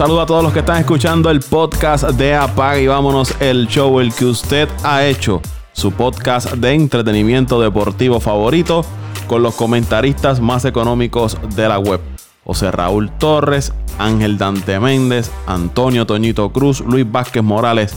Saludo 0.00 0.22
a 0.22 0.26
todos 0.26 0.42
los 0.42 0.54
que 0.54 0.60
están 0.60 0.78
escuchando 0.78 1.28
el 1.28 1.40
podcast 1.40 2.04
de 2.12 2.34
Apaga 2.34 2.78
y 2.78 2.86
vámonos 2.86 3.38
el 3.38 3.66
show, 3.66 4.00
el 4.00 4.14
que 4.14 4.24
usted 4.24 4.66
ha 4.82 5.04
hecho, 5.04 5.42
su 5.74 5.92
podcast 5.92 6.54
de 6.54 6.72
entretenimiento 6.72 7.60
deportivo 7.60 8.18
favorito 8.18 8.82
con 9.26 9.42
los 9.42 9.54
comentaristas 9.56 10.40
más 10.40 10.64
económicos 10.64 11.36
de 11.54 11.68
la 11.68 11.78
web. 11.78 12.00
José 12.46 12.70
Raúl 12.70 13.10
Torres, 13.18 13.74
Ángel 13.98 14.38
Dante 14.38 14.80
Méndez, 14.80 15.30
Antonio 15.46 16.06
Toñito 16.06 16.50
Cruz, 16.50 16.80
Luis 16.80 17.04
Vázquez 17.12 17.42
Morales 17.42 17.94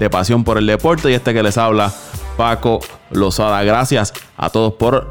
de 0.00 0.10
Pasión 0.10 0.42
por 0.42 0.58
el 0.58 0.66
Deporte 0.66 1.08
y 1.08 1.14
este 1.14 1.32
que 1.34 1.44
les 1.44 1.56
habla, 1.56 1.92
Paco 2.36 2.80
Lozada. 3.12 3.62
Gracias 3.62 4.12
a 4.36 4.50
todos 4.50 4.72
por 4.72 5.08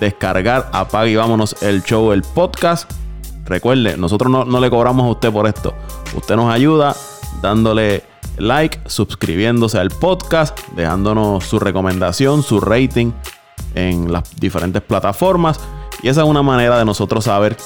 descargar 0.00 0.68
Apaga 0.72 1.06
y 1.06 1.14
vámonos 1.14 1.54
el 1.62 1.84
show, 1.84 2.10
el 2.10 2.22
podcast 2.22 2.90
Recuerde, 3.44 3.96
nosotros 3.96 4.30
no, 4.30 4.60
le 4.60 4.70
cobramos 4.70 5.06
a 5.06 5.10
usted 5.10 5.32
por 5.32 5.46
esto. 5.46 5.74
Usted 6.16 6.36
nos 6.36 6.52
ayuda 6.52 6.96
dándole 7.42 8.02
like, 8.38 8.80
suscribiéndose 8.86 9.78
al 9.78 9.90
podcast, 9.90 10.58
dejándonos 10.74 11.44
su 11.44 11.58
recomendación, 11.58 12.42
su 12.42 12.60
rating 12.60 13.12
en 13.74 14.12
las 14.12 14.34
diferentes 14.40 14.82
plataformas. 14.82 15.60
Y 16.02 16.08
esa 16.08 16.22
es 16.22 16.28
una 16.28 16.42
manera 16.42 16.78
de 16.78 16.84
nosotros 16.84 17.24
saber 17.24 17.56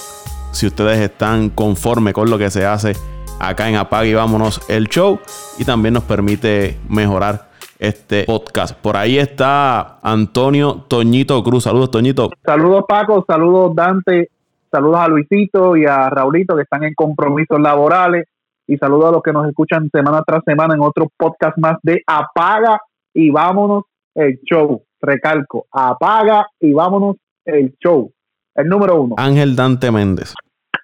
si 0.50 0.66
ustedes 0.66 0.98
están 0.98 1.50
conformes 1.50 2.14
con 2.14 2.28
lo 2.30 2.38
que 2.38 2.50
se 2.50 2.66
hace 2.66 2.96
acá 3.38 3.68
en 3.68 3.76
Apague 3.76 4.10
y 4.10 4.14
Vámonos 4.14 4.60
el 4.68 4.88
show. 4.88 5.20
Y 5.58 5.64
también 5.64 5.94
nos 5.94 6.04
permite 6.04 6.78
mejorar 6.88 7.48
este 7.78 8.24
podcast. 8.24 8.76
Por 8.76 8.96
ahí 8.96 9.18
está 9.18 10.00
Antonio 10.02 10.84
Toñito 10.88 11.42
Cruz. 11.44 11.64
Saludos, 11.64 11.90
Toñito. 11.90 12.30
Saludos, 12.44 12.84
Paco. 12.88 13.24
Saludos, 13.26 13.74
Dante. 13.74 14.30
Saludos 14.70 15.00
a 15.00 15.08
Luisito 15.08 15.76
y 15.76 15.86
a 15.86 16.10
Raulito 16.10 16.56
que 16.56 16.62
están 16.62 16.84
en 16.84 16.94
compromisos 16.94 17.60
laborales. 17.60 18.26
Y 18.66 18.76
saludos 18.76 19.08
a 19.08 19.12
los 19.12 19.22
que 19.22 19.32
nos 19.32 19.48
escuchan 19.48 19.88
semana 19.90 20.22
tras 20.26 20.44
semana 20.44 20.74
en 20.74 20.80
otro 20.80 21.08
podcast 21.16 21.56
más 21.56 21.78
de 21.82 22.02
Apaga 22.06 22.78
y 23.14 23.30
vámonos 23.30 23.84
el 24.14 24.40
show. 24.42 24.82
Recalco, 25.00 25.66
apaga 25.72 26.46
y 26.60 26.72
vámonos 26.72 27.16
el 27.44 27.74
show. 27.82 28.12
El 28.54 28.68
número 28.68 29.00
uno. 29.00 29.14
Ángel 29.16 29.56
Dante 29.56 29.90
Méndez. 29.90 30.34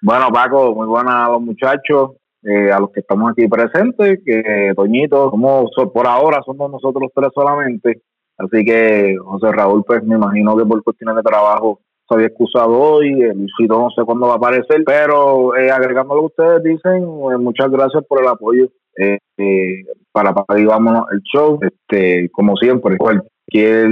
Bueno, 0.01 0.29
Paco, 0.31 0.73
muy 0.73 0.87
buenas 0.87 1.13
a 1.13 1.29
los 1.29 1.41
muchachos, 1.41 2.11
eh, 2.43 2.71
a 2.71 2.79
los 2.79 2.91
que 2.91 3.01
estamos 3.01 3.31
aquí 3.31 3.47
presentes, 3.47 4.19
que 4.25 4.71
Toñito, 4.75 5.29
como 5.29 5.69
por 5.93 6.07
ahora 6.07 6.41
somos 6.45 6.71
nosotros 6.71 7.11
tres 7.13 7.29
solamente. 7.35 8.01
Así 8.37 8.65
que 8.65 9.15
José 9.23 9.51
Raúl, 9.51 9.83
pues 9.85 10.03
me 10.03 10.15
imagino 10.15 10.57
que 10.57 10.65
por 10.65 10.83
cuestiones 10.83 11.15
de 11.17 11.23
trabajo 11.23 11.81
se 12.07 12.15
había 12.15 12.27
excusado 12.27 12.79
hoy, 12.79 13.09
el 13.21 13.37
Luisito 13.37 13.79
no 13.79 13.89
sé 13.89 14.03
cuándo 14.03 14.27
va 14.27 14.33
a 14.33 14.37
aparecer, 14.37 14.83
pero 14.85 15.55
eh, 15.55 15.71
agregando 15.71 16.15
lo 16.15 16.21
que 16.21 16.25
ustedes 16.27 16.63
dicen, 16.63 17.03
eh, 17.03 17.37
muchas 17.37 17.71
gracias 17.71 18.03
por 18.07 18.21
el 18.21 18.27
apoyo 18.27 18.69
eh, 18.97 19.17
eh, 19.37 19.83
para, 20.11 20.33
para 20.33 20.65
vámonos 20.65 21.05
el 21.11 21.21
show, 21.21 21.59
este 21.61 22.29
como 22.31 22.55
siempre, 22.55 22.97
cualquier 22.97 23.89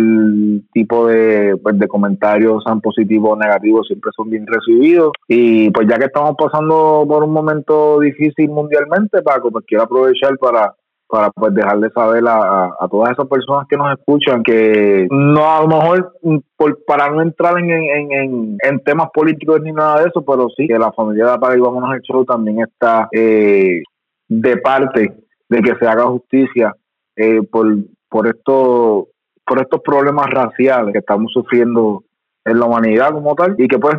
tipo 0.72 1.08
de, 1.08 1.58
pues, 1.62 1.78
de 1.78 1.88
comentarios, 1.88 2.64
sean 2.64 2.80
positivos 2.80 3.34
o 3.34 3.36
negativos, 3.36 3.88
siempre 3.88 4.12
son 4.16 4.30
bien 4.30 4.46
recibidos. 4.48 5.12
Y 5.28 5.70
pues 5.72 5.88
ya 5.90 5.98
que 5.98 6.06
estamos 6.06 6.36
pasando 6.38 7.06
por 7.08 7.24
un 7.24 7.32
momento 7.32 8.00
difícil 8.00 8.50
mundialmente, 8.50 9.22
Paco, 9.22 9.52
pues 9.52 9.66
quiero 9.68 9.84
aprovechar 9.84 10.38
para 10.38 10.74
para 11.14 11.30
pues 11.30 11.54
dejarle 11.54 11.92
saber 11.92 12.28
a, 12.28 12.74
a, 12.80 12.88
todas 12.90 13.12
esas 13.12 13.28
personas 13.28 13.68
que 13.70 13.78
nos 13.78 13.96
escuchan 13.96 14.42
que 14.42 15.06
no 15.12 15.48
a 15.48 15.62
lo 15.62 15.68
mejor 15.68 16.12
por, 16.58 16.84
para 16.86 17.08
no 17.12 17.22
entrar 17.22 17.60
en, 17.60 17.70
en, 17.70 18.58
en, 18.60 18.80
temas 18.80 19.10
políticos 19.14 19.62
ni 19.62 19.72
nada 19.72 20.02
de 20.02 20.08
eso, 20.08 20.26
pero 20.26 20.48
sí 20.58 20.66
que 20.68 20.80
la 20.80 20.92
familia 20.92 21.26
de 21.26 21.32
Apaga 21.34 21.56
y 21.56 21.60
Vámonos 21.60 21.92
al 21.92 22.02
Show 22.02 22.26
también 22.26 22.62
está 22.62 23.10
eh, 23.12 23.84
de 24.28 24.58
parte 24.58 25.14
de 25.50 25.62
que 25.62 25.76
se 25.76 25.86
haga 25.86 26.06
justicia 26.06 26.74
eh, 27.16 27.44
por, 27.44 27.68
por, 28.10 28.26
esto, 28.26 29.10
por 29.46 29.62
estos 29.62 29.82
problemas 29.82 30.26
raciales 30.32 30.94
que 30.94 31.00
estamos 31.00 31.32
sufriendo 31.32 32.06
en 32.44 32.60
la 32.60 32.66
humanidad 32.66 33.12
como 33.12 33.36
tal 33.36 33.54
y 33.60 33.68
que 33.68 33.78
pues 33.78 33.98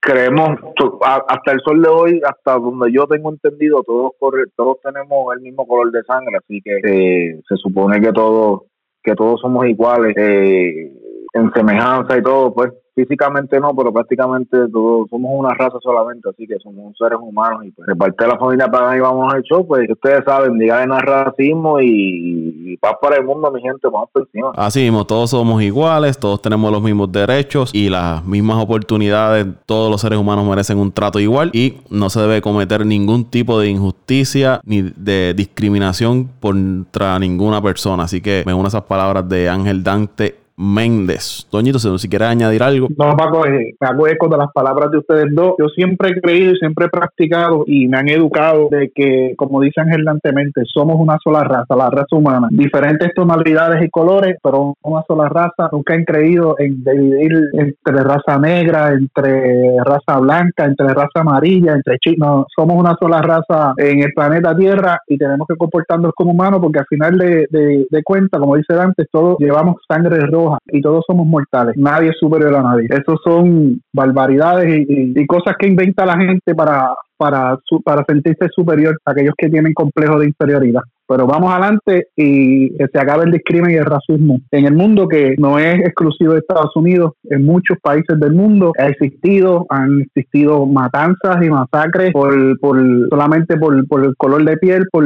creemos 0.00 0.58
hasta 1.02 1.52
el 1.52 1.60
sol 1.60 1.82
de 1.82 1.88
hoy, 1.88 2.20
hasta 2.24 2.58
donde 2.58 2.92
yo 2.92 3.06
tengo 3.06 3.30
entendido, 3.30 3.82
todos 3.82 4.12
todos 4.56 4.78
tenemos 4.82 5.34
el 5.34 5.40
mismo 5.42 5.66
color 5.66 5.90
de 5.92 6.02
sangre, 6.04 6.36
así 6.38 6.60
que 6.62 6.78
eh, 6.84 7.40
se 7.48 7.56
supone 7.56 8.00
que 8.00 8.12
todos 8.12 8.62
que 9.02 9.14
todos 9.14 9.40
somos 9.40 9.66
iguales 9.66 10.14
eh, 10.16 10.92
en 11.32 11.52
semejanza 11.52 12.18
y 12.18 12.22
todo, 12.22 12.52
pues 12.52 12.72
físicamente 12.94 13.60
no, 13.60 13.74
pero 13.74 13.92
prácticamente 13.92 14.56
todos 14.72 15.08
somos 15.10 15.30
una 15.34 15.54
raza 15.54 15.78
solamente, 15.82 16.28
así 16.28 16.46
que 16.46 16.58
somos 16.58 16.96
seres 16.98 17.18
humanos 17.20 17.64
y 17.64 17.70
pues, 17.70 17.86
de 17.86 17.96
parte 17.96 18.24
de 18.24 18.30
la 18.30 18.38
familia 18.38 18.68
Pagan 18.68 18.96
y 18.96 19.00
vamos 19.00 19.32
al 19.32 19.42
show, 19.42 19.66
pues 19.66 19.88
ustedes 19.90 20.24
saben, 20.24 20.58
digan 20.58 20.90
el 20.92 21.00
racismo 21.00 21.80
y, 21.80 22.76
paz 22.80 22.94
para 23.00 23.16
el 23.16 23.24
mundo, 23.24 23.50
mi 23.50 23.60
gente, 23.60 23.88
vamos 23.92 24.08
por 24.12 24.22
encima. 24.22 24.52
Así 24.56 24.82
mismo, 24.82 25.04
todos 25.04 25.30
somos 25.30 25.62
iguales, 25.62 26.18
todos 26.18 26.40
tenemos 26.40 26.70
los 26.70 26.82
mismos 26.82 27.10
derechos 27.10 27.70
y 27.74 27.88
las 27.88 28.24
mismas 28.24 28.62
oportunidades, 28.62 29.46
todos 29.66 29.90
los 29.90 30.00
seres 30.00 30.18
humanos 30.18 30.46
merecen 30.46 30.78
un 30.78 30.92
trato 30.92 31.20
igual 31.20 31.50
y 31.52 31.78
no 31.90 32.10
se 32.10 32.20
debe 32.20 32.40
cometer 32.40 32.84
ningún 32.86 33.24
tipo 33.24 33.58
de 33.58 33.68
injusticia 33.68 34.60
ni 34.64 34.82
de 34.82 35.34
discriminación 35.34 36.30
contra 36.40 37.18
ninguna 37.18 37.62
persona, 37.62 38.04
así 38.04 38.20
que 38.20 38.42
me 38.46 38.54
uno 38.54 38.68
esas 38.68 38.82
palabras 38.82 39.28
de 39.28 39.48
Ángel 39.48 39.82
Dante 39.82 40.40
Méndez. 40.60 41.46
Doñito, 41.50 41.78
si 41.78 42.08
quieres 42.08 42.28
añadir 42.28 42.62
algo. 42.62 42.88
No, 42.98 43.16
Paco, 43.16 43.46
eh, 43.46 43.74
me 43.80 43.88
hago 43.88 44.06
eco 44.06 44.28
de 44.28 44.36
las 44.36 44.52
palabras 44.52 44.90
de 44.90 44.98
ustedes 44.98 45.26
dos. 45.32 45.54
Yo 45.58 45.68
siempre 45.68 46.10
he 46.10 46.20
creído 46.20 46.52
y 46.52 46.56
siempre 46.58 46.86
he 46.86 46.88
practicado 46.90 47.64
y 47.66 47.88
me 47.88 47.96
han 47.96 48.08
educado 48.10 48.68
de 48.70 48.90
que, 48.94 49.32
como 49.38 49.62
dicen 49.62 49.88
gelantemente, 49.88 50.62
somos 50.66 50.96
una 50.98 51.16
sola 51.24 51.44
raza, 51.44 51.74
la 51.74 51.88
raza 51.88 52.14
humana. 52.14 52.48
Diferentes 52.50 53.14
tonalidades 53.14 53.82
y 53.82 53.88
colores, 53.88 54.36
pero 54.42 54.74
una 54.82 55.02
sola 55.08 55.30
raza. 55.30 55.70
Nunca 55.72 55.94
han 55.94 56.04
creído 56.04 56.56
en 56.58 56.84
dividir 56.84 57.32
entre 57.54 58.04
raza 58.04 58.38
negra, 58.38 58.92
entre 58.92 59.78
raza 59.82 60.18
blanca, 60.18 60.66
entre 60.66 60.88
raza 60.88 61.20
amarilla, 61.20 61.72
entre 61.72 61.98
chinos. 61.98 62.46
Somos 62.54 62.76
una 62.76 62.94
sola 63.00 63.22
raza 63.22 63.72
en 63.78 64.02
el 64.02 64.12
planeta 64.12 64.54
Tierra 64.54 65.00
y 65.08 65.16
tenemos 65.16 65.46
que 65.48 65.56
comportarnos 65.56 66.12
como 66.14 66.32
humanos 66.32 66.60
porque 66.60 66.80
al 66.80 66.86
final 66.86 67.16
de, 67.16 67.46
de, 67.50 67.86
de 67.88 68.02
cuentas, 68.02 68.38
como 68.38 68.56
dice 68.56 68.74
Dante, 68.74 69.06
todos 69.10 69.38
llevamos 69.38 69.76
sangre 69.88 70.18
roja 70.26 70.49
y 70.66 70.80
todos 70.80 71.04
somos 71.06 71.26
mortales. 71.26 71.76
Nadie 71.76 72.10
es 72.10 72.18
superior 72.18 72.54
a 72.54 72.62
nadie. 72.62 72.86
Esos 72.90 73.20
son 73.24 73.80
barbaridades 73.92 74.86
y, 74.88 75.26
cosas 75.26 75.54
que 75.58 75.68
inventa 75.68 76.04
la 76.04 76.16
gente 76.16 76.54
para, 76.54 76.92
para, 77.16 77.56
para 77.84 78.04
sentirse 78.08 78.48
superior 78.54 78.96
a 79.04 79.12
aquellos 79.12 79.34
que 79.36 79.48
tienen 79.48 79.74
complejo 79.74 80.18
de 80.18 80.26
inferioridad. 80.26 80.80
Pero 81.06 81.26
vamos 81.26 81.52
adelante 81.52 82.06
y 82.14 82.70
que 82.76 82.86
se 82.86 82.98
acabe 83.00 83.24
el 83.24 83.32
discrimen 83.32 83.72
y 83.72 83.74
el 83.74 83.84
racismo 83.84 84.38
en 84.52 84.66
el 84.66 84.74
mundo 84.74 85.08
que 85.08 85.34
no 85.38 85.58
es 85.58 85.80
exclusivo 85.80 86.34
de 86.34 86.38
Estados 86.38 86.74
Unidos, 86.76 87.14
en 87.24 87.44
muchos 87.44 87.78
países 87.82 88.18
del 88.20 88.32
mundo 88.32 88.72
ha 88.78 88.86
existido, 88.86 89.66
han 89.70 90.02
existido 90.02 90.66
matanzas 90.66 91.44
y 91.44 91.50
masacres 91.50 92.12
por, 92.12 92.58
por 92.60 92.78
solamente 93.08 93.56
por, 93.56 93.86
por 93.88 94.04
el 94.04 94.16
color 94.16 94.44
de 94.44 94.56
piel, 94.56 94.86
por, 94.92 95.04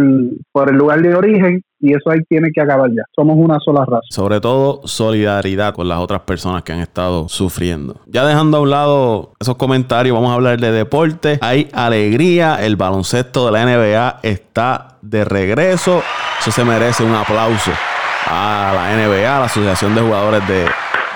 por 0.52 0.68
el 0.68 0.76
lugar 0.76 1.00
de 1.00 1.14
origen 1.14 1.62
y 1.80 1.92
eso 1.92 2.10
ahí 2.10 2.20
tiene 2.28 2.50
que 2.52 2.60
acabar 2.60 2.90
ya. 2.90 3.02
Somos 3.14 3.36
una 3.36 3.58
sola 3.60 3.84
raza. 3.84 4.06
Sobre 4.10 4.40
todo 4.40 4.80
solidaridad 4.84 5.74
con 5.74 5.88
las 5.88 5.98
otras 5.98 6.20
personas 6.22 6.62
que 6.62 6.72
han 6.72 6.80
estado 6.80 7.28
sufriendo. 7.28 8.00
Ya 8.06 8.24
dejando 8.24 8.58
a 8.58 8.60
un 8.60 8.70
lado 8.70 9.32
esos 9.38 9.56
comentarios, 9.56 10.14
vamos 10.14 10.30
a 10.30 10.34
hablar 10.34 10.60
de 10.60 10.72
deporte. 10.72 11.38
Hay 11.40 11.68
alegría, 11.72 12.64
el 12.64 12.76
baloncesto 12.76 13.46
de 13.46 13.52
la 13.52 13.64
NBA 13.64 14.20
está 14.22 14.96
de 15.02 15.24
regreso. 15.24 16.02
Eso 16.40 16.50
se 16.50 16.64
merece 16.64 17.04
un 17.04 17.14
aplauso 17.14 17.70
a 18.26 18.72
la 18.74 18.96
NBA, 18.96 19.36
a 19.36 19.40
la 19.40 19.46
Asociación 19.46 19.94
de 19.94 20.00
Jugadores 20.00 20.46
de, 20.48 20.66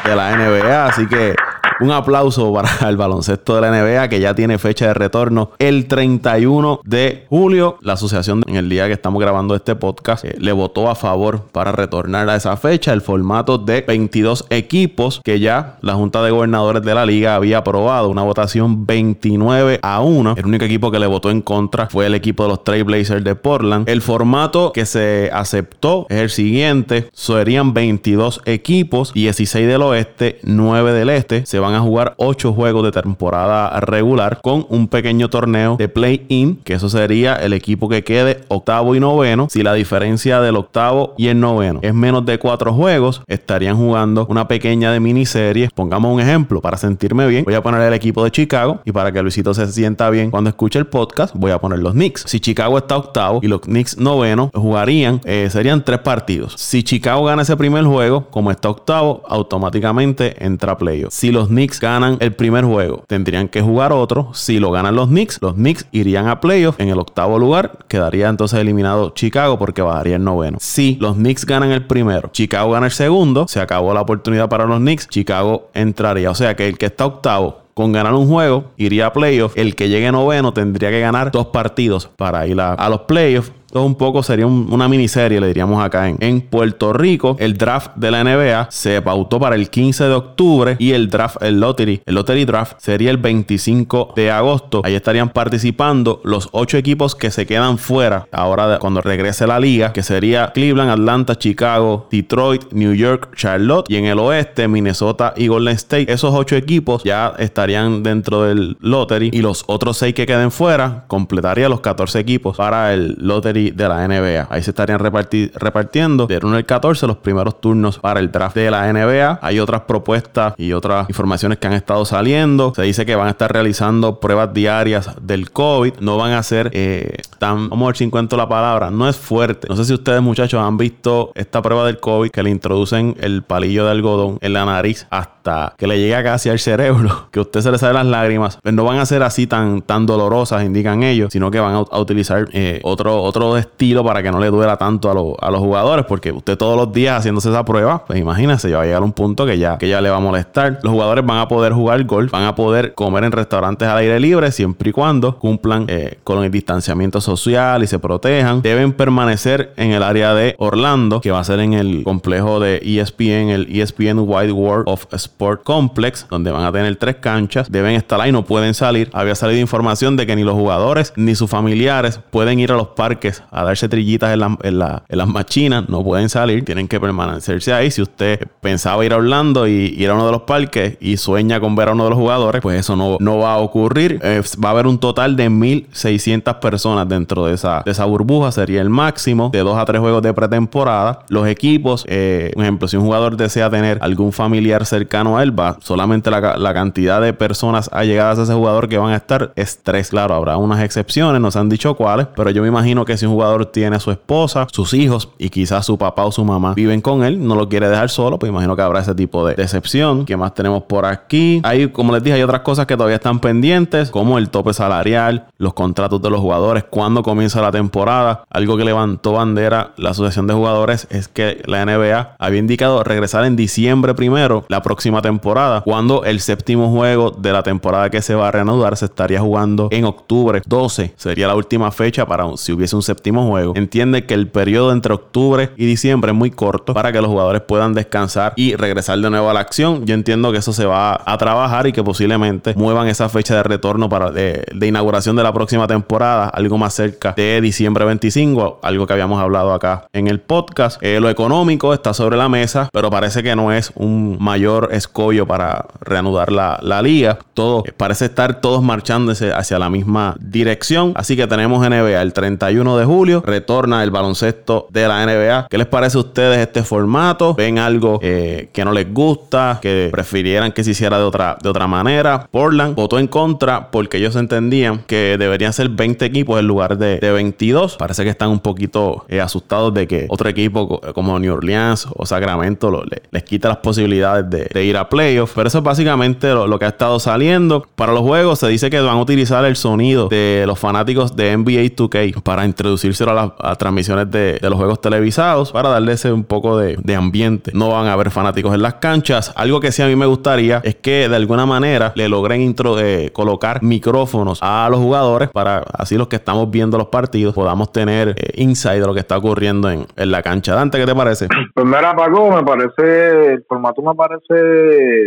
de 0.04 0.16
la 0.16 0.36
NBA. 0.36 0.86
Así 0.86 1.06
que 1.06 1.34
un 1.80 1.90
aplauso 1.90 2.52
para 2.52 2.88
el 2.88 2.96
baloncesto 2.96 3.54
de 3.54 3.60
la 3.60 3.70
NBA 3.70 4.08
que 4.08 4.20
ya 4.20 4.34
tiene 4.34 4.58
fecha 4.58 4.88
de 4.88 4.94
retorno 4.94 5.50
el 5.58 5.86
31 5.86 6.80
de 6.84 7.26
julio. 7.28 7.78
La 7.80 7.94
asociación 7.94 8.42
en 8.46 8.56
el 8.56 8.68
día 8.68 8.86
que 8.86 8.92
estamos 8.92 9.20
grabando 9.20 9.54
este 9.54 9.76
podcast 9.76 10.24
eh, 10.24 10.34
le 10.38 10.52
votó 10.52 10.90
a 10.90 10.94
favor 10.94 11.46
para 11.52 11.72
retornar 11.72 12.28
a 12.28 12.36
esa 12.36 12.56
fecha 12.56 12.92
el 12.92 13.00
formato 13.00 13.58
de 13.58 13.82
22 13.82 14.46
equipos 14.50 15.20
que 15.22 15.40
ya 15.40 15.78
la 15.80 15.94
Junta 15.94 16.22
de 16.22 16.30
Gobernadores 16.30 16.82
de 16.82 16.94
la 16.94 17.06
Liga 17.06 17.34
había 17.34 17.58
aprobado 17.58 18.08
una 18.08 18.22
votación 18.22 18.86
29 18.86 19.80
a 19.82 20.00
1. 20.00 20.34
El 20.36 20.46
único 20.46 20.64
equipo 20.64 20.90
que 20.90 20.98
le 20.98 21.06
votó 21.06 21.30
en 21.30 21.42
contra 21.42 21.88
fue 21.88 22.06
el 22.06 22.14
equipo 22.14 22.42
de 22.44 22.48
los 22.50 22.64
Trailblazers 22.64 23.24
de 23.24 23.34
Portland. 23.34 23.88
El 23.88 24.02
formato 24.02 24.72
que 24.72 24.86
se 24.86 25.30
aceptó 25.32 26.06
es 26.08 26.18
el 26.18 26.30
siguiente. 26.30 27.08
Serían 27.12 27.74
22 27.74 28.42
equipos, 28.44 29.12
16 29.12 29.66
del 29.66 29.82
oeste, 29.82 30.40
9 30.42 30.92
del 30.92 31.10
este. 31.10 31.46
Se 31.46 31.58
van 31.58 31.67
van 31.68 31.74
a 31.74 31.80
jugar 31.80 32.14
ocho 32.16 32.54
juegos 32.54 32.82
de 32.82 32.92
temporada 32.92 33.78
regular 33.80 34.40
con 34.42 34.64
un 34.70 34.88
pequeño 34.88 35.28
torneo 35.28 35.76
de 35.76 35.88
play-in, 35.88 36.56
que 36.64 36.74
eso 36.74 36.88
sería 36.88 37.34
el 37.34 37.52
equipo 37.52 37.90
que 37.90 38.02
quede 38.04 38.40
octavo 38.48 38.94
y 38.94 39.00
noveno. 39.00 39.48
Si 39.50 39.62
la 39.62 39.74
diferencia 39.74 40.40
del 40.40 40.56
octavo 40.56 41.14
y 41.18 41.28
el 41.28 41.38
noveno 41.38 41.80
es 41.82 41.92
menos 41.92 42.24
de 42.24 42.38
cuatro 42.38 42.72
juegos, 42.72 43.22
estarían 43.26 43.76
jugando 43.76 44.26
una 44.30 44.48
pequeña 44.48 44.92
de 44.92 45.00
miniserie. 45.00 45.68
Pongamos 45.74 46.14
un 46.14 46.20
ejemplo 46.20 46.62
para 46.62 46.78
sentirme 46.78 47.26
bien. 47.26 47.44
Voy 47.44 47.54
a 47.54 47.62
poner 47.62 47.82
el 47.82 47.92
equipo 47.92 48.24
de 48.24 48.30
Chicago 48.30 48.80
y 48.86 48.92
para 48.92 49.12
que 49.12 49.22
Luisito 49.22 49.52
se 49.52 49.70
sienta 49.70 50.08
bien 50.08 50.30
cuando 50.30 50.48
escuche 50.48 50.78
el 50.78 50.86
podcast, 50.86 51.34
voy 51.36 51.50
a 51.50 51.58
poner 51.58 51.80
los 51.80 51.92
Knicks. 51.92 52.24
Si 52.26 52.40
Chicago 52.40 52.78
está 52.78 52.96
octavo 52.96 53.40
y 53.42 53.48
los 53.48 53.60
Knicks 53.60 53.98
noveno, 53.98 54.50
jugarían, 54.54 55.20
eh, 55.24 55.48
serían 55.50 55.84
tres 55.84 55.98
partidos. 55.98 56.54
Si 56.56 56.82
Chicago 56.82 57.24
gana 57.24 57.42
ese 57.42 57.56
primer 57.56 57.84
juego, 57.84 58.26
como 58.30 58.50
está 58.50 58.70
octavo, 58.70 59.22
automáticamente 59.28 60.42
entra 60.44 60.78
playoff. 60.78 61.12
Si 61.12 61.30
los 61.30 61.48
Knicks 61.58 61.80
ganan 61.80 62.18
el 62.20 62.32
primer 62.36 62.64
juego, 62.64 63.02
tendrían 63.08 63.48
que 63.48 63.60
jugar 63.60 63.92
otro. 63.92 64.30
Si 64.32 64.60
lo 64.60 64.70
ganan 64.70 64.94
los 64.94 65.08
Knicks, 65.08 65.40
los 65.42 65.54
Knicks 65.54 65.86
irían 65.90 66.28
a 66.28 66.40
playoff. 66.40 66.78
En 66.78 66.88
el 66.88 67.00
octavo 67.00 67.36
lugar 67.36 67.80
quedaría 67.88 68.28
entonces 68.28 68.60
eliminado 68.60 69.10
Chicago 69.10 69.58
porque 69.58 69.82
bajaría 69.82 70.14
el 70.14 70.22
noveno. 70.22 70.58
Si 70.60 70.96
los 71.00 71.16
Knicks 71.16 71.44
ganan 71.46 71.72
el 71.72 71.84
primero, 71.84 72.30
Chicago 72.32 72.70
gana 72.70 72.86
el 72.86 72.92
segundo, 72.92 73.48
se 73.48 73.58
acabó 73.58 73.92
la 73.92 74.02
oportunidad 74.02 74.48
para 74.48 74.66
los 74.66 74.78
Knicks, 74.78 75.08
Chicago 75.08 75.68
entraría. 75.74 76.30
O 76.30 76.36
sea 76.36 76.54
que 76.54 76.68
el 76.68 76.78
que 76.78 76.86
está 76.86 77.06
octavo 77.06 77.62
con 77.74 77.90
ganar 77.90 78.14
un 78.14 78.28
juego 78.28 78.66
iría 78.76 79.06
a 79.06 79.12
playoff. 79.12 79.54
El 79.56 79.74
que 79.74 79.88
llegue 79.88 80.12
noveno 80.12 80.52
tendría 80.52 80.90
que 80.90 81.00
ganar 81.00 81.32
dos 81.32 81.46
partidos 81.46 82.08
para 82.16 82.46
ir 82.46 82.60
a, 82.60 82.74
a 82.74 82.88
los 82.88 83.00
playoffs. 83.00 83.50
Esto 83.68 83.84
un 83.84 83.96
poco 83.96 84.22
sería 84.22 84.46
una 84.46 84.88
miniserie, 84.88 85.42
le 85.42 85.48
diríamos 85.48 85.84
acá 85.84 86.08
en, 86.08 86.16
en 86.20 86.40
Puerto 86.40 86.94
Rico. 86.94 87.36
El 87.38 87.58
draft 87.58 87.90
de 87.96 88.10
la 88.10 88.24
NBA 88.24 88.68
se 88.70 89.02
pautó 89.02 89.38
para 89.38 89.56
el 89.56 89.68
15 89.68 90.04
de 90.04 90.14
octubre 90.14 90.76
y 90.78 90.92
el 90.92 91.10
draft, 91.10 91.42
el 91.42 91.60
lottery, 91.60 92.00
el 92.06 92.14
lottery 92.14 92.46
draft 92.46 92.76
sería 92.78 93.10
el 93.10 93.18
25 93.18 94.14
de 94.16 94.30
agosto. 94.30 94.80
Ahí 94.86 94.94
estarían 94.94 95.28
participando 95.28 96.22
los 96.24 96.48
ocho 96.52 96.78
equipos 96.78 97.14
que 97.14 97.30
se 97.30 97.44
quedan 97.44 97.76
fuera 97.76 98.26
ahora 98.32 98.78
cuando 98.78 99.02
regrese 99.02 99.46
la 99.46 99.60
liga, 99.60 99.92
que 99.92 100.02
sería 100.02 100.50
Cleveland, 100.54 100.90
Atlanta, 100.90 101.36
Chicago, 101.36 102.08
Detroit, 102.10 102.72
New 102.72 102.94
York, 102.94 103.36
Charlotte 103.36 103.90
y 103.90 103.96
en 103.96 104.06
el 104.06 104.18
oeste 104.18 104.66
Minnesota 104.66 105.34
y 105.36 105.48
Golden 105.48 105.74
State. 105.74 106.10
Esos 106.10 106.32
ocho 106.34 106.56
equipos 106.56 107.04
ya 107.04 107.34
estarían 107.38 108.02
dentro 108.02 108.44
del 108.44 108.78
lottery 108.80 109.28
y 109.30 109.42
los 109.42 109.64
otros 109.66 109.98
seis 109.98 110.14
que 110.14 110.24
queden 110.24 110.50
fuera 110.50 111.04
completaría 111.06 111.68
los 111.68 111.82
14 111.82 112.18
equipos 112.18 112.56
para 112.56 112.94
el 112.94 113.14
lottery 113.18 113.57
de 113.74 113.88
la 113.88 114.06
NBA. 114.06 114.46
Ahí 114.50 114.62
se 114.62 114.70
estarían 114.70 114.98
repartiendo 114.98 116.26
del 116.26 116.44
1 116.44 116.56
al 116.56 116.64
14 116.64 117.06
los 117.06 117.16
primeros 117.18 117.60
turnos 117.60 117.98
para 117.98 118.20
el 118.20 118.30
draft 118.30 118.56
de 118.56 118.70
la 118.70 118.92
NBA. 118.92 119.40
Hay 119.42 119.60
otras 119.60 119.82
propuestas 119.82 120.54
y 120.56 120.72
otras 120.72 121.08
informaciones 121.08 121.58
que 121.58 121.66
han 121.66 121.72
estado 121.72 122.04
saliendo. 122.04 122.72
Se 122.74 122.82
dice 122.82 123.04
que 123.04 123.14
van 123.14 123.28
a 123.28 123.30
estar 123.30 123.52
realizando 123.52 124.20
pruebas 124.20 124.52
diarias 124.52 125.10
del 125.20 125.50
COVID. 125.50 125.94
No 126.00 126.16
van 126.16 126.32
a 126.32 126.42
ser 126.42 126.70
eh, 126.72 127.16
tan, 127.38 127.68
vamos 127.68 127.86
a 127.86 127.88
ver 127.88 127.96
si 127.96 128.04
encuentro 128.04 128.38
la 128.38 128.48
palabra, 128.48 128.90
no 128.90 129.08
es 129.08 129.16
fuerte. 129.16 129.68
No 129.68 129.76
sé 129.76 129.84
si 129.84 129.94
ustedes 129.94 130.22
muchachos 130.22 130.60
han 130.60 130.76
visto 130.76 131.32
esta 131.34 131.62
prueba 131.62 131.84
del 131.86 131.98
COVID 131.98 132.30
que 132.30 132.42
le 132.42 132.50
introducen 132.50 133.16
el 133.20 133.42
palillo 133.42 133.84
de 133.84 133.90
algodón 133.90 134.38
en 134.40 134.52
la 134.52 134.64
nariz 134.64 135.06
hasta 135.10 135.37
que 135.76 135.86
le 135.86 135.98
llega 135.98 136.22
casi 136.22 136.48
al 136.48 136.58
cerebro, 136.58 137.28
que 137.32 137.38
a 137.38 137.42
usted 137.42 137.60
se 137.60 137.70
le 137.70 137.78
salen 137.78 137.94
las 137.94 138.06
lágrimas. 138.06 138.58
Pues 138.62 138.74
no 138.74 138.84
van 138.84 138.98
a 138.98 139.06
ser 139.06 139.22
así 139.22 139.46
tan, 139.46 139.82
tan 139.82 140.06
dolorosas, 140.06 140.64
indican 140.64 141.02
ellos, 141.02 141.32
sino 141.32 141.50
que 141.50 141.60
van 141.60 141.74
a, 141.74 141.98
utilizar 141.98 142.48
eh, 142.52 142.80
otro, 142.82 143.22
otro 143.22 143.56
estilo 143.56 144.04
para 144.04 144.22
que 144.22 144.30
no 144.30 144.38
le 144.38 144.50
duela 144.50 144.76
tanto 144.76 145.10
a, 145.10 145.50
los 145.50 145.60
jugadores, 145.60 146.04
porque 146.06 146.32
usted 146.32 146.56
todos 146.56 146.76
los 146.76 146.92
días 146.92 147.18
haciéndose 147.18 147.50
esa 147.50 147.64
prueba, 147.64 148.04
pues 148.06 148.18
imagínese, 148.18 148.70
ya 148.70 148.76
va 148.76 148.82
a 148.82 148.86
llegar 148.86 149.02
un 149.02 149.12
punto 149.12 149.46
que 149.46 149.58
ya, 149.58 149.78
que 149.78 149.88
ya 149.88 150.00
le 150.00 150.10
va 150.10 150.16
a 150.16 150.20
molestar. 150.20 150.78
Los 150.82 150.92
jugadores 150.92 151.24
van 151.24 151.38
a 151.38 151.48
poder 151.48 151.72
jugar 151.72 152.04
golf, 152.04 152.30
van 152.30 152.44
a 152.44 152.54
poder 152.54 152.94
comer 152.94 153.24
en 153.24 153.32
restaurantes 153.32 153.88
al 153.88 153.98
aire 153.98 154.20
libre 154.20 154.52
siempre 154.52 154.90
y 154.90 154.92
cuando 154.92 155.38
cumplan 155.38 155.86
eh, 155.88 156.18
con 156.24 156.42
el 156.44 156.50
distanciamiento 156.50 157.20
social 157.20 157.82
y 157.82 157.86
se 157.86 157.98
protejan. 157.98 158.62
Deben 158.62 158.92
permanecer 158.92 159.72
en 159.76 159.92
el 159.92 160.02
área 160.02 160.34
de 160.34 160.54
Orlando, 160.58 161.20
que 161.20 161.30
va 161.30 161.40
a 161.40 161.44
ser 161.44 161.60
en 161.60 161.72
el 161.72 162.02
complejo 162.04 162.60
de 162.60 162.80
ESPN, 162.84 163.50
el 163.50 163.68
ESPN 163.70 164.18
Wide 164.18 164.52
World 164.52 164.84
of 164.88 165.06
Sport 165.38 165.62
Complex, 165.62 166.26
donde 166.28 166.50
van 166.50 166.64
a 166.64 166.72
tener 166.72 166.96
tres 166.96 167.16
canchas. 167.16 167.70
Deben 167.70 167.94
estar 167.94 168.20
ahí, 168.20 168.32
no 168.32 168.44
pueden 168.44 168.74
salir. 168.74 169.08
Había 169.12 169.36
salido 169.36 169.60
información 169.60 170.16
de 170.16 170.26
que 170.26 170.34
ni 170.34 170.42
los 170.42 170.54
jugadores 170.54 171.12
ni 171.14 171.36
sus 171.36 171.48
familiares 171.48 172.18
pueden 172.30 172.58
ir 172.58 172.72
a 172.72 172.76
los 172.76 172.88
parques 172.88 173.44
a 173.52 173.62
darse 173.62 173.88
trillitas 173.88 174.32
en, 174.32 174.78
las 174.78 175.28
machinas, 175.28 175.88
no 175.88 176.02
pueden 176.02 176.28
salir, 176.28 176.64
tienen 176.64 176.88
que 176.88 176.98
permanecerse 176.98 177.72
ahí. 177.72 177.92
Si 177.92 178.02
usted 178.02 178.48
pensaba 178.60 179.04
ir 179.06 179.12
a 179.12 179.18
Orlando 179.18 179.68
y 179.68 179.94
ir 179.96 180.10
a 180.10 180.14
uno 180.14 180.26
de 180.26 180.32
los 180.32 180.42
parques 180.42 180.98
y 181.00 181.16
sueña 181.18 181.60
con 181.60 181.76
ver 181.76 181.90
a 181.90 181.92
uno 181.92 182.04
de 182.04 182.10
los 182.10 182.18
jugadores, 182.18 182.60
pues 182.60 182.80
eso 182.80 182.96
no, 182.96 183.16
no 183.20 183.38
va 183.38 183.54
a 183.54 183.58
ocurrir. 183.58 184.18
Eh, 184.24 184.42
va 184.62 184.70
a 184.70 184.72
haber 184.72 184.88
un 184.88 184.98
total 184.98 185.36
de 185.36 185.48
1.600 185.48 186.58
personas 186.58 187.08
dentro 187.08 187.46
de 187.46 187.54
esa, 187.54 187.84
esa 187.86 188.04
burbuja, 188.06 188.50
sería 188.50 188.80
el 188.80 188.90
máximo 188.90 189.50
de 189.52 189.60
dos 189.60 189.78
a 189.78 189.84
tres 189.84 190.00
juegos 190.00 190.20
de 190.20 190.34
pretemporada. 190.34 191.20
Los 191.28 191.46
equipos, 191.46 192.04
eh, 192.08 192.50
por 192.54 192.64
ejemplo, 192.64 192.88
si 192.88 192.96
un 192.96 193.04
jugador 193.04 193.36
desea 193.36 193.70
tener 193.70 193.98
algún 194.00 194.32
familiar 194.32 194.84
cercano 194.84 195.27
va 195.34 195.76
solamente 195.80 196.30
la, 196.30 196.74
cantidad 196.74 197.20
de 197.20 197.32
personas 197.32 197.88
allegadas 197.92 198.38
a 198.38 198.42
ese 198.42 198.54
jugador 198.54 198.88
que 198.88 198.98
van 198.98 199.12
a 199.12 199.16
estar 199.16 199.52
es 199.56 199.80
tres. 199.82 200.10
Claro, 200.10 200.34
habrá 200.34 200.56
unas 200.56 200.82
excepciones, 200.82 201.40
no 201.40 201.50
se 201.50 201.58
han 201.58 201.68
dicho 201.68 201.94
cuáles, 201.94 202.26
pero 202.36 202.50
yo 202.50 202.62
me 202.62 202.68
imagino 202.68 203.04
que 203.04 203.16
si 203.16 203.26
un 203.26 203.32
jugador 203.32 203.66
tiene 203.66 203.96
a 203.96 204.00
su 204.00 204.10
esposa, 204.10 204.66
sus 204.70 204.94
hijos 204.94 205.30
y 205.38 205.50
quizás 205.50 205.86
su 205.86 205.98
papá 205.98 206.24
o 206.24 206.32
su 206.32 206.44
mamá 206.44 206.74
viven 206.74 207.00
con 207.00 207.24
él, 207.24 207.46
no 207.46 207.54
lo 207.54 207.68
quiere 207.68 207.88
dejar 207.88 208.10
solo, 208.10 208.38
pues 208.38 208.50
imagino 208.50 208.76
que 208.76 208.82
habrá 208.82 209.00
ese 209.00 209.14
tipo 209.14 209.46
de 209.46 209.54
decepción. 209.54 210.24
¿Qué 210.24 210.36
más 210.36 210.54
tenemos 210.54 210.82
por 210.84 211.06
aquí? 211.06 211.60
Hay, 211.64 211.88
como 211.88 212.12
les 212.12 212.22
dije, 212.22 212.36
hay 212.36 212.42
otras 212.42 212.60
cosas 212.60 212.86
que 212.86 212.96
todavía 212.96 213.16
están 213.16 213.40
pendientes, 213.40 214.10
como 214.10 214.38
el 214.38 214.50
tope 214.50 214.72
salarial, 214.72 215.46
los 215.58 215.74
contratos 215.74 216.20
de 216.22 216.30
los 216.30 216.40
jugadores, 216.40 216.84
cuándo 216.84 217.22
comienza 217.22 217.60
la 217.60 217.70
temporada. 217.70 218.44
Algo 218.50 218.76
que 218.76 218.84
levantó 218.84 219.32
bandera 219.32 219.92
la 219.96 220.10
Asociación 220.10 220.46
de 220.46 220.54
Jugadores 220.54 221.06
es 221.10 221.28
que 221.28 221.62
la 221.66 221.84
NBA 221.84 222.36
había 222.38 222.58
indicado 222.58 223.02
regresar 223.04 223.44
en 223.44 223.56
diciembre 223.56 224.14
primero, 224.14 224.64
la 224.68 224.82
próxima 224.82 225.07
temporada, 225.22 225.80
cuando 225.80 226.24
el 226.24 226.40
séptimo 226.40 226.90
juego 226.90 227.30
de 227.30 227.52
la 227.52 227.62
temporada 227.62 228.10
que 228.10 228.22
se 228.22 228.34
va 228.34 228.48
a 228.48 228.50
reanudar 228.50 228.96
se 228.96 229.06
estaría 229.06 229.40
jugando 229.40 229.88
en 229.90 230.04
octubre 230.04 230.62
12. 230.64 231.14
Sería 231.16 231.48
la 231.48 231.54
última 231.54 231.90
fecha 231.90 232.26
para 232.26 232.44
si 232.56 232.72
hubiese 232.72 232.94
un 232.94 233.02
séptimo 233.02 233.46
juego. 233.48 233.72
Entiende 233.76 234.26
que 234.26 234.34
el 234.34 234.48
periodo 234.48 234.92
entre 234.92 235.14
octubre 235.14 235.70
y 235.76 235.86
diciembre 235.86 236.30
es 236.30 236.36
muy 236.36 236.50
corto 236.50 236.94
para 236.94 237.12
que 237.12 237.20
los 237.20 237.28
jugadores 237.28 237.62
puedan 237.62 237.94
descansar 237.94 238.52
y 238.56 238.76
regresar 238.76 239.18
de 239.18 239.30
nuevo 239.30 239.50
a 239.50 239.54
la 239.54 239.60
acción. 239.60 240.06
Yo 240.06 240.14
entiendo 240.14 240.52
que 240.52 240.58
eso 240.58 240.72
se 240.72 240.86
va 240.86 241.20
a 241.24 241.38
trabajar 241.38 241.86
y 241.86 241.92
que 241.92 242.04
posiblemente 242.04 242.74
muevan 242.74 243.08
esa 243.08 243.28
fecha 243.28 243.56
de 243.56 243.62
retorno 243.62 244.08
para 244.08 244.30
de, 244.30 244.64
inauguración 244.80 245.36
de 245.36 245.42
la 245.42 245.52
próxima 245.52 245.86
temporada, 245.86 246.48
algo 246.48 246.78
más 246.78 246.94
cerca 246.94 247.32
de 247.36 247.60
diciembre 247.60 248.04
25, 248.04 248.80
algo 248.82 249.06
que 249.06 249.12
habíamos 249.12 249.40
hablado 249.40 249.72
acá 249.72 250.06
en 250.12 250.28
el 250.28 250.40
podcast. 250.40 251.02
Eh, 251.02 251.20
lo 251.20 251.28
económico 251.28 251.94
está 251.94 252.14
sobre 252.14 252.36
la 252.36 252.48
mesa, 252.48 252.88
pero 252.92 253.10
parece 253.10 253.42
que 253.42 253.54
no 253.56 253.72
es 253.72 253.92
un 253.94 254.36
mayor 254.40 254.90
escollo 254.98 255.46
para 255.46 255.86
reanudar 256.00 256.52
la, 256.52 256.78
la 256.82 257.02
liga. 257.02 257.38
Todo 257.54 257.84
parece 257.96 258.26
estar 258.26 258.60
todos 258.60 258.82
marchándose 258.82 259.52
hacia 259.52 259.78
la 259.78 259.90
misma 259.90 260.36
dirección. 260.40 261.12
Así 261.14 261.36
que 261.36 261.46
tenemos 261.46 261.86
NBA 261.86 262.20
el 262.20 262.32
31 262.32 262.96
de 262.96 263.04
julio, 263.04 263.42
retorna 263.44 264.02
el 264.02 264.10
baloncesto 264.10 264.86
de 264.90 265.08
la 265.08 265.24
NBA. 265.24 265.68
¿Qué 265.68 265.78
les 265.78 265.86
parece 265.86 266.16
a 266.16 266.20
ustedes 266.20 266.58
este 266.58 266.82
formato? 266.82 267.54
¿Ven 267.54 267.78
algo 267.78 268.18
eh, 268.22 268.70
que 268.72 268.84
no 268.84 268.92
les 268.92 269.12
gusta? 269.12 269.78
¿Que 269.80 270.08
prefirieran 270.10 270.72
que 270.72 270.84
se 270.84 270.90
hiciera 270.92 271.18
de 271.18 271.24
otra, 271.24 271.56
de 271.62 271.68
otra 271.68 271.86
manera? 271.86 272.46
Portland 272.50 272.94
votó 272.94 273.18
en 273.18 273.28
contra 273.28 273.90
porque 273.90 274.18
ellos 274.18 274.36
entendían 274.36 274.98
que 275.06 275.36
deberían 275.38 275.72
ser 275.72 275.88
20 275.88 276.24
equipos 276.24 276.58
en 276.58 276.66
lugar 276.66 276.98
de, 276.98 277.18
22. 277.18 277.96
Parece 277.96 278.24
que 278.24 278.30
están 278.30 278.50
un 278.50 278.60
poquito 278.60 279.24
eh, 279.28 279.40
asustados 279.40 279.92
de 279.92 280.06
que 280.06 280.26
otro 280.28 280.48
equipo 280.48 281.00
como 281.14 281.38
New 281.38 281.54
Orleans 281.54 282.06
o 282.14 282.26
Sacramento 282.26 283.02
les 283.30 283.42
quita 283.42 283.68
las 283.68 283.78
posibilidades 283.78 284.48
de, 284.48 284.84
ir 284.84 284.87
a 284.96 285.08
playoffs. 285.08 285.52
Pero 285.54 285.68
eso 285.68 285.78
es 285.78 285.84
básicamente 285.84 286.52
lo, 286.52 286.78
que 286.78 286.84
ha 286.84 286.88
estado 286.88 287.18
saliendo. 287.18 287.86
Para 287.94 288.12
los 288.12 288.22
juegos 288.22 288.58
se 288.60 288.68
dice 288.68 288.90
que 288.90 289.00
van 289.00 289.16
a 289.16 289.20
utilizar 289.20 289.64
el 289.64 289.76
sonido 289.76 290.28
de 290.28 290.64
los 290.66 290.78
fanáticos 290.78 291.36
de 291.36 291.56
NBA 291.56 291.96
2K 291.96 292.42
para 292.42 292.64
introducírselo 292.64 293.32
a 293.32 293.54
las 293.60 293.78
transmisiones 293.78 294.30
de, 294.30 294.58
los 294.62 294.74
juegos 294.74 295.00
televisados 295.00 295.72
para 295.72 295.88
darle 295.88 296.12
ese 296.12 296.32
un 296.32 296.44
poco 296.44 296.78
de, 296.78 297.16
ambiente. 297.16 297.72
No 297.74 297.90
van 297.90 298.06
a 298.06 298.12
haber 298.12 298.30
fanáticos 298.30 298.74
en 298.74 298.82
las 298.82 298.94
canchas. 298.94 299.52
Algo 299.56 299.80
que 299.80 299.90
sí 299.92 300.02
a 300.02 300.06
mí 300.06 300.14
me 300.14 300.26
gustaría 300.26 300.80
es 300.84 300.94
que 300.94 301.28
de 301.28 301.36
alguna 301.36 301.66
manera 301.66 302.12
le 302.14 302.28
logren 302.28 302.60
intro, 302.60 302.98
eh, 303.00 303.30
colocar 303.32 303.82
micrófonos 303.82 304.60
a 304.62 304.88
los 304.90 305.00
jugadores 305.00 305.48
para 305.48 305.78
así 305.92 306.16
los 306.16 306.28
que 306.28 306.36
estamos 306.36 306.70
viendo 306.70 306.96
los 306.96 307.08
partidos 307.08 307.54
podamos 307.54 307.92
tener 307.92 308.34
eh, 308.36 308.52
insight 308.56 309.00
de 309.00 309.06
lo 309.06 309.14
que 309.14 309.20
está 309.20 309.36
ocurriendo 309.36 309.90
en, 309.90 310.06
la 310.16 310.42
cancha. 310.42 310.74
Dante, 310.74 310.98
¿qué 310.98 311.06
te 311.06 311.14
parece? 311.14 311.48
Pues 311.74 311.86
mira, 311.86 312.14
Paco, 312.14 312.50
me 312.50 312.62
parece, 312.62 313.54
el 313.54 313.64
formato 313.68 314.02
me 314.02 314.14
parece 314.14 314.54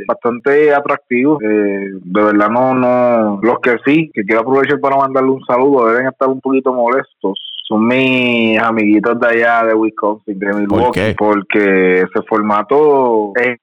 bastante 0.08 0.74
atractivo. 0.74 1.40
Eh, 1.42 1.92
de 1.94 2.24
verdad 2.24 2.50
no, 2.50 2.74
no, 2.74 3.40
los 3.42 3.60
que 3.60 3.78
sí, 3.86 4.12
que 4.14 4.24
quiero 4.24 4.42
aprovechar 4.42 4.80
para 4.80 4.98
mandarle 4.98 5.32
un 5.32 5.46
saludo, 5.46 5.88
deben 5.88 6.08
estar 6.08 6.28
un 6.28 6.42
poquito 6.42 6.74
molestos 6.74 7.38
son 7.72 7.88
mis 7.88 8.60
amiguitos 8.60 9.18
de 9.20 9.28
allá 9.28 9.64
de 9.66 9.74
Wisconsin, 9.74 10.38
de 10.38 10.54
Milwaukee, 10.54 11.16
porque 11.18 12.02
ese 12.02 12.22
formato 12.28 13.32
es 13.36 13.58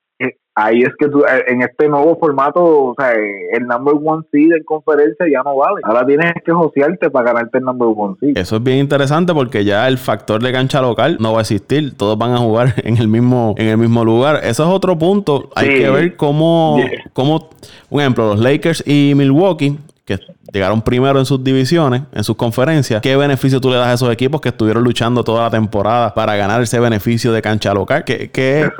ahí 0.59 0.83
es 0.83 0.91
que 0.99 1.09
tú, 1.09 1.21
eh, 1.21 1.45
en 1.47 1.62
este 1.62 1.88
nuevo 1.88 2.19
formato, 2.19 2.62
o 2.62 2.95
sea, 2.99 3.12
el 3.12 3.67
number 3.67 3.95
one 4.03 4.25
seed 4.33 4.53
en 4.53 4.65
conferencia 4.65 5.27
ya 5.31 5.43
no 5.45 5.57
vale. 5.57 5.81
Ahora 5.85 6.05
tienes 6.05 6.33
que 6.45 6.53
josearte 6.53 7.11
para 7.11 7.33
ganarte 7.33 7.59
el 7.59 7.65
number 7.65 7.88
one 7.95 8.17
seed. 8.21 8.37
Eso 8.37 8.57
es 8.57 8.62
bien 8.62 8.79
interesante 8.79 9.33
porque 9.33 9.65
ya 9.65 9.87
el 9.88 9.99
factor 9.99 10.43
de 10.43 10.53
cancha 10.53 10.83
local 10.83 11.17
no 11.21 11.33
va 11.33 11.38
a 11.38 11.41
existir. 11.43 11.97
Todos 11.97 12.19
van 12.19 12.33
a 12.33 12.38
jugar 12.38 12.75
en 12.85 12.97
el 12.97 13.09
mismo, 13.09 13.55
en 13.57 13.69
el 13.69 13.79
mismo 13.79 14.05
lugar. 14.05 14.41
Eso 14.43 14.65
es 14.65 14.69
otro 14.69 14.99
punto. 14.99 15.50
Hay 15.55 15.69
que 15.69 15.91
ver 15.91 16.17
cómo, 16.17 16.79
cómo, 17.12 17.50
un 17.91 18.00
ejemplo, 18.00 18.29
los 18.29 18.41
Lakers 18.41 18.83
y 18.87 19.12
Milwaukee 19.15 19.79
que 20.09 20.19
llegaron 20.53 20.81
primero 20.81 21.19
en 21.19 21.27
sus 21.27 21.45
divisiones, 21.45 22.03
en 22.12 22.25
sus 22.25 22.35
conferencias, 22.35 23.03
¿qué 23.03 23.15
beneficio 23.17 23.61
tú 23.61 23.69
le 23.69 23.77
das 23.77 23.88
a 23.88 23.93
esos 23.93 24.11
equipos 24.11 24.41
que 24.41 24.49
estuvieron 24.49 24.83
luchando 24.83 25.23
toda 25.23 25.45
la 25.45 25.50
temporada 25.50 26.15
para 26.15 26.35
ganar 26.35 26.62
ese 26.62 26.81
beneficio 26.81 27.31
de 27.31 27.43
cancha 27.43 27.75
local? 27.75 28.05
¿Qué, 28.05 28.31
qué, 28.31 28.71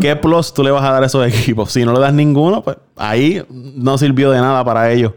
¿qué 0.00 0.16
plus 0.16 0.54
tú 0.54 0.64
le 0.64 0.70
vas 0.70 0.82
a 0.82 0.92
dar 0.92 1.02
a 1.02 1.06
esos 1.06 1.26
equipos? 1.26 1.70
Si 1.70 1.84
no 1.84 1.92
le 1.92 2.00
das 2.00 2.14
ninguno, 2.14 2.62
pues 2.62 2.78
ahí 2.96 3.42
no 3.50 3.98
sirvió 3.98 4.30
de 4.30 4.40
nada 4.40 4.64
para 4.64 4.90
ellos 4.90 5.12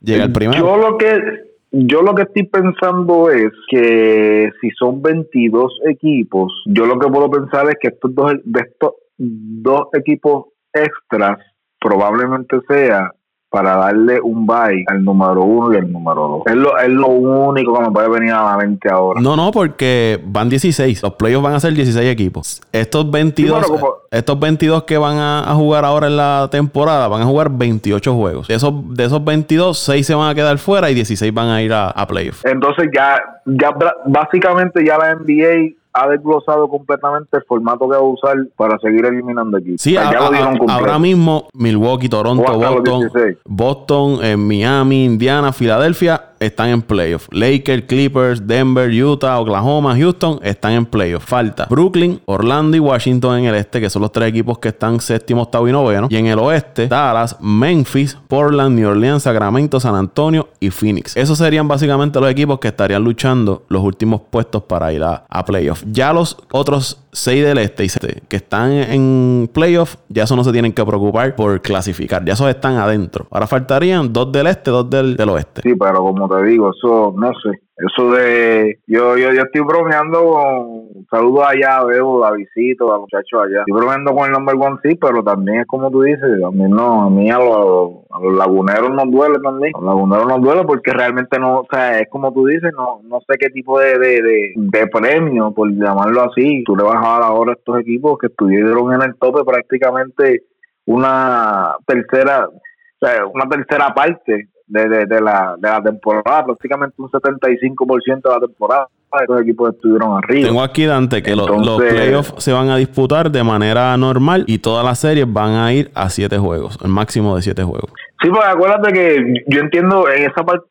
llegar 0.00 0.32
primero. 0.32 0.58
Yo 0.58 0.76
lo 0.76 0.98
que 0.98 1.46
yo 1.70 2.00
lo 2.02 2.14
que 2.14 2.22
estoy 2.22 2.44
pensando 2.44 3.30
es 3.30 3.52
que 3.68 4.50
si 4.60 4.70
son 4.70 5.02
22 5.02 5.80
equipos, 5.90 6.52
yo 6.66 6.86
lo 6.86 6.98
que 6.98 7.08
puedo 7.08 7.30
pensar 7.30 7.68
es 7.68 7.76
que 7.80 7.88
estos 7.88 8.14
dos, 8.14 8.32
de 8.44 8.60
estos 8.60 8.92
dos 9.18 9.88
equipos 9.92 10.46
extras 10.72 11.38
probablemente 11.80 12.58
sea 12.68 13.12
para 13.48 13.76
darle 13.76 14.20
un 14.20 14.46
bye 14.46 14.84
al 14.88 15.04
número 15.04 15.42
uno 15.42 15.72
y 15.72 15.76
al 15.76 15.90
número 15.90 16.28
dos. 16.28 16.42
Es 16.46 16.54
lo, 16.56 16.76
es 16.78 16.88
lo 16.88 17.06
único 17.06 17.74
que 17.74 17.80
me 17.80 17.90
puede 17.90 18.08
venir 18.08 18.32
a 18.32 18.44
la 18.44 18.56
mente 18.56 18.90
ahora. 18.90 19.20
No, 19.20 19.36
no, 19.36 19.50
porque 19.50 20.20
van 20.24 20.48
16. 20.48 21.02
Los 21.02 21.14
playoffs 21.14 21.44
van 21.44 21.54
a 21.54 21.60
ser 21.60 21.72
16 21.72 22.10
equipos. 22.10 22.60
Estos 22.72 23.10
22, 23.10 23.66
estos 24.10 24.40
22 24.40 24.82
que 24.84 24.98
van 24.98 25.18
a, 25.18 25.54
jugar 25.54 25.84
ahora 25.84 26.08
en 26.08 26.16
la 26.16 26.48
temporada 26.50 27.08
van 27.08 27.22
a 27.22 27.24
jugar 27.24 27.50
28 27.50 28.14
juegos. 28.14 28.48
De 28.48 28.54
esos, 28.54 28.94
de 28.94 29.04
esos 29.04 29.24
22, 29.24 29.78
6 29.78 30.06
se 30.06 30.14
van 30.14 30.28
a 30.28 30.34
quedar 30.34 30.58
fuera 30.58 30.90
y 30.90 30.94
16 30.94 31.32
van 31.32 31.48
a 31.48 31.62
ir 31.62 31.72
a, 31.72 31.88
a 31.88 32.06
playoffs. 32.06 32.44
Entonces 32.44 32.88
ya, 32.94 33.18
ya 33.46 33.70
básicamente 34.06 34.84
ya 34.84 34.98
la 34.98 35.14
NBA 35.14 35.76
ha 35.96 36.08
desglosado 36.08 36.68
completamente 36.68 37.38
el 37.38 37.44
formato 37.44 37.88
que 37.88 37.96
va 37.96 38.02
a 38.02 38.02
usar 38.02 38.36
para 38.56 38.78
seguir 38.78 39.06
eliminando 39.06 39.56
equipos. 39.56 39.80
Sí, 39.80 39.96
ahora 39.96 40.98
mismo 40.98 41.48
Milwaukee, 41.54 42.08
Toronto, 42.08 42.42
Boston, 42.42 43.10
Boston, 43.44 44.18
eh, 44.22 44.36
Miami, 44.36 45.04
Indiana, 45.06 45.52
Filadelfia 45.52 46.35
están 46.40 46.68
en 46.68 46.82
playoffs. 46.82 47.28
Lakers, 47.30 47.84
Clippers, 47.86 48.46
Denver, 48.46 48.90
Utah, 48.90 49.40
Oklahoma, 49.40 49.96
Houston 49.96 50.40
están 50.42 50.72
en 50.72 50.86
playoffs. 50.86 51.26
Falta 51.26 51.66
Brooklyn, 51.68 52.20
Orlando 52.26 52.76
y 52.76 52.80
Washington 52.80 53.38
en 53.38 53.44
el 53.46 53.54
este, 53.54 53.80
que 53.80 53.90
son 53.90 54.02
los 54.02 54.12
tres 54.12 54.28
equipos 54.28 54.58
que 54.58 54.68
están 54.68 55.00
séptimo, 55.00 55.42
octavo 55.42 55.68
y 55.68 55.72
noveno. 55.72 56.08
Y 56.10 56.16
en 56.16 56.26
el 56.26 56.38
oeste, 56.38 56.88
Dallas, 56.88 57.36
Memphis, 57.40 58.16
Portland, 58.28 58.78
New 58.78 58.88
Orleans, 58.88 59.22
Sacramento, 59.22 59.80
San 59.80 59.94
Antonio 59.94 60.48
y 60.60 60.70
Phoenix. 60.70 61.16
Esos 61.16 61.38
serían 61.38 61.68
básicamente 61.68 62.20
los 62.20 62.30
equipos 62.30 62.58
que 62.58 62.68
estarían 62.68 63.02
luchando 63.02 63.64
los 63.68 63.82
últimos 63.82 64.20
puestos 64.30 64.62
para 64.64 64.92
ir 64.92 65.02
a, 65.02 65.24
a 65.28 65.44
playoffs. 65.44 65.84
Ya 65.90 66.12
los 66.12 66.36
otros 66.50 66.98
seis 67.16 67.44
del 67.44 67.58
este 67.58 67.84
y 67.84 67.88
que 68.28 68.36
están 68.36 68.72
en 68.72 69.48
playoffs, 69.52 69.98
ya 70.08 70.24
eso 70.24 70.36
no 70.36 70.44
se 70.44 70.52
tienen 70.52 70.72
que 70.72 70.84
preocupar 70.84 71.34
por 71.34 71.60
clasificar. 71.62 72.24
Ya 72.24 72.34
esos 72.34 72.48
están 72.48 72.76
adentro. 72.76 73.26
Ahora 73.30 73.46
faltarían 73.46 74.12
dos 74.12 74.30
del 74.30 74.46
este, 74.46 74.70
dos 74.70 74.88
del, 74.90 75.16
del 75.16 75.28
oeste. 75.30 75.62
Sí, 75.62 75.74
pero 75.74 76.00
como 76.00 76.28
te 76.28 76.44
digo, 76.44 76.70
eso 76.76 77.14
no 77.16 77.32
sé. 77.40 77.65
Eso 77.78 78.10
de. 78.10 78.78
Yo, 78.86 79.18
yo, 79.18 79.34
yo 79.34 79.42
estoy 79.42 79.60
bromeando 79.60 80.24
con. 80.24 81.06
Saludos 81.10 81.44
allá, 81.46 81.84
veo, 81.84 82.20
la 82.20 82.32
visito, 82.32 82.90
a 82.90 82.98
muchachos 82.98 83.38
allá. 83.44 83.60
Estoy 83.60 83.78
bromeando 83.78 84.14
con 84.14 84.24
el 84.24 84.32
number 84.32 84.56
one, 84.56 84.78
sí, 84.82 84.94
pero 84.94 85.22
también 85.22 85.60
es 85.60 85.66
como 85.66 85.90
tú 85.90 86.00
dices. 86.00 86.42
A 86.42 86.50
mí 86.50 86.64
no, 86.70 87.02
a 87.02 87.10
mí 87.10 87.30
a 87.30 87.38
los, 87.38 88.06
laguneros 88.34 88.90
nos 88.92 89.10
duele 89.10 89.38
también. 89.40 89.72
A 89.74 89.78
los 89.78 89.88
laguneros 89.88 90.26
nos 90.26 90.40
duele 90.40 90.64
porque 90.64 90.90
realmente 90.92 91.38
no. 91.38 91.60
O 91.60 91.66
sea, 91.70 92.00
es 92.00 92.08
como 92.08 92.32
tú 92.32 92.46
dices, 92.46 92.72
no, 92.74 93.02
no 93.04 93.20
sé 93.20 93.36
qué 93.38 93.50
tipo 93.50 93.78
de, 93.78 93.98
de, 93.98 94.52
de, 94.56 94.86
premio, 94.86 95.52
por 95.52 95.70
llamarlo 95.70 96.22
así. 96.22 96.64
Tú 96.64 96.76
le 96.76 96.82
vas 96.82 96.96
a 96.96 97.10
dar 97.10 97.22
ahora 97.24 97.52
a 97.52 97.56
estos 97.56 97.78
equipos 97.78 98.16
que 98.18 98.28
estuvieron 98.28 98.94
en 98.94 99.02
el 99.02 99.16
tope 99.16 99.44
prácticamente 99.44 100.44
una 100.86 101.76
tercera. 101.86 102.48
O 102.48 103.06
sea, 103.06 103.26
una 103.26 103.46
tercera 103.50 103.92
parte 103.92 104.48
de, 104.66 105.06
de, 105.06 105.20
la, 105.20 105.54
de 105.58 105.68
la 105.68 105.82
temporada, 105.82 106.44
prácticamente 106.44 106.94
un 106.98 107.08
75% 107.08 108.22
de 108.22 108.30
la 108.30 108.40
temporada. 108.40 108.88
Los 109.28 109.40
equipos 109.40 109.72
estuvieron 109.74 110.18
arriba. 110.18 110.48
Tengo 110.48 110.62
aquí, 110.62 110.84
Dante, 110.84 111.22
que 111.22 111.34
los, 111.34 111.48
playoffs 111.78 112.34
se 112.36 112.52
van 112.52 112.68
a 112.68 112.76
disputar 112.76 113.30
de 113.30 113.42
manera 113.42 113.96
normal 113.96 114.44
y 114.46 114.58
todas 114.58 114.84
las 114.84 114.98
series 114.98 115.32
van 115.32 115.52
a 115.52 115.72
ir 115.72 115.90
a 115.94 116.10
siete 116.10 116.36
juegos, 116.36 116.78
el 116.82 116.90
máximo 116.90 117.34
de 117.34 117.40
siete 117.40 117.62
juegos. 117.62 117.90
Sí, 118.20 118.28
pues 118.28 118.44
acuérdate 118.44 118.92
que 118.92 119.44
yo 119.46 119.60
entiendo 119.60 120.10
en 120.10 120.30
esa 120.30 120.44
parte, 120.44 120.66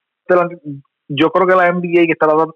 yo 1.08 1.32
creo 1.32 1.48
que 1.48 1.56
la 1.56 1.72
NBA 1.72 2.06
que 2.06 2.12
está 2.12 2.28
tratando, 2.28 2.56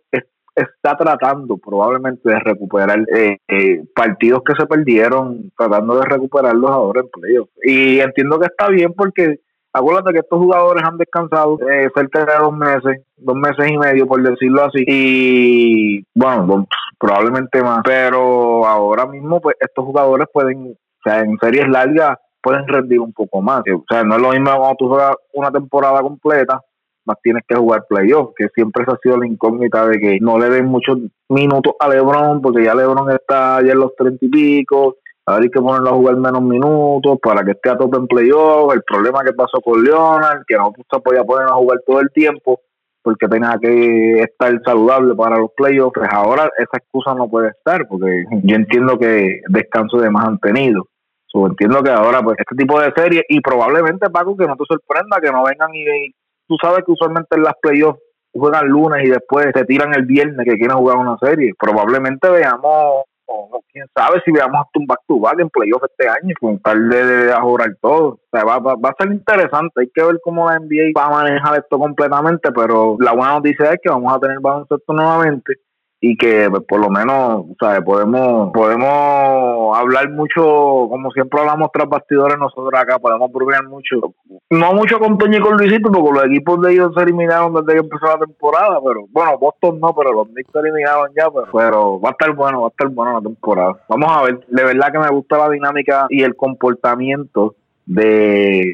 está 0.56 0.98
tratando 0.98 1.58
probablemente 1.58 2.30
de 2.30 2.40
recuperar 2.40 3.06
eh, 3.16 3.38
eh, 3.48 3.84
partidos 3.96 4.44
que 4.46 4.54
se 4.56 4.68
perdieron, 4.68 5.52
tratando 5.58 6.00
de 6.00 6.06
recuperarlos 6.06 6.70
ahora 6.70 7.02
en 7.02 7.10
playoffs. 7.10 7.52
Y 7.64 8.00
entiendo 8.00 8.40
que 8.40 8.48
está 8.48 8.68
bien 8.70 8.94
porque 8.94 9.40
Acuérdate 9.72 10.14
que 10.14 10.20
estos 10.20 10.40
jugadores 10.40 10.84
han 10.84 10.98
descansado 10.98 11.60
eh, 11.70 11.90
cerca 11.94 12.26
de 12.26 12.40
dos 12.40 12.56
meses, 12.56 13.04
dos 13.18 13.36
meses 13.36 13.72
y 13.72 13.78
medio, 13.78 14.08
por 14.08 14.22
decirlo 14.24 14.64
así, 14.64 14.84
y 14.88 16.04
bueno, 16.16 16.68
probablemente 17.00 17.62
más. 17.62 17.82
Pero 17.84 18.66
ahora 18.66 19.06
mismo, 19.06 19.40
pues 19.40 19.56
estos 19.60 19.86
jugadores 19.86 20.28
pueden, 20.34 20.72
o 20.72 21.02
sea, 21.04 21.20
en 21.20 21.38
series 21.40 21.68
largas 21.70 22.18
pueden 22.42 22.68
rendir 22.68 23.00
un 23.00 23.14
poco 23.14 23.42
más. 23.42 23.62
O 23.74 23.84
sea, 23.88 24.04
no 24.04 24.16
es 24.16 24.22
lo 24.22 24.32
mismo 24.32 24.50
cuando 24.58 24.76
tú 24.76 24.88
juegas 24.88 25.16
una 25.34 25.52
temporada 25.52 26.02
completa, 26.02 26.62
más 27.06 27.18
tienes 27.22 27.44
que 27.48 27.56
jugar 27.56 27.86
playoff, 27.88 28.32
que 28.36 28.48
siempre 28.54 28.86
se 28.86 28.92
ha 28.92 28.98
sido 29.02 29.18
la 29.18 29.28
incógnita 29.28 29.88
de 29.88 30.00
que 30.00 30.20
no 30.20 30.38
le 30.38 30.50
den 30.50 30.66
muchos 30.66 31.00
minutos 31.28 31.74
a 31.80 31.90
LeBron, 31.90 32.42
porque 32.42 32.64
ya 32.64 32.76
LeBron 32.76 33.12
está 33.12 33.62
ya 33.62 33.74
en 33.74 33.80
los 33.80 33.96
treinta 33.96 34.26
y 34.26 34.30
pico, 34.30 34.98
Ahora 35.30 35.44
hay 35.44 35.52
que 35.52 35.62
ponerlo 35.62 35.90
a 35.90 35.94
jugar 35.94 36.16
menos 36.16 36.42
minutos 36.42 37.20
para 37.22 37.44
que 37.44 37.52
esté 37.52 37.70
a 37.70 37.78
tope 37.78 37.98
en 37.98 38.08
playoff. 38.08 38.74
El 38.74 38.82
problema 38.82 39.24
que 39.24 39.34
pasó 39.34 39.62
con 39.62 39.84
Leonard, 39.84 40.42
que 40.48 40.56
no 40.56 40.74
se 40.76 41.00
podía 41.02 41.24
poner 41.24 41.48
a 41.48 41.54
jugar 41.54 41.82
todo 41.86 42.00
el 42.00 42.10
tiempo 42.10 42.62
porque 43.04 43.28
tenía 43.28 43.56
que 43.62 44.22
estar 44.22 44.52
saludable 44.66 45.14
para 45.14 45.38
los 45.38 45.52
playoffs. 45.56 45.94
Pues 45.94 46.10
ahora 46.12 46.50
esa 46.58 46.78
excusa 46.78 47.14
no 47.14 47.30
puede 47.30 47.50
estar 47.50 47.88
porque 47.88 48.24
yo 48.42 48.56
entiendo 48.56 48.98
que 48.98 49.42
descanso 49.50 50.00
de 50.00 50.10
más 50.10 50.30
han 50.30 50.40
tenido. 50.40 50.88
entiendo 51.32 51.84
que 51.84 51.92
ahora, 51.92 52.24
pues, 52.24 52.40
este 52.40 52.56
tipo 52.56 52.80
de 52.80 52.92
series, 52.96 53.24
y 53.30 53.40
probablemente, 53.40 54.10
Paco, 54.10 54.36
que 54.36 54.48
no 54.48 54.56
te 54.56 54.66
sorprenda 54.68 55.22
que 55.22 55.32
no 55.32 55.44
vengan 55.44 55.70
y, 55.76 56.10
tú 56.48 56.56
sabes 56.60 56.84
que 56.84 56.92
usualmente 56.92 57.36
en 57.36 57.44
las 57.44 57.54
playoffs 57.62 58.00
juegan 58.34 58.68
lunes 58.68 59.06
y 59.06 59.10
después 59.10 59.46
se 59.54 59.66
tiran 59.66 59.94
el 59.94 60.08
viernes 60.08 60.44
que 60.44 60.58
quieren 60.58 60.78
jugar 60.78 60.98
una 60.98 61.20
serie. 61.20 61.54
Probablemente 61.58 62.28
veamos 62.32 63.04
o, 63.30 63.62
quién 63.72 63.86
sabe 63.96 64.22
si 64.26 64.32
veamos 64.32 64.62
hasta 64.62 64.80
un 64.80 64.88
back 64.88 65.02
to 65.08 65.20
back 65.20 65.40
en 65.40 65.50
playoff 65.50 65.84
este 65.84 66.10
año, 66.10 66.34
con 66.40 66.60
tal 66.60 66.90
de, 66.90 67.06
de, 67.06 67.34
todo. 67.82 68.08
O 68.08 68.20
sea, 68.32 68.44
va, 68.44 68.60
va, 68.60 68.90
a 68.90 68.96
ser 68.98 69.12
interesante. 69.12 69.82
Hay 69.82 69.90
que 69.94 70.04
ver 70.04 70.20
cómo 70.24 70.50
la 70.50 70.60
NBA 70.60 70.92
va 70.98 71.06
a 71.06 71.24
manejar 71.24 71.60
esto 71.60 71.78
completamente, 71.78 72.52
pero 72.52 72.98
la 73.00 73.14
buena 73.14 73.34
noticia 73.34 73.72
es 73.72 73.80
que 73.82 73.90
vamos 73.90 74.14
a 74.14 74.20
tener 74.20 74.40
baloncesto 74.40 74.94
nuevamente 74.94 75.54
y 76.02 76.16
que 76.16 76.48
pues, 76.50 76.64
por 76.64 76.80
lo 76.80 76.90
menos 76.90 77.46
¿sabes? 77.60 77.82
podemos 77.84 78.52
podemos 78.54 79.78
hablar 79.78 80.10
mucho 80.10 80.88
como 80.90 81.12
siempre 81.12 81.42
hablamos 81.42 81.70
tras 81.74 81.90
bastidores 81.90 82.38
nosotros 82.38 82.72
acá 82.74 83.00
podemos 83.00 83.30
bromear 83.32 83.68
mucho 83.68 84.14
no 84.50 84.74
mucho 84.74 84.98
con 85.00 85.18
Toño 85.18 85.40
y 85.40 85.42
con 85.42 85.58
Luisito 85.58 85.92
porque 85.92 86.20
los 86.20 86.26
equipos 86.26 86.62
de 86.62 86.72
ellos 86.72 86.94
se 86.96 87.04
eliminaron 87.04 87.54
desde 87.54 87.74
que 87.74 87.86
empezó 87.86 88.06
la 88.06 88.26
temporada 88.26 88.80
pero 88.82 89.08
bueno 89.12 89.38
Boston 89.38 89.80
no 89.82 89.94
pero 89.94 90.14
los 90.14 90.28
Knicks 90.30 90.52
se 90.54 90.60
eliminaron 90.60 91.10
ya 91.18 91.30
pero, 91.30 91.48
pero 91.52 92.00
va 92.00 92.10
a 92.10 92.12
estar 92.12 92.34
bueno 92.34 92.62
va 92.62 92.68
a 92.68 92.70
estar 92.70 92.88
bueno 92.88 93.14
la 93.14 93.22
temporada 93.22 93.74
vamos 93.90 94.10
a 94.10 94.24
ver 94.24 94.40
de 94.48 94.64
verdad 94.64 94.92
que 94.94 95.00
me 95.00 95.10
gusta 95.10 95.38
la 95.38 95.50
dinámica 95.50 96.06
y 96.10 96.24
el 96.24 96.36
comportamiento 96.38 97.56
de 97.86 98.74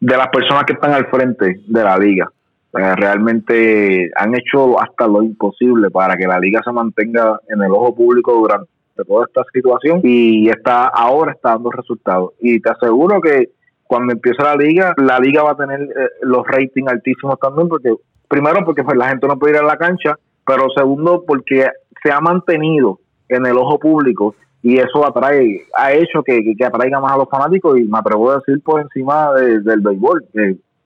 de 0.00 0.16
las 0.16 0.28
personas 0.28 0.64
que 0.64 0.74
están 0.74 0.92
al 0.92 1.06
frente 1.06 1.60
de 1.66 1.82
la 1.84 1.96
liga 1.96 2.30
realmente 2.72 4.10
han 4.16 4.34
hecho 4.34 4.80
hasta 4.80 5.06
lo 5.06 5.22
imposible 5.22 5.90
para 5.90 6.16
que 6.16 6.26
la 6.26 6.38
liga 6.38 6.60
se 6.64 6.72
mantenga 6.72 7.38
en 7.48 7.62
el 7.62 7.70
ojo 7.70 7.94
público 7.94 8.32
durante 8.34 8.68
toda 9.06 9.26
esta 9.26 9.42
situación 9.52 10.00
y 10.02 10.48
está 10.48 10.86
ahora 10.86 11.32
está 11.32 11.50
dando 11.50 11.70
resultados. 11.70 12.32
Y 12.40 12.60
te 12.60 12.70
aseguro 12.70 13.20
que 13.20 13.50
cuando 13.84 14.14
empiece 14.14 14.42
la 14.42 14.56
liga 14.56 14.94
la 14.96 15.18
liga 15.18 15.42
va 15.42 15.50
a 15.50 15.56
tener 15.56 15.82
eh, 15.82 16.08
los 16.22 16.46
ratings 16.46 16.90
altísimos 16.90 17.38
también 17.38 17.68
porque 17.68 17.94
primero 18.26 18.64
porque 18.64 18.84
pues, 18.84 18.96
la 18.96 19.08
gente 19.08 19.26
no 19.26 19.38
puede 19.38 19.54
ir 19.54 19.60
a 19.60 19.66
la 19.66 19.76
cancha 19.76 20.18
pero 20.46 20.70
segundo 20.74 21.24
porque 21.26 21.66
se 22.02 22.10
ha 22.10 22.20
mantenido 22.20 23.00
en 23.28 23.44
el 23.44 23.56
ojo 23.58 23.78
público 23.78 24.34
y 24.62 24.78
eso 24.78 25.06
atrae 25.06 25.66
ha 25.76 25.92
hecho 25.92 26.22
que, 26.22 26.54
que, 26.56 26.64
atraiga 26.64 27.00
más 27.00 27.12
a 27.12 27.18
los 27.18 27.28
fanáticos 27.28 27.78
y 27.78 27.84
me 27.84 27.98
atrevo 27.98 28.30
a 28.30 28.36
decir 28.36 28.62
por 28.62 28.80
encima 28.80 29.34
del 29.34 29.80
béisbol 29.80 30.24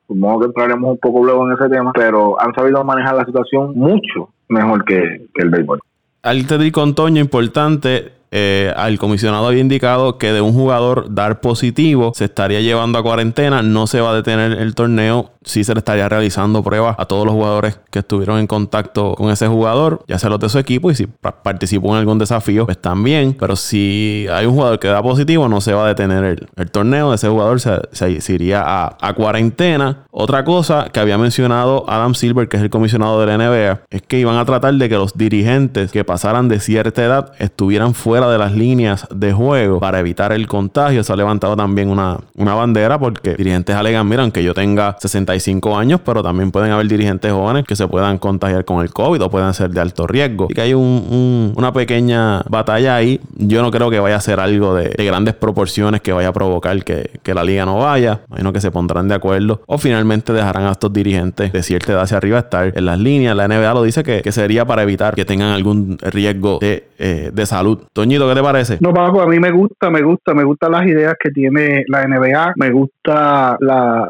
supongo 0.06 0.40
que 0.40 0.46
entraremos 0.46 0.92
un 0.92 0.98
poco 0.98 1.24
luego 1.24 1.46
en 1.46 1.56
ese 1.56 1.68
tema, 1.68 1.92
pero 1.92 2.40
han 2.40 2.54
sabido 2.54 2.84
manejar 2.84 3.16
la 3.16 3.24
situación 3.24 3.72
mucho 3.74 4.30
mejor 4.48 4.84
que, 4.84 5.26
el 5.34 5.50
béisbol. 5.50 5.80
Al 6.22 6.46
te 6.46 6.58
di 6.58 6.70
con 6.70 6.94
importante, 7.16 8.12
eh, 8.30 8.72
el 8.76 8.98
comisionado 8.98 9.46
había 9.46 9.60
indicado 9.60 10.18
que 10.18 10.32
de 10.32 10.40
un 10.40 10.52
jugador 10.52 11.14
dar 11.14 11.40
positivo 11.40 12.12
se 12.14 12.24
estaría 12.24 12.60
llevando 12.60 12.98
a 12.98 13.02
cuarentena, 13.02 13.62
no 13.62 13.86
se 13.86 14.00
va 14.00 14.10
a 14.10 14.14
detener 14.14 14.52
el 14.52 14.74
torneo, 14.74 15.32
sí 15.42 15.64
se 15.64 15.74
le 15.74 15.78
estaría 15.78 16.08
realizando 16.08 16.62
pruebas 16.62 16.96
a 16.98 17.06
todos 17.06 17.24
los 17.24 17.34
jugadores 17.34 17.78
que 17.90 18.00
estuvieron 18.00 18.38
en 18.38 18.46
contacto 18.46 19.14
con 19.14 19.30
ese 19.30 19.46
jugador, 19.46 20.02
ya 20.08 20.18
sea 20.18 20.28
los 20.28 20.40
de 20.40 20.48
su 20.48 20.58
equipo, 20.58 20.90
y 20.90 20.94
si 20.94 21.06
participó 21.06 21.90
en 21.90 22.00
algún 22.00 22.18
desafío, 22.18 22.66
pues 22.66 22.78
también. 22.78 23.36
Pero 23.38 23.56
si 23.56 24.26
hay 24.32 24.46
un 24.46 24.54
jugador 24.54 24.78
que 24.78 24.88
da 24.88 25.02
positivo, 25.02 25.48
no 25.48 25.60
se 25.60 25.72
va 25.72 25.84
a 25.84 25.88
detener 25.88 26.46
el, 26.56 26.70
torneo, 26.70 27.14
ese 27.14 27.28
jugador 27.28 27.60
se, 27.60 28.32
iría 28.32 28.62
a, 28.66 29.14
cuarentena. 29.14 30.04
Otra 30.10 30.44
cosa 30.44 30.88
que 30.92 31.00
había 31.00 31.16
mencionado 31.16 31.88
Adam 31.88 32.14
Silver, 32.14 32.48
que 32.48 32.56
es 32.56 32.62
el 32.62 32.70
comisionado 32.70 33.20
de 33.20 33.26
la 33.26 33.38
NBA, 33.38 33.80
es 33.90 34.02
que 34.02 34.18
iban 34.18 34.36
a 34.36 34.44
tratar 34.44 34.74
de 34.74 34.88
que 34.88 34.96
los 34.96 35.16
dirigentes 35.16 35.92
que 35.92 36.04
pasaran 36.04 36.48
de 36.48 36.60
cierta 36.60 37.04
edad 37.04 37.32
estuvieran 37.38 37.94
fuera 37.94 38.15
de 38.24 38.38
las 38.38 38.52
líneas 38.52 39.06
de 39.14 39.32
juego 39.32 39.78
para 39.78 40.00
evitar 40.00 40.32
el 40.32 40.46
contagio. 40.46 41.04
Se 41.04 41.12
ha 41.12 41.16
levantado 41.16 41.54
también 41.54 41.90
una, 41.90 42.18
una 42.34 42.54
bandera 42.54 42.98
porque 42.98 43.34
dirigentes 43.34 43.76
alegan, 43.76 44.08
miran, 44.08 44.32
que 44.32 44.42
yo 44.42 44.54
tenga 44.54 44.96
65 44.98 45.76
años, 45.76 46.00
pero 46.04 46.22
también 46.22 46.50
pueden 46.50 46.72
haber 46.72 46.88
dirigentes 46.88 47.30
jóvenes 47.30 47.64
que 47.64 47.76
se 47.76 47.86
puedan 47.86 48.18
contagiar 48.18 48.64
con 48.64 48.82
el 48.82 48.92
COVID 48.92 49.22
o 49.22 49.30
puedan 49.30 49.52
ser 49.52 49.70
de 49.70 49.80
alto 49.80 50.06
riesgo. 50.06 50.46
Y 50.48 50.54
que 50.54 50.62
hay 50.62 50.74
una 50.74 51.72
pequeña 51.72 52.42
batalla 52.48 52.96
ahí. 52.96 53.20
Yo 53.36 53.62
no 53.62 53.70
creo 53.70 53.90
que 53.90 54.00
vaya 54.00 54.16
a 54.16 54.20
ser 54.20 54.40
algo 54.40 54.74
de, 54.74 54.90
grandes 55.04 55.34
proporciones 55.34 56.00
que 56.00 56.12
vaya 56.12 56.28
a 56.28 56.32
provocar 56.32 56.82
que, 56.82 57.34
la 57.34 57.44
liga 57.44 57.66
no 57.66 57.78
vaya. 57.78 58.22
Imagino 58.28 58.52
que 58.54 58.62
se 58.62 58.70
pondrán 58.70 59.08
de 59.08 59.14
acuerdo 59.14 59.60
o 59.66 59.76
finalmente 59.76 60.32
dejarán 60.32 60.64
a 60.64 60.72
estos 60.72 60.90
dirigentes 60.90 61.52
de 61.52 61.62
cierta 61.62 61.92
edad 61.92 62.02
hacia 62.02 62.16
arriba 62.16 62.38
estar 62.38 62.72
en 62.74 62.86
las 62.86 62.98
líneas. 62.98 63.36
La 63.36 63.46
NBA 63.46 63.74
lo 63.74 63.82
dice 63.82 64.02
que, 64.02 64.32
sería 64.32 64.66
para 64.66 64.82
evitar 64.82 65.14
que 65.14 65.24
tengan 65.24 65.50
algún 65.50 65.98
riesgo 65.98 66.58
de, 66.60 66.88
eh, 66.98 67.30
de 67.32 67.46
salud. 67.46 67.78
¿Qué 68.08 68.34
te 68.34 68.42
parece? 68.42 68.78
No, 68.80 68.92
Paco, 68.92 69.20
a 69.20 69.26
mí 69.26 69.38
me 69.38 69.50
gusta, 69.50 69.90
me 69.90 70.02
gusta, 70.02 70.34
me 70.34 70.44
gustan 70.44 70.72
las 70.72 70.86
ideas 70.86 71.14
que 71.18 71.30
tiene 71.30 71.84
la 71.88 72.06
NBA, 72.06 72.54
me 72.56 72.70
gusta 72.70 73.56
la, 73.60 74.08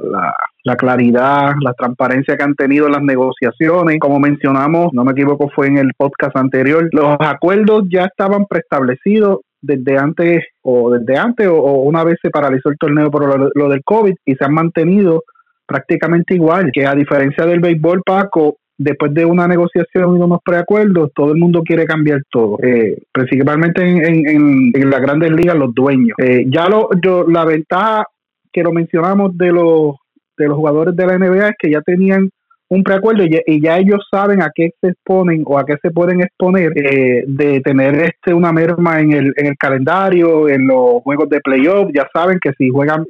la, 0.65 0.77
claridad, 0.77 1.55
la 1.61 1.73
transparencia 1.73 2.37
que 2.37 2.43
han 2.43 2.55
tenido 2.55 2.87
en 2.87 2.93
las 2.93 3.03
negociaciones. 3.03 3.99
Como 4.01 4.19
mencionamos, 4.19 4.93
no 4.93 5.05
me 5.05 5.13
equivoco, 5.13 5.51
fue 5.55 5.69
en 5.69 5.79
el 5.79 5.93
podcast 5.97 6.37
anterior, 6.37 6.89
los 6.93 7.17
acuerdos 7.21 7.85
ya 7.91 8.05
estaban 8.05 8.45
preestablecidos 8.47 9.41
desde 9.61 9.99
antes 9.99 10.45
o 10.63 10.91
desde 10.91 11.19
antes 11.19 11.49
o, 11.49 11.83
una 11.83 12.05
vez 12.05 12.19
se 12.23 12.31
paralizó 12.31 12.69
el 12.69 12.79
torneo 12.79 13.11
por 13.11 13.27
lo, 13.27 13.51
lo, 13.55 13.69
del 13.69 13.83
COVID 13.85 14.15
y 14.25 14.35
se 14.35 14.45
han 14.45 14.53
mantenido 14.53 15.25
prácticamente 15.67 16.35
igual, 16.35 16.71
que 16.73 16.87
a 16.87 16.95
diferencia 16.95 17.45
del 17.45 17.61
béisbol, 17.61 18.03
Paco, 18.05 18.57
después 18.79 19.13
de 19.15 19.25
una 19.25 19.47
negociación 19.47 20.17
y 20.17 20.21
unos 20.21 20.41
preacuerdos, 20.45 21.11
todo 21.15 21.33
el 21.33 21.39
mundo 21.39 21.63
quiere 21.63 21.87
cambiar 21.87 22.23
todo, 22.31 22.59
eh, 22.63 22.99
principalmente 23.13 23.83
en, 23.83 24.05
en, 24.05 24.73
en, 24.75 24.91
las 24.91 25.01
grandes 25.01 25.33
ligas, 25.33 25.57
los 25.57 25.75
dueños. 25.75 26.17
Eh, 26.19 26.45
ya 26.49 26.69
lo, 26.69 26.91
yo, 27.03 27.25
la 27.27 27.45
ventaja 27.45 28.07
que 28.53 28.63
lo 28.63 28.73
mencionamos 28.73 29.37
de 29.37 29.53
los, 29.53 29.97
de 30.37 30.49
los 30.49 30.57
jugadores 30.57 30.95
de 30.95 31.07
la 31.07 31.19
NBA 31.19 31.49
es 31.49 31.55
que 31.59 31.71
ya 31.71 31.81
tenían 31.81 32.31
un 32.69 32.83
preacuerdo 32.83 33.23
y 33.23 33.63
ya, 33.63 33.79
ellos 33.79 34.01
saben 34.11 34.43
a 34.43 34.51
qué 34.53 34.71
se 34.81 34.89
exponen 34.89 35.45
o 35.47 35.57
a 35.57 35.65
qué 35.65 35.77
se 35.81 35.93
pueden 35.93 36.21
exponer 36.21 36.73
eh, 36.75 37.23
de 37.25 37.61
tener 37.61 37.95
este 37.95 38.35
una 38.35 38.53
merma 38.53 38.99
en 38.99 39.13
el, 39.13 39.33
en 39.37 39.47
el 39.47 39.57
calendario, 39.57 40.49
en 40.49 40.67
los 40.67 41.01
juegos 41.05 41.29
de 41.29 41.41
playoff, 41.41 41.89
ya 41.95 42.09
saben 42.13 42.41
que 42.43 42.51
si 42.59 42.69
juegan 42.69 43.05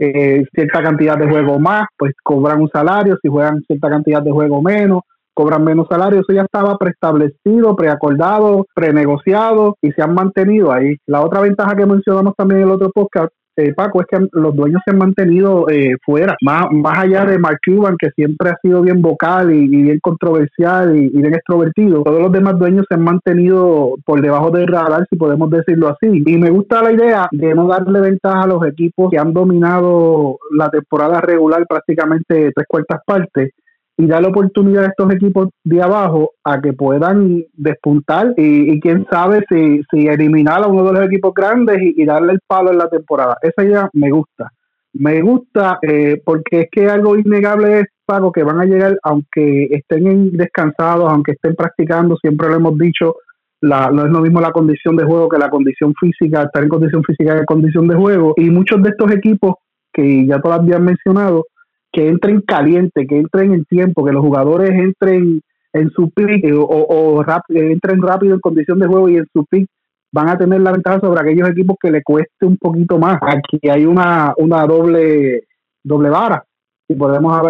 cierta 0.54 0.82
cantidad 0.82 1.16
de 1.16 1.26
juegos 1.26 1.58
más, 1.58 1.86
pues 1.96 2.12
cobran 2.22 2.60
un 2.60 2.68
salario, 2.68 3.16
si 3.22 3.28
juegan 3.28 3.62
cierta 3.66 3.88
cantidad 3.88 4.20
de 4.20 4.30
juegos 4.30 4.62
menos, 4.62 5.00
cobran 5.36 5.64
menos 5.64 5.86
salario, 5.88 6.20
eso 6.20 6.32
ya 6.32 6.42
estaba 6.42 6.78
preestablecido, 6.78 7.76
preacordado, 7.76 8.66
prenegociado 8.74 9.76
y 9.82 9.92
se 9.92 10.02
han 10.02 10.14
mantenido 10.14 10.72
ahí. 10.72 10.96
La 11.06 11.20
otra 11.20 11.42
ventaja 11.42 11.76
que 11.76 11.84
mencionamos 11.84 12.34
también 12.36 12.62
en 12.62 12.68
el 12.68 12.74
otro 12.74 12.90
podcast 12.90 13.32
eh, 13.58 13.72
Paco, 13.72 14.02
es 14.02 14.06
que 14.06 14.18
los 14.32 14.54
dueños 14.54 14.82
se 14.84 14.90
han 14.90 14.98
mantenido 14.98 15.66
eh, 15.70 15.96
fuera, 16.04 16.36
más, 16.42 16.66
más 16.72 16.98
allá 16.98 17.24
de 17.24 17.38
Mark 17.38 17.58
Cuban, 17.64 17.96
que 17.98 18.10
siempre 18.10 18.50
ha 18.50 18.58
sido 18.60 18.82
bien 18.82 19.00
vocal 19.00 19.50
y, 19.50 19.66
bien 19.66 19.98
controversial 20.00 20.94
y, 20.94 21.08
bien 21.08 21.34
extrovertido, 21.34 22.02
todos 22.02 22.20
los 22.20 22.32
demás 22.32 22.58
dueños 22.58 22.84
se 22.86 22.96
han 22.96 23.02
mantenido 23.02 23.94
por 24.04 24.20
debajo 24.20 24.50
del 24.50 24.66
radar, 24.66 25.06
si 25.08 25.16
podemos 25.16 25.48
decirlo 25.48 25.88
así. 25.88 26.22
Y 26.26 26.36
me 26.36 26.50
gusta 26.50 26.82
la 26.82 26.92
idea 26.92 27.28
de 27.32 27.54
no 27.54 27.66
darle 27.66 28.00
ventaja 28.00 28.42
a 28.42 28.46
los 28.46 28.66
equipos 28.66 29.10
que 29.10 29.18
han 29.18 29.32
dominado 29.32 30.38
la 30.50 30.68
temporada 30.68 31.22
regular 31.22 31.66
prácticamente 31.66 32.52
tres 32.54 32.66
cuartas 32.68 33.00
partes 33.06 33.52
y 33.98 34.06
darle 34.06 34.28
oportunidad 34.28 34.84
a 34.84 34.88
estos 34.88 35.12
equipos 35.14 35.48
de 35.64 35.82
abajo 35.82 36.32
a 36.44 36.60
que 36.60 36.72
puedan 36.72 37.44
despuntar 37.54 38.34
y, 38.36 38.78
quién 38.80 39.06
sabe 39.10 39.42
si, 39.48 39.80
si, 39.90 40.06
eliminar 40.06 40.62
a 40.62 40.66
uno 40.66 40.84
de 40.84 40.92
los 40.92 41.06
equipos 41.06 41.32
grandes 41.34 41.78
y, 41.80 42.04
darle 42.04 42.34
el 42.34 42.40
palo 42.46 42.72
en 42.72 42.78
la 42.78 42.90
temporada. 42.90 43.38
Esa 43.40 43.64
idea 43.64 43.88
me 43.94 44.10
gusta. 44.10 44.50
Me 44.92 45.20
gusta 45.20 45.78
eh, 45.82 46.20
porque 46.24 46.62
es 46.62 46.68
que 46.70 46.88
algo 46.88 47.16
innegable 47.16 47.80
es, 47.80 47.86
Pago, 48.04 48.30
que 48.30 48.44
van 48.44 48.60
a 48.60 48.64
llegar, 48.64 48.98
aunque 49.02 49.64
estén 49.64 50.30
descansados, 50.32 51.10
aunque 51.10 51.32
estén 51.32 51.56
practicando, 51.56 52.16
siempre 52.16 52.48
lo 52.48 52.54
hemos 52.54 52.78
dicho, 52.78 53.16
la, 53.60 53.90
no 53.90 54.06
es 54.06 54.12
lo 54.12 54.20
mismo 54.20 54.40
la 54.40 54.52
condición 54.52 54.96
de 54.96 55.04
juego 55.04 55.28
que 55.28 55.38
la 55.38 55.50
condición 55.50 55.92
física, 55.98 56.44
estar 56.44 56.62
en 56.62 56.68
condición 56.68 57.02
física 57.02 57.38
que 57.38 57.44
condición 57.44 57.88
de 57.88 57.96
juego. 57.96 58.34
Y 58.36 58.50
muchos 58.50 58.80
de 58.82 58.90
estos 58.90 59.10
equipos 59.10 59.56
que 59.92 60.26
ya 60.26 60.40
todavía 60.40 60.76
han 60.76 60.84
mencionado, 60.84 61.46
que 61.92 62.08
entren 62.08 62.40
caliente, 62.42 63.06
que 63.06 63.18
entren 63.18 63.52
en 63.52 63.64
tiempo, 63.64 64.04
que 64.04 64.12
los 64.12 64.22
jugadores 64.22 64.70
entren 64.70 65.40
en 65.72 65.90
su 65.90 66.10
pick 66.10 66.44
eh, 66.44 66.52
o, 66.54 67.24
entren 67.48 68.02
rápido 68.02 68.34
en 68.34 68.40
condición 68.40 68.78
de 68.78 68.86
juego 68.86 69.08
y 69.08 69.16
en 69.16 69.26
su 69.32 69.44
pick 69.46 69.68
van 70.12 70.28
a 70.28 70.38
tener 70.38 70.60
la 70.60 70.72
ventaja 70.72 71.00
sobre 71.00 71.20
aquellos 71.20 71.48
equipos 71.48 71.76
que 71.80 71.90
le 71.90 72.02
cueste 72.02 72.46
un 72.46 72.56
poquito 72.56 72.98
más. 72.98 73.18
Aquí 73.22 73.58
hay 73.68 73.84
una, 73.84 74.32
una 74.38 74.64
doble, 74.66 75.44
doble 75.82 76.08
vara, 76.10 76.44
si 76.86 76.94
podemos, 76.94 77.42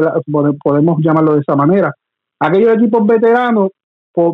podemos 0.62 1.02
llamarlo 1.02 1.34
de 1.34 1.40
esa 1.40 1.54
manera. 1.54 1.92
Aquellos 2.40 2.74
equipos 2.74 3.06
veteranos 3.06 3.70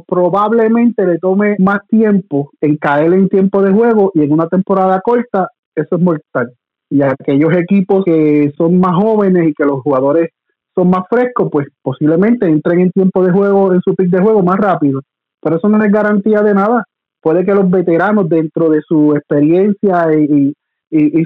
probablemente 0.07 1.05
le 1.05 1.19
tome 1.19 1.57
más 1.59 1.81
tiempo 1.88 2.51
en 2.61 2.77
caer 2.77 3.12
en 3.15 3.29
tiempo 3.29 3.61
de 3.62 3.73
juego 3.73 4.12
y 4.15 4.23
en 4.23 4.33
una 4.33 4.47
temporada 4.47 5.01
corta, 5.01 5.49
eso 5.75 5.97
es 5.97 6.01
mortal 6.01 6.53
y 6.92 7.00
aquellos 7.00 7.57
equipos 7.57 8.05
que 8.05 8.52
son 8.59 8.78
más 8.78 8.94
jóvenes 8.94 9.48
y 9.48 9.55
que 9.55 9.64
los 9.64 9.81
jugadores 9.81 10.28
son 10.74 10.90
más 10.90 11.05
frescos, 11.09 11.48
pues 11.50 11.68
posiblemente 11.81 12.46
entren 12.46 12.81
en 12.81 12.90
tiempo 12.90 13.24
de 13.24 13.33
juego, 13.33 13.72
en 13.72 13.81
su 13.81 13.94
pick 13.94 14.11
de 14.11 14.20
juego 14.20 14.42
más 14.42 14.59
rápido. 14.59 15.00
Pero 15.40 15.57
eso 15.57 15.70
no 15.70 15.83
es 15.83 15.90
garantía 15.90 16.42
de 16.42 16.52
nada. 16.52 16.85
Puede 17.22 17.46
que 17.46 17.55
los 17.55 17.70
veteranos, 17.70 18.28
dentro 18.28 18.68
de 18.68 18.83
su 18.87 19.14
experiencia 19.14 20.09
y, 20.14 20.52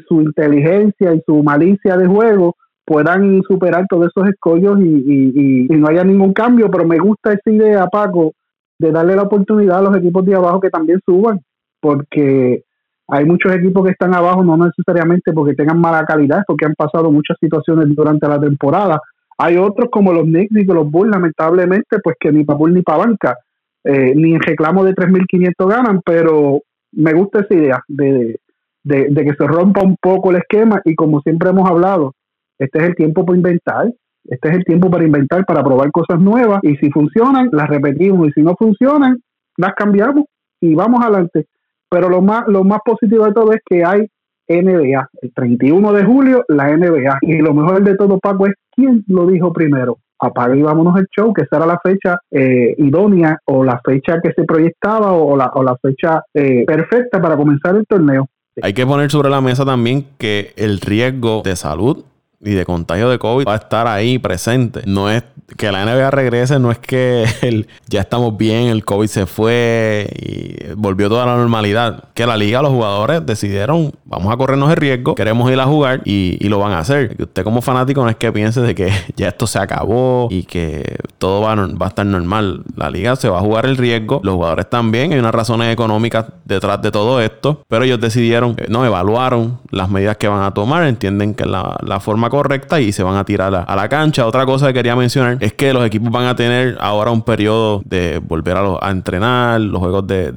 su 0.07 0.23
inteligencia 0.23 1.13
y 1.13 1.21
su 1.27 1.43
malicia 1.43 1.97
de 1.97 2.07
juego, 2.07 2.55
puedan 2.85 3.43
superar 3.43 3.87
todos 3.89 4.07
esos 4.07 4.29
escollos 4.29 4.79
y, 4.79 5.67
y 5.69 5.77
no 5.77 5.89
haya 5.89 6.05
ningún 6.05 6.33
cambio. 6.33 6.71
Pero 6.71 6.87
me 6.87 6.99
gusta 6.99 7.33
esa 7.33 7.51
idea, 7.51 7.89
Paco, 7.89 8.35
de 8.79 8.93
darle 8.93 9.17
la 9.17 9.23
oportunidad 9.23 9.79
a 9.79 9.83
los 9.83 9.97
equipos 9.97 10.25
de 10.25 10.37
abajo 10.37 10.61
que 10.61 10.71
también 10.71 11.01
suban, 11.05 11.41
porque 11.81 12.63
hay 13.09 13.25
muchos 13.25 13.55
equipos 13.55 13.85
que 13.85 13.93
están 13.93 14.15
abajo, 14.15 14.43
no 14.43 14.57
necesariamente 14.57 15.33
porque 15.33 15.55
tengan 15.55 15.81
mala 15.81 16.05
calidad, 16.05 16.43
porque 16.47 16.67
han 16.67 16.75
pasado 16.75 17.11
muchas 17.13 17.37
situaciones 17.41 17.95
durante 17.95 18.27
la 18.29 18.41
temporada. 18.41 19.01
Hay 19.39 19.57
otros 19.57 19.89
como 19.91 20.13
los 20.13 20.25
Knicks 20.25 20.57
y 20.57 20.65
los 20.65 20.91
Bulls, 20.91 21.13
lamentablemente, 21.13 21.99
pues 22.03 22.17
que 22.19 22.33
ni 22.33 22.45
para 22.45 22.59
Bulls 22.59 22.75
ni 22.75 22.83
para 22.83 22.99
banca, 22.99 23.39
eh, 23.85 24.13
ni 24.17 24.35
en 24.35 24.41
reclamo 24.41 24.83
de 24.85 24.95
3.500 24.95 25.69
ganan, 25.69 26.01
pero 26.05 26.61
me 26.93 27.13
gusta 27.13 27.41
esa 27.41 27.55
idea 27.55 27.81
de, 27.87 28.41
de, 28.83 29.09
de, 29.11 29.25
que 29.25 29.35
se 29.35 29.47
rompa 29.47 29.83
un 29.83 29.97
poco 30.01 30.31
el 30.31 30.39
esquema 30.39 30.81
y 30.85 30.95
como 30.95 31.21
siempre 31.21 31.51
hemos 31.51 31.69
hablado, 31.69 32.15
este 32.59 32.79
es 32.79 32.85
el 32.87 32.95
tiempo 32.97 33.25
para 33.25 33.37
inventar, 33.37 33.93
este 34.25 34.49
es 34.49 34.57
el 34.57 34.65
tiempo 34.65 34.91
para 34.91 35.05
inventar, 35.05 35.45
para 35.45 35.63
probar 35.63 35.91
cosas 35.93 36.19
nuevas 36.21 36.61
y 36.63 36.77
si 36.77 36.91
funcionan, 36.91 37.51
las 37.53 37.69
repetimos 37.69 38.29
y 38.29 38.33
si 38.33 38.43
no 38.43 38.57
funcionan, 38.57 39.19
las 39.57 39.75
cambiamos 39.75 40.25
y 40.61 40.75
vamos 40.75 41.05
adelante. 41.05 41.47
Pero 41.89 42.09
lo 42.09 42.23
más, 42.23 42.47
lo 42.49 42.65
más 42.65 42.81
positivo 42.85 43.25
de 43.25 43.33
todo 43.33 43.53
es 43.53 43.61
que 43.65 43.85
hay 43.85 44.07
NBA. 44.49 45.09
El 45.23 45.33
31 45.35 45.93
de 45.93 46.05
julio, 46.05 46.45
la 46.49 46.77
NBA. 46.77 47.19
Y 47.23 47.39
lo 47.39 47.55
mejor 47.55 47.83
de 47.83 47.97
todo, 47.97 48.19
Paco, 48.19 48.47
es 48.47 48.55
quién 48.75 49.05
lo 49.09 49.27
dijo 49.27 49.53
primero. 49.53 49.99
Apaga 50.19 50.57
y 50.57 50.63
vámonos 50.63 50.99
el 50.99 51.07
show, 51.15 51.33
que 51.35 51.43
esa 51.43 51.57
era 51.59 51.67
la 51.67 51.79
fecha 51.79 52.19
eh, 52.31 52.75
idónea 52.79 53.39
o 53.45 53.63
la 53.63 53.81
fecha 53.85 54.19
que 54.23 54.33
se 54.33 54.45
proyectaba 54.45 55.13
o 55.13 55.37
la, 55.37 55.51
o 55.55 55.63
la 55.63 55.77
fecha 55.77 56.23
eh, 56.33 56.65
perfecta 56.67 57.21
para 57.21 57.37
comenzar 57.37 57.77
el 57.77 57.85
torneo. 57.87 58.27
Hay 58.63 58.73
que 58.73 58.87
poner 58.87 59.11
sobre 59.11 59.29
la 59.29 59.43
mesa 59.43 59.67
también 59.67 60.07
que 60.17 60.55
el 60.57 60.81
riesgo 60.81 61.43
de 61.45 61.55
salud 61.55 62.05
y 62.41 62.53
de 62.53 62.65
contagio 62.65 63.09
de 63.09 63.19
COVID 63.19 63.47
va 63.47 63.55
a 63.55 63.57
estar 63.57 63.87
ahí 63.87 64.19
presente. 64.19 64.83
No 64.87 65.11
es 65.11 65.25
que 65.57 65.71
la 65.71 65.85
NBA 65.85 66.11
regrese 66.11 66.59
no 66.59 66.71
es 66.71 66.79
que 66.79 67.25
ya 67.89 68.01
estamos 68.01 68.37
bien, 68.37 68.69
el 68.69 68.85
COVID 68.85 69.07
se 69.07 69.27
fue 69.27 70.09
y 70.17 70.75
volvió 70.75 71.09
toda 71.09 71.27
la 71.27 71.37
normalidad. 71.37 72.05
Que 72.15 72.27
la 72.27 72.37
liga, 72.37 72.63
los 72.63 72.73
jugadores 72.73 73.25
decidieron, 73.25 73.93
vamos 74.05 74.33
a 74.33 74.37
corrernos 74.37 74.71
el 74.71 74.77
riesgo, 74.77 75.15
queremos 75.15 75.51
ir 75.51 75.61
a 75.61 75.67
jugar 75.67 76.03
y, 76.05 76.47
lo 76.47 76.61
van 76.61 76.73
a 76.73 76.79
hacer. 76.79 77.17
usted 77.19 77.43
como 77.43 77.61
fanático 77.61 78.05
no 78.05 78.09
es 78.09 78.17
que 78.17 78.31
piense 78.31 78.61
de 78.61 78.75
que 78.75 78.93
ya 79.17 79.29
esto 79.29 79.47
se 79.47 79.59
acabó 79.59 80.29
y 80.31 80.45
que 80.45 80.97
todo 81.19 81.41
va, 81.41 81.55
va 81.57 81.87
a 81.87 81.89
estar 81.89 82.07
normal. 82.07 82.63
La 82.77 82.89
liga 82.89 83.17
se 83.17 83.29
va 83.29 83.39
a 83.39 83.41
jugar 83.41 83.67
el 83.67 83.77
riesgo, 83.77 84.21
los 84.23 84.37
jugadores 84.37 84.71
también, 84.71 85.13
hay 85.13 85.19
unas 85.19 85.35
razones 85.35 85.73
económicas 85.73 86.27
detrás 86.45 86.81
de 86.83 86.91
todo 86.91 87.21
esto, 87.21 87.65
pero 87.69 87.85
ellos 87.85 88.01
decidieron, 88.01 88.55
eh, 88.59 88.67
no, 88.69 88.85
evaluaron 88.85 89.59
las 89.71 89.91
medidas 89.91 90.17
que 90.17 90.29
van 90.29 90.43
a 90.43 90.55
tomar, 90.55 90.85
entienden 90.85 91.35
que 91.35 91.45
es 91.45 91.51
la, 91.51 92.01
forma 92.01 92.26
correcta 92.31 92.81
y 92.81 92.93
se 92.93 93.03
van 93.03 93.17
a 93.17 93.25
tirar 93.25 93.55
a, 93.67 93.77
la 93.77 93.89
cancha. 93.89 94.27
Otra 94.27 94.47
cosa 94.47 94.69
que 94.69 94.75
quería 94.75 94.97
mencionar 94.97 95.39
es 95.41 95.53
que 95.53 95.73
los 95.73 95.85
equipos 95.85 96.11
van 96.11 96.27
a 96.27 96.37
tener 96.37 96.77
ahora 96.81 97.11
un 97.11 97.23
periodo 97.23 97.83
de 97.85 98.19
volver 98.19 98.57
a, 98.57 98.91
entrenar, 98.91 99.61
los 99.61 99.81
juegos 99.81 100.07
de, 100.07 100.33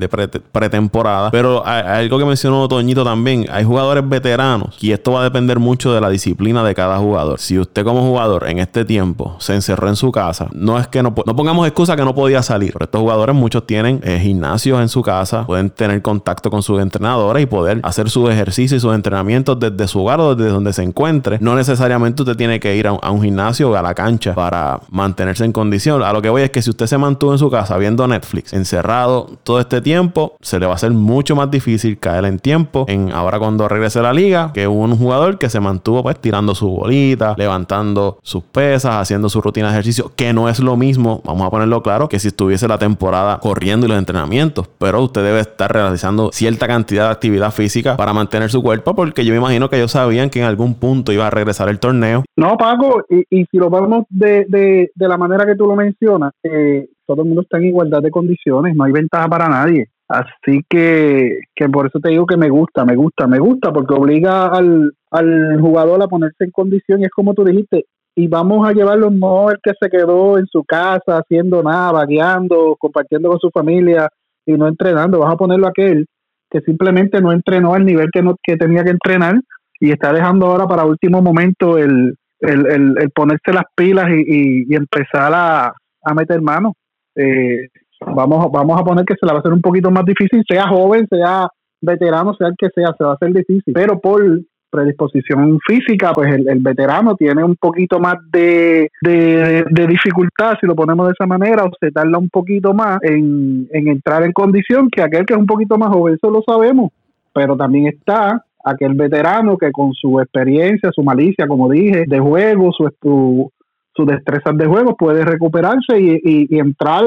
pretemporada, 0.51 1.31
pero 1.31 1.65
algo 1.65 2.17
que 2.17 2.25
mencionó 2.25 2.67
Toñito 2.67 3.03
también, 3.03 3.45
hay 3.51 3.63
jugadores 3.63 4.07
veteranos 4.07 4.77
y 4.81 4.91
esto 4.91 5.11
va 5.13 5.21
a 5.21 5.23
depender 5.23 5.59
mucho 5.59 5.93
de 5.93 6.01
la 6.01 6.09
disciplina 6.09 6.63
de 6.63 6.75
cada 6.75 6.97
jugador. 6.97 7.39
Si 7.39 7.57
usted 7.57 7.83
como 7.83 8.01
jugador 8.01 8.47
en 8.47 8.59
este 8.59 8.85
tiempo 8.85 9.35
se 9.39 9.55
encerró 9.55 9.87
en 9.87 9.95
su 9.95 10.11
casa, 10.11 10.47
no 10.53 10.79
es 10.79 10.87
que 10.87 11.03
no, 11.03 11.13
no 11.25 11.35
pongamos 11.35 11.67
excusa 11.67 11.95
que 11.95 12.03
no 12.03 12.15
podía 12.15 12.41
salir, 12.41 12.73
pero 12.73 12.85
estos 12.85 13.01
jugadores 13.01 13.35
muchos 13.35 13.65
tienen 13.65 14.01
eh, 14.03 14.19
gimnasios 14.21 14.81
en 14.81 14.89
su 14.89 15.01
casa, 15.01 15.45
pueden 15.45 15.69
tener 15.69 16.01
contacto 16.01 16.49
con 16.49 16.63
sus 16.63 16.81
entrenadores 16.81 17.43
y 17.43 17.45
poder 17.45 17.79
hacer 17.83 18.09
sus 18.09 18.29
ejercicios 18.29 18.77
y 18.77 18.79
sus 18.79 18.93
entrenamientos 18.93 19.59
desde 19.59 19.87
su 19.87 20.01
hogar 20.01 20.19
o 20.19 20.35
desde 20.35 20.51
donde 20.51 20.73
se 20.73 20.83
encuentre. 20.83 21.37
No 21.41 21.55
necesariamente 21.55 21.78
usted 21.79 22.35
tiene 22.35 22.59
que 22.59 22.75
ir 22.75 22.87
a 22.87 22.93
un, 22.93 23.21
gimnasio 23.21 23.71
o 23.71 23.75
a 23.75 23.81
la 23.81 23.93
cancha 23.93 24.33
para 24.33 24.79
mantenerse 24.89 25.45
en 25.45 25.51
condición. 25.51 26.03
A 26.03 26.13
lo 26.13 26.21
que 26.21 26.29
voy 26.29 26.43
es 26.43 26.49
que 26.49 26.61
si 26.61 26.69
usted 26.69 26.87
se 26.87 26.97
mantuvo 26.97 27.31
en 27.31 27.39
su 27.39 27.49
casa 27.49 27.77
viendo 27.77 28.07
Netflix 28.07 28.53
encerrado 28.53 29.29
todo 29.43 29.59
este 29.59 29.81
tiempo, 29.81 30.35
se 30.41 30.59
le 30.59 30.65
va 30.65 30.73
a 30.73 30.75
hacer 30.75 30.91
mucho 30.91 31.35
más 31.35 31.51
difícil 31.51 31.99
caer 31.99 32.25
en 32.25 32.39
tiempo 32.39 32.85
en 32.87 33.11
ahora 33.11 33.39
cuando 33.39 33.67
regrese 33.67 33.99
a 33.99 34.03
la 34.03 34.13
liga 34.13 34.51
que 34.53 34.67
un 34.67 34.97
jugador 34.97 35.37
que 35.37 35.49
se 35.49 35.59
mantuvo 35.59 36.03
pues 36.03 36.19
tirando 36.19 36.55
su 36.55 36.69
bolita, 36.69 37.35
levantando 37.37 38.19
sus 38.23 38.43
pesas, 38.43 38.95
haciendo 38.95 39.29
su 39.29 39.41
rutina 39.41 39.67
de 39.67 39.73
ejercicio, 39.73 40.11
que 40.15 40.33
no 40.33 40.49
es 40.49 40.59
lo 40.59 40.75
mismo, 40.75 41.21
vamos 41.25 41.47
a 41.47 41.49
ponerlo 41.49 41.81
claro, 41.83 42.09
que 42.09 42.19
si 42.19 42.29
estuviese 42.29 42.67
la 42.67 42.77
temporada 42.77 43.39
corriendo 43.39 43.85
y 43.85 43.89
los 43.89 43.97
entrenamientos, 43.97 44.67
pero 44.77 45.01
usted 45.01 45.23
debe 45.23 45.39
estar 45.39 45.71
realizando 45.71 46.29
cierta 46.33 46.67
cantidad 46.67 47.05
de 47.05 47.11
actividad 47.11 47.51
física 47.51 47.97
para 47.97 48.13
mantener 48.13 48.51
su 48.51 48.61
cuerpo 48.61 48.95
porque 48.95 49.25
yo 49.25 49.31
me 49.31 49.37
imagino 49.37 49.69
que 49.69 49.77
ellos 49.77 49.91
sabían 49.91 50.29
que 50.29 50.39
en 50.39 50.45
algún 50.45 50.75
punto 50.75 51.11
iba 51.11 51.27
a 51.27 51.29
regresar 51.29 51.68
el 51.69 51.79
torneo. 51.79 52.23
No, 52.35 52.57
Paco, 52.57 53.05
y, 53.09 53.23
y 53.29 53.45
si 53.45 53.57
lo 53.57 53.69
vemos 53.69 54.05
de, 54.09 54.45
de, 54.47 54.91
de, 54.93 55.07
la 55.07 55.17
manera 55.17 55.45
que 55.45 55.55
tú 55.55 55.65
lo 55.65 55.75
mencionas, 55.75 56.31
eh, 56.43 56.87
todo 57.05 57.21
el 57.21 57.27
mundo 57.27 57.41
está 57.41 57.57
en 57.57 57.65
igualdad 57.65 58.01
de 58.01 58.11
condiciones, 58.11 58.75
no 58.75 58.83
hay 58.83 58.91
ventaja 58.91 59.27
para 59.27 59.47
nadie. 59.47 59.87
Así 60.07 60.61
que, 60.67 61.39
que 61.55 61.69
por 61.69 61.85
eso 61.85 61.99
te 61.99 62.09
digo 62.09 62.25
que 62.25 62.35
me 62.35 62.49
gusta, 62.49 62.83
me 62.83 62.95
gusta, 62.95 63.27
me 63.27 63.37
gusta, 63.37 63.71
porque 63.71 63.93
obliga 63.93 64.47
al, 64.47 64.91
al 65.11 65.61
jugador 65.61 66.01
a 66.01 66.07
ponerse 66.07 66.45
en 66.45 66.51
condición 66.51 67.01
y 67.01 67.05
es 67.05 67.11
como 67.11 67.35
tú 67.35 67.43
dijiste, 67.43 67.85
y 68.15 68.27
vamos 68.27 68.67
a 68.67 68.73
llevarlo 68.73 69.11
no 69.11 69.51
el 69.51 69.57
que 69.61 69.71
se 69.79 69.87
quedó 69.87 70.39
en 70.39 70.47
su 70.47 70.63
casa 70.63 71.19
haciendo 71.19 71.61
nada, 71.61 71.91
vagueando, 71.91 72.75
compartiendo 72.79 73.29
con 73.29 73.39
su 73.39 73.51
familia 73.51 74.09
y 74.45 74.53
no 74.53 74.67
entrenando, 74.67 75.19
vas 75.19 75.33
a 75.33 75.37
ponerlo 75.37 75.67
aquel 75.67 76.07
que 76.49 76.61
simplemente 76.61 77.21
no 77.21 77.31
entrenó 77.31 77.75
al 77.75 77.85
nivel 77.85 78.09
que, 78.11 78.23
no, 78.23 78.35
que 78.41 78.57
tenía 78.57 78.83
que 78.83 78.89
entrenar 78.89 79.35
y 79.79 79.91
está 79.91 80.13
dejando 80.13 80.47
ahora 80.47 80.67
para 80.67 80.85
último 80.85 81.21
momento 81.21 81.77
el, 81.77 82.15
el, 82.41 83.11
ponerse 83.13 83.53
las 83.53 83.65
pilas 83.75 84.07
y, 84.09 84.65
y, 84.67 84.75
empezar 84.75 85.31
a, 85.33 85.73
a, 86.03 86.13
meter 86.13 86.41
mano. 86.41 86.73
Eh, 87.15 87.67
vamos, 88.05 88.51
vamos 88.51 88.79
a 88.79 88.83
poner 88.83 89.05
que 89.05 89.15
se 89.19 89.25
la 89.25 89.33
va 89.33 89.39
a 89.39 89.41
hacer 89.41 89.53
un 89.53 89.61
poquito 89.61 89.91
más 89.91 90.05
difícil, 90.05 90.43
sea 90.47 90.67
joven, 90.67 91.07
sea 91.09 91.47
veterano, 91.81 92.33
sea 92.33 92.47
el 92.47 92.55
que 92.57 92.69
sea, 92.73 92.93
se 92.97 93.03
va 93.03 93.11
a 93.11 93.13
hacer 93.15 93.33
difícil. 93.33 93.73
Pero 93.73 93.99
por 93.99 94.21
predisposición 94.69 95.59
física, 95.65 96.11
pues 96.13 96.31
el, 96.33 96.59
veterano 96.59 97.15
tiene 97.15 97.43
un 97.43 97.55
poquito 97.55 97.99
más 97.99 98.17
de, 98.31 98.89
de, 99.01 99.87
dificultad, 99.87 100.57
si 100.59 100.67
lo 100.67 100.75
ponemos 100.75 101.07
de 101.07 101.13
esa 101.13 101.25
manera, 101.25 101.63
o 101.63 101.71
se 101.79 101.91
tarda 101.91 102.17
un 102.17 102.29
poquito 102.29 102.73
más 102.73 102.99
en, 103.01 103.67
en 103.71 103.87
entrar 103.87 104.23
en 104.23 104.31
condición 104.31 104.89
que 104.89 105.01
aquel 105.01 105.25
que 105.25 105.33
es 105.33 105.39
un 105.39 105.47
poquito 105.47 105.77
más 105.77 105.89
joven, 105.89 106.15
eso 106.15 106.29
lo 106.29 106.43
sabemos, 106.43 106.91
pero 107.33 107.57
también 107.57 107.87
está 107.87 108.45
aquel 108.69 108.93
veterano 108.93 109.57
que 109.57 109.71
con 109.71 109.93
su 109.93 110.19
experiencia, 110.19 110.91
su 110.93 111.03
malicia, 111.03 111.47
como 111.47 111.69
dije, 111.69 112.05
de 112.07 112.19
juego, 112.19 112.71
su, 112.71 112.89
su, 113.01 113.51
su 113.95 114.05
destrezas 114.05 114.57
de 114.57 114.65
juego, 114.65 114.95
puede 114.95 115.23
recuperarse 115.25 115.99
y, 115.99 116.47
y, 116.49 116.59
entrar 116.59 117.03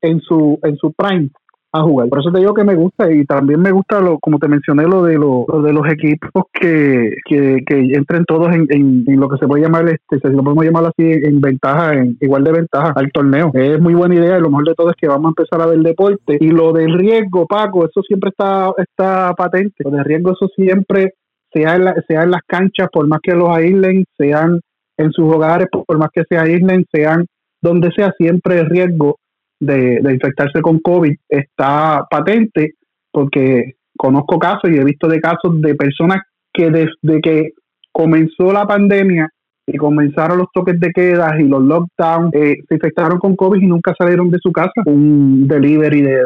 en 0.00 0.20
su, 0.20 0.58
en 0.62 0.76
su 0.76 0.92
prime 0.92 1.30
a 1.72 1.82
jugar. 1.82 2.08
Por 2.08 2.20
eso 2.20 2.30
te 2.32 2.38
digo 2.38 2.54
que 2.54 2.64
me 2.64 2.74
gusta 2.74 3.12
y 3.12 3.24
también 3.24 3.60
me 3.60 3.70
gusta, 3.70 4.00
lo, 4.00 4.18
como 4.18 4.38
te 4.38 4.48
mencioné, 4.48 4.84
lo 4.84 5.02
de, 5.02 5.18
lo, 5.18 5.44
de 5.62 5.72
los 5.72 5.86
equipos 5.88 6.44
que, 6.52 7.14
que, 7.26 7.62
entren 7.68 8.24
todos 8.24 8.54
en, 8.54 8.66
en, 8.70 9.20
lo 9.20 9.28
que 9.28 9.38
se 9.38 9.46
puede 9.46 9.62
llamar, 9.62 9.86
este, 9.88 10.18
si 10.18 10.34
lo 10.34 10.42
podemos 10.42 10.64
llamar 10.64 10.84
así, 10.86 11.04
en 11.04 11.40
ventaja, 11.40 11.94
en 11.94 12.16
igual 12.20 12.44
de 12.44 12.52
ventaja 12.52 12.92
al 12.96 13.10
torneo. 13.12 13.50
Es 13.54 13.80
muy 13.80 13.94
buena 13.94 14.14
idea 14.14 14.38
y 14.38 14.40
lo 14.40 14.50
mejor 14.50 14.68
de 14.68 14.74
todo 14.74 14.90
es 14.90 14.96
que 14.96 15.08
vamos 15.08 15.26
a 15.26 15.34
empezar 15.36 15.60
a 15.60 15.66
ver 15.66 15.80
deporte. 15.80 16.38
Y 16.40 16.48
lo 16.48 16.72
del 16.72 16.94
riesgo, 16.98 17.46
Paco, 17.46 17.84
eso 17.84 18.02
siempre 18.02 18.30
está, 18.30 18.72
está 18.78 19.34
patente. 19.34 19.84
Lo 19.84 19.90
del 19.90 20.04
riesgo, 20.04 20.32
eso 20.32 20.48
siempre, 20.56 21.14
sea 21.52 21.76
en, 21.76 21.84
sea 22.06 22.22
en 22.22 22.30
las 22.30 22.42
canchas, 22.46 22.88
por 22.92 23.06
más 23.06 23.20
que 23.22 23.34
los 23.34 23.50
aíslen, 23.50 24.04
sean 24.16 24.60
en 24.96 25.12
sus 25.12 25.32
hogares, 25.32 25.68
por 25.70 25.98
más 25.98 26.08
que 26.12 26.22
se 26.28 26.38
aíslen, 26.38 26.86
sean 26.92 27.26
donde 27.60 27.90
sea, 27.94 28.12
siempre 28.16 28.60
el 28.60 28.70
riesgo 28.70 29.18
de, 29.60 30.00
infectarse 30.12 30.60
con 30.60 30.78
COVID 30.78 31.14
está 31.28 32.06
patente 32.10 32.74
porque 33.10 33.74
conozco 33.96 34.38
casos 34.38 34.70
y 34.70 34.76
he 34.76 34.84
visto 34.84 35.08
de 35.08 35.20
casos 35.20 35.60
de 35.60 35.74
personas 35.74 36.18
que 36.52 36.70
desde 36.70 37.20
que 37.20 37.52
comenzó 37.92 38.52
la 38.52 38.66
pandemia 38.66 39.28
y 39.66 39.76
comenzaron 39.76 40.38
los 40.38 40.48
toques 40.52 40.80
de 40.80 40.90
quedas 40.92 41.38
y 41.38 41.44
los 41.44 41.62
lockdowns, 41.62 42.32
eh, 42.34 42.56
se 42.66 42.74
infectaron 42.74 43.18
con 43.18 43.36
COVID 43.36 43.60
y 43.60 43.66
nunca 43.66 43.94
salieron 43.98 44.30
de 44.30 44.38
su 44.40 44.50
casa. 44.50 44.82
Un 44.86 45.46
delivery 45.46 46.00
de, 46.00 46.22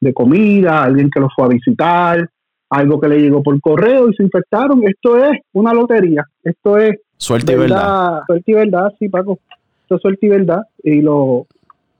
de, 0.00 0.14
comida, 0.14 0.82
alguien 0.82 1.10
que 1.10 1.20
los 1.20 1.30
fue 1.36 1.44
a 1.44 1.48
visitar, 1.48 2.26
algo 2.70 2.98
que 2.98 3.08
le 3.08 3.20
llegó 3.20 3.42
por 3.42 3.60
correo 3.60 4.08
y 4.08 4.14
se 4.14 4.22
infectaron. 4.22 4.82
Esto 4.88 5.22
es 5.22 5.38
una 5.52 5.74
lotería. 5.74 6.24
Esto 6.42 6.78
es. 6.78 6.96
Suerte 7.18 7.52
y 7.52 7.56
verdad. 7.56 8.22
Suerte 8.26 8.50
y 8.50 8.54
verdad, 8.54 8.92
sí, 8.98 9.08
Paco. 9.10 9.40
Esto 9.82 9.96
es 9.96 10.02
suerte 10.02 10.26
y 10.26 10.28
verdad. 10.30 10.62
Y 10.82 11.02
lo, 11.02 11.46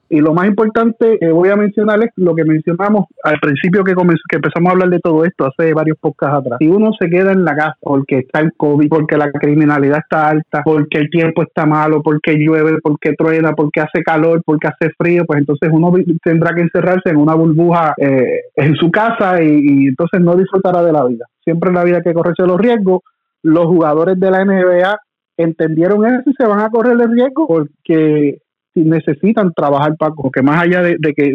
y 0.08 0.20
lo 0.20 0.32
más 0.34 0.46
importante 0.46 1.18
que 1.18 1.30
voy 1.30 1.48
a 1.48 1.56
mencionar 1.56 2.02
es 2.02 2.10
lo 2.16 2.34
que 2.34 2.44
mencionamos 2.44 3.06
al 3.24 3.38
principio 3.40 3.82
que, 3.82 3.94
que 3.94 4.36
empezamos 4.36 4.68
a 4.68 4.72
hablar 4.72 4.88
de 4.88 5.00
todo 5.00 5.24
esto 5.24 5.46
hace 5.46 5.74
varios 5.74 5.98
podcasts 5.98 6.38
atrás. 6.38 6.58
Si 6.60 6.68
uno 6.68 6.92
se 6.98 7.08
queda 7.08 7.32
en 7.32 7.44
la 7.44 7.56
casa 7.56 7.76
porque 7.80 8.18
está 8.18 8.40
el 8.40 8.52
COVID, 8.56 8.88
porque 8.88 9.16
la 9.16 9.30
criminalidad 9.30 9.98
está 9.98 10.28
alta, 10.28 10.62
porque 10.64 10.98
el 10.98 11.10
tiempo 11.10 11.42
está 11.42 11.66
malo, 11.66 12.02
porque 12.02 12.36
llueve, 12.36 12.78
porque 12.82 13.14
truena, 13.14 13.52
porque 13.52 13.80
hace 13.80 14.02
calor, 14.02 14.42
porque 14.44 14.68
hace 14.68 14.92
frío, 14.96 15.24
pues 15.26 15.40
entonces 15.40 15.70
uno 15.72 15.92
tendrá 16.22 16.54
que 16.54 16.62
encerrarse 16.62 17.10
en 17.10 17.16
una 17.16 17.34
burbuja 17.34 17.94
eh, 17.98 18.42
en 18.54 18.74
su 18.76 18.90
casa 18.90 19.42
y, 19.42 19.48
y 19.48 19.86
entonces 19.88 20.20
no 20.20 20.36
disfrutará 20.36 20.82
de 20.82 20.92
la 20.92 21.04
vida. 21.04 21.26
Siempre 21.42 21.70
en 21.70 21.76
la 21.76 21.84
vida 21.84 21.96
hay 21.98 22.02
que 22.02 22.14
correrse 22.14 22.46
los 22.46 22.60
riesgos. 22.60 23.02
Los 23.42 23.66
jugadores 23.66 24.18
de 24.18 24.30
la 24.30 24.44
NBA 24.44 24.98
entendieron 25.36 26.06
eso 26.06 26.30
y 26.30 26.34
se 26.34 26.46
van 26.46 26.60
a 26.60 26.70
correr 26.70 26.98
el 27.00 27.12
riesgo 27.12 27.46
porque 27.46 28.38
necesitan 28.84 29.52
trabajar 29.54 29.94
para 29.98 30.12
que 30.32 30.42
más 30.42 30.62
allá 30.62 30.82
de, 30.82 30.96
que 31.14 31.34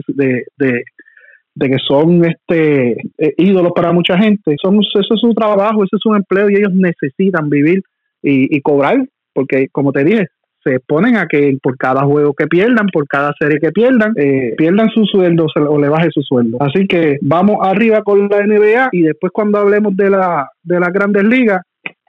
de, 0.57 0.83
que 1.59 1.77
son 1.87 2.25
este 2.25 2.91
eh, 3.17 3.33
ídolos 3.37 3.71
para 3.75 3.91
mucha 3.91 4.17
gente 4.17 4.55
son 4.61 4.79
eso 4.81 5.13
es 5.13 5.19
su 5.19 5.33
trabajo 5.33 5.83
ese 5.83 5.95
es 5.95 6.01
su 6.01 6.15
empleo 6.15 6.49
y 6.49 6.55
ellos 6.55 6.73
necesitan 6.73 7.49
vivir 7.49 7.81
y, 8.23 8.59
cobrar 8.61 9.05
porque 9.33 9.67
como 9.71 9.91
te 9.91 10.03
dije 10.03 10.27
se 10.63 10.79
ponen 10.79 11.17
a 11.17 11.25
que 11.27 11.57
por 11.61 11.75
cada 11.75 12.03
juego 12.03 12.35
que 12.35 12.45
pierdan, 12.45 12.85
por 12.93 13.07
cada 13.07 13.33
serie 13.39 13.57
que 13.59 13.71
pierdan, 13.71 14.13
eh, 14.15 14.53
pierdan 14.55 14.89
su 14.89 15.05
sueldo 15.05 15.47
o 15.55 15.79
le 15.79 15.89
baje 15.89 16.09
su 16.13 16.21
sueldo. 16.21 16.57
Así 16.59 16.85
que 16.85 17.17
vamos 17.23 17.57
arriba 17.61 18.03
con 18.03 18.29
la 18.29 18.45
NBA 18.45 18.89
y 18.91 19.01
después 19.01 19.31
cuando 19.33 19.57
hablemos 19.57 19.95
de 19.95 20.11
la 20.11 20.47
de 20.61 20.79
las 20.79 20.93
grandes 20.93 21.23
ligas, 21.23 21.61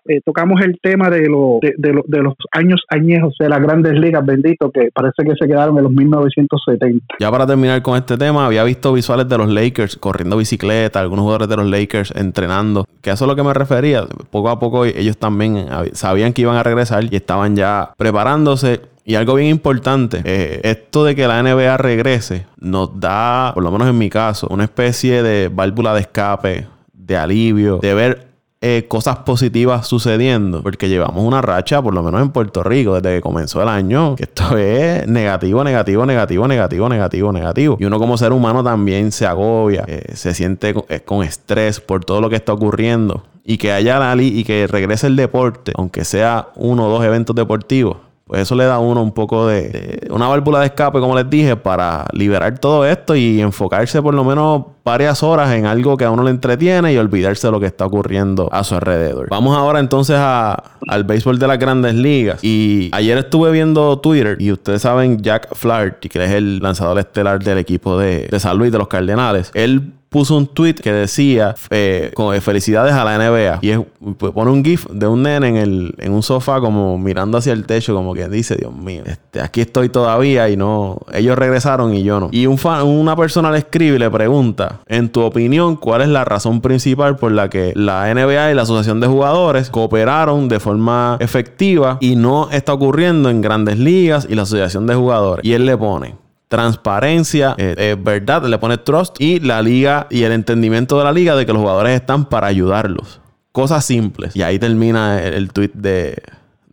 eh, 0.04 0.20
tocamos 0.24 0.60
el 0.60 0.78
tema 0.80 1.10
de, 1.10 1.28
lo, 1.28 1.58
de, 1.60 1.74
de, 1.76 2.22
los 2.22 2.34
años 2.50 2.82
añejos 2.88 3.36
de 3.38 3.48
las 3.48 3.60
grandes 3.60 3.94
ligas, 3.94 4.24
bendito, 4.24 4.70
que 4.70 4.90
parece 4.92 5.22
que 5.24 5.34
se 5.38 5.46
quedaron 5.46 5.76
en 5.78 5.84
los 5.84 5.92
1970. 5.92 7.06
Ya 7.20 7.30
para 7.30 7.46
terminar 7.46 7.80
con 7.82 7.96
este 7.96 8.16
tema, 8.16 8.46
había 8.46 8.64
visto 8.64 8.92
visuales 8.92 9.28
de 9.28 9.38
los 9.38 9.48
Lakers 9.48 9.96
corriendo 9.96 10.36
bicicleta, 10.36 11.00
algunos 11.00 11.22
jugadores 11.22 11.48
de 11.48 11.56
los 11.56 11.66
Lakers 11.66 12.12
entrenando, 12.16 12.86
que 13.00 13.10
eso 13.10 13.24
es 13.24 13.28
lo 13.28 13.36
que 13.36 13.42
me 13.42 13.54
refería. 13.54 14.04
Poco 14.30 14.48
a 14.48 14.58
poco 14.58 14.84
ellos 14.84 15.16
también 15.18 15.66
sabían 15.92 16.32
que 16.32 16.42
iban 16.42 16.56
a 16.56 16.62
regresar 16.62 17.04
y 17.04 17.14
estaban 17.14 17.56
ya 17.56 17.92
preparándose. 17.96 18.80
Y 19.04 19.16
algo 19.16 19.34
bien 19.34 19.48
importante, 19.48 20.22
eh, 20.24 20.60
esto 20.62 21.04
de 21.04 21.16
que 21.16 21.26
la 21.26 21.42
NBA 21.42 21.76
regrese 21.76 22.46
nos 22.60 23.00
da, 23.00 23.50
por 23.52 23.64
lo 23.64 23.72
menos 23.72 23.88
en 23.88 23.98
mi 23.98 24.08
caso, 24.08 24.46
una 24.48 24.62
especie 24.62 25.24
de 25.24 25.48
válvula 25.48 25.92
de 25.92 26.02
escape, 26.02 26.66
de 26.92 27.16
alivio, 27.16 27.78
de 27.78 27.94
ver 27.94 28.32
eh, 28.64 28.87
cosas 28.87 29.18
positivas 29.18 29.88
sucediendo, 29.88 30.62
porque 30.62 30.88
llevamos 30.88 31.25
una 31.25 31.42
racha, 31.42 31.83
por 31.83 31.92
lo 31.92 32.01
menos 32.01 32.22
en 32.22 32.31
Puerto 32.31 32.62
Rico, 32.62 32.94
desde 32.94 33.16
que 33.16 33.20
comenzó 33.20 33.61
el 33.61 33.68
año, 33.68 34.14
que 34.14 34.22
esto 34.22 34.57
es 34.57 35.05
negativo, 35.09 35.64
negativo, 35.64 36.07
negativo, 36.07 36.46
negativo, 36.46 36.88
negativo, 36.88 37.33
negativo. 37.33 37.77
Y 37.81 37.85
uno 37.87 37.98
como 37.98 38.16
ser 38.16 38.33
humano 38.33 38.62
también 38.62 39.11
se 39.11 39.27
agobia, 39.27 39.85
eh, 39.88 40.14
se 40.14 40.33
siente 40.33 40.75
con, 40.75 40.85
eh, 40.88 41.01
con 41.01 41.25
estrés 41.25 41.81
por 41.81 42.05
todo 42.05 42.20
lo 42.20 42.31
que 42.31 42.37
está 42.37 42.53
ocurriendo. 42.53 43.25
Y 43.44 43.59
que 43.59 43.72
haya 43.72 43.98
la 43.98 44.22
y 44.22 44.44
que 44.44 44.68
regrese 44.68 45.09
el 45.09 45.16
deporte, 45.16 45.72
aunque 45.77 46.05
sea 46.05 46.51
uno 46.55 46.87
o 46.87 46.88
dos 46.88 47.05
eventos 47.05 47.35
deportivos, 47.35 47.96
pues 48.33 48.42
eso 48.42 48.55
le 48.55 48.64
da 48.64 48.77
a 48.77 48.79
uno 48.79 49.03
un 49.03 49.12
poco 49.12 49.46
de, 49.46 50.07
una 50.11 50.27
válvula 50.27 50.61
de 50.61 50.66
escape, 50.66 51.01
como 51.01 51.14
les 51.14 51.29
dije, 51.29 51.55
para 51.55 52.07
liberar 52.12 52.59
todo 52.59 52.87
esto 52.87 53.14
y 53.14 53.42
enfocarse 53.42 54.01
por 54.01 54.14
lo 54.14 54.25
menos 54.25 54.64
varias 54.85 55.23
horas 55.23 55.53
en 55.53 55.66
algo 55.66 55.97
que 55.97 56.05
a 56.05 56.11
uno 56.11 56.23
le 56.23 56.31
entretiene 56.31 56.92
y 56.92 56.97
olvidarse 56.97 57.47
de 57.47 57.53
lo 57.53 57.61
que 57.61 57.66
está 57.66 57.87
ocurriendo 57.87 58.49
a 58.53 58.64
su 58.64 58.75
alrededor. 58.75 59.29
Vamos 59.31 59.57
ahora 59.57 59.81
entonces 59.81 60.16
al 60.18 61.05
béisbol 61.05 61.38
de 61.38 61.47
las 61.47 61.59
grandes 61.59 61.95
ligas. 61.95 62.42
Y 62.42 62.90
ayer 62.92 63.18
estuve 63.18 63.51
viendo 63.53 63.99
Twitter 63.99 64.37
y 64.40 64.53
ustedes 64.53 64.83
saben 64.83 65.23
Jack 65.23 65.55
Flaherty, 65.55 66.09
que 66.09 66.25
es 66.25 66.31
el 66.31 66.59
lanzador 66.59 66.99
estelar 66.99 67.42
del 67.42 67.59
equipo 67.59 67.99
de, 67.99 68.29
de 68.31 68.40
San 68.40 68.59
Luis 68.59 68.73
de 68.73 68.79
los 68.79 68.88
Cardenales. 68.88 69.51
Él 69.55 69.92
puso 70.12 70.37
un 70.37 70.47
tweet 70.47 70.75
que 70.75 70.92
decía 70.92 71.57
eh, 71.71 72.12
con, 72.14 72.38
felicidades 72.40 72.92
a 72.92 73.03
la 73.03 73.16
NBA 73.16 73.59
y 73.62 73.73
pues, 74.18 74.33
pone 74.33 74.51
un 74.51 74.62
gif 74.62 74.87
de 74.90 75.07
un 75.07 75.23
nene 75.23 75.49
en, 75.49 75.57
el, 75.57 75.95
en 75.99 76.12
un 76.12 76.23
sofá 76.23 76.61
como 76.61 76.99
mirando 76.99 77.38
hacia 77.38 77.55
el 77.55 77.64
techo 77.64 77.95
como 77.95 78.12
que 78.12 78.29
dice 78.29 78.55
Dios 78.57 78.75
mío 78.75 79.03
este, 79.07 79.40
aquí 79.40 79.62
estoy 79.62 79.88
todavía 79.88 80.51
y 80.51 80.57
no 80.57 80.99
ellos 81.12 81.37
regresaron 81.37 81.95
y 81.95 82.03
yo 82.03 82.21
no 82.21 82.29
y 82.31 82.47
un 82.47 82.62
una 82.85 83.16
persona 83.16 83.51
le 83.51 83.59
escribe 83.59 83.97
y 83.97 83.99
le 83.99 84.11
pregunta 84.11 84.71
en 84.87 85.08
tu 85.11 85.22
opinión 85.22 85.76
cuál 85.76 86.02
es 86.02 86.08
la 86.08 86.24
razón 86.24 86.61
principal 86.61 87.16
por 87.16 87.32
la 87.32 87.48
que 87.50 87.72
la 87.74 88.12
NBA 88.12 88.50
y 88.50 88.54
la 88.54 88.62
asociación 88.62 89.00
de 89.00 89.06
jugadores 89.06 89.70
cooperaron 89.70 90.48
de 90.48 90.61
forma 90.61 91.16
efectiva 91.20 91.98
y 92.00 92.16
no 92.16 92.50
está 92.50 92.72
ocurriendo 92.72 93.30
en 93.30 93.40
grandes 93.40 93.78
ligas 93.78 94.26
y 94.28 94.35
la 94.35 94.42
asociación 94.42 94.87
de 94.87 94.94
jugadores 94.94 95.44
y 95.44 95.52
él 95.52 95.66
le 95.66 95.76
pone 95.76 96.22
transparencia, 96.52 97.54
eh, 97.56 97.96
verdad, 97.98 98.44
le 98.44 98.58
pone 98.58 98.76
trust 98.76 99.18
y 99.18 99.40
la 99.40 99.62
liga 99.62 100.06
y 100.11 100.24
el 100.24 100.32
entendimiento 100.32 100.98
de 100.98 101.04
la 101.04 101.11
liga 101.11 101.35
de 101.35 101.46
que 101.46 101.52
los 101.54 101.62
jugadores 101.62 101.98
están 101.98 102.26
para 102.26 102.46
ayudarlos. 102.46 103.22
Cosas 103.52 103.87
simples. 103.87 104.37
Y 104.37 104.42
ahí 104.42 104.58
termina 104.58 105.22
el, 105.22 105.50
tweet 105.50 105.70
de, 105.72 106.22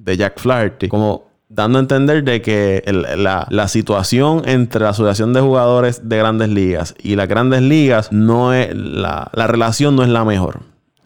Jack 0.06 0.38
Flaherty. 0.38 0.90
Como 0.90 1.29
dando 1.60 1.78
a 1.78 1.82
entender 1.82 2.24
de 2.24 2.42
que 2.42 2.84
la, 3.18 3.68
situación 3.68 4.44
entre 4.46 4.82
la 4.82 4.90
asociación 4.90 5.34
de 5.34 5.42
jugadores 5.42 6.08
de 6.08 6.18
grandes 6.18 6.48
ligas 6.48 6.96
y 7.04 7.18
las 7.18 7.28
grandes 7.28 7.62
ligas 7.62 8.14
no 8.14 8.54
es 8.54 8.74
la, 8.74 9.30
la 9.34 9.48
relación 9.48 9.98
no 9.98 10.04
es 10.04 10.10
la 10.10 10.24
mejor. 10.24 10.62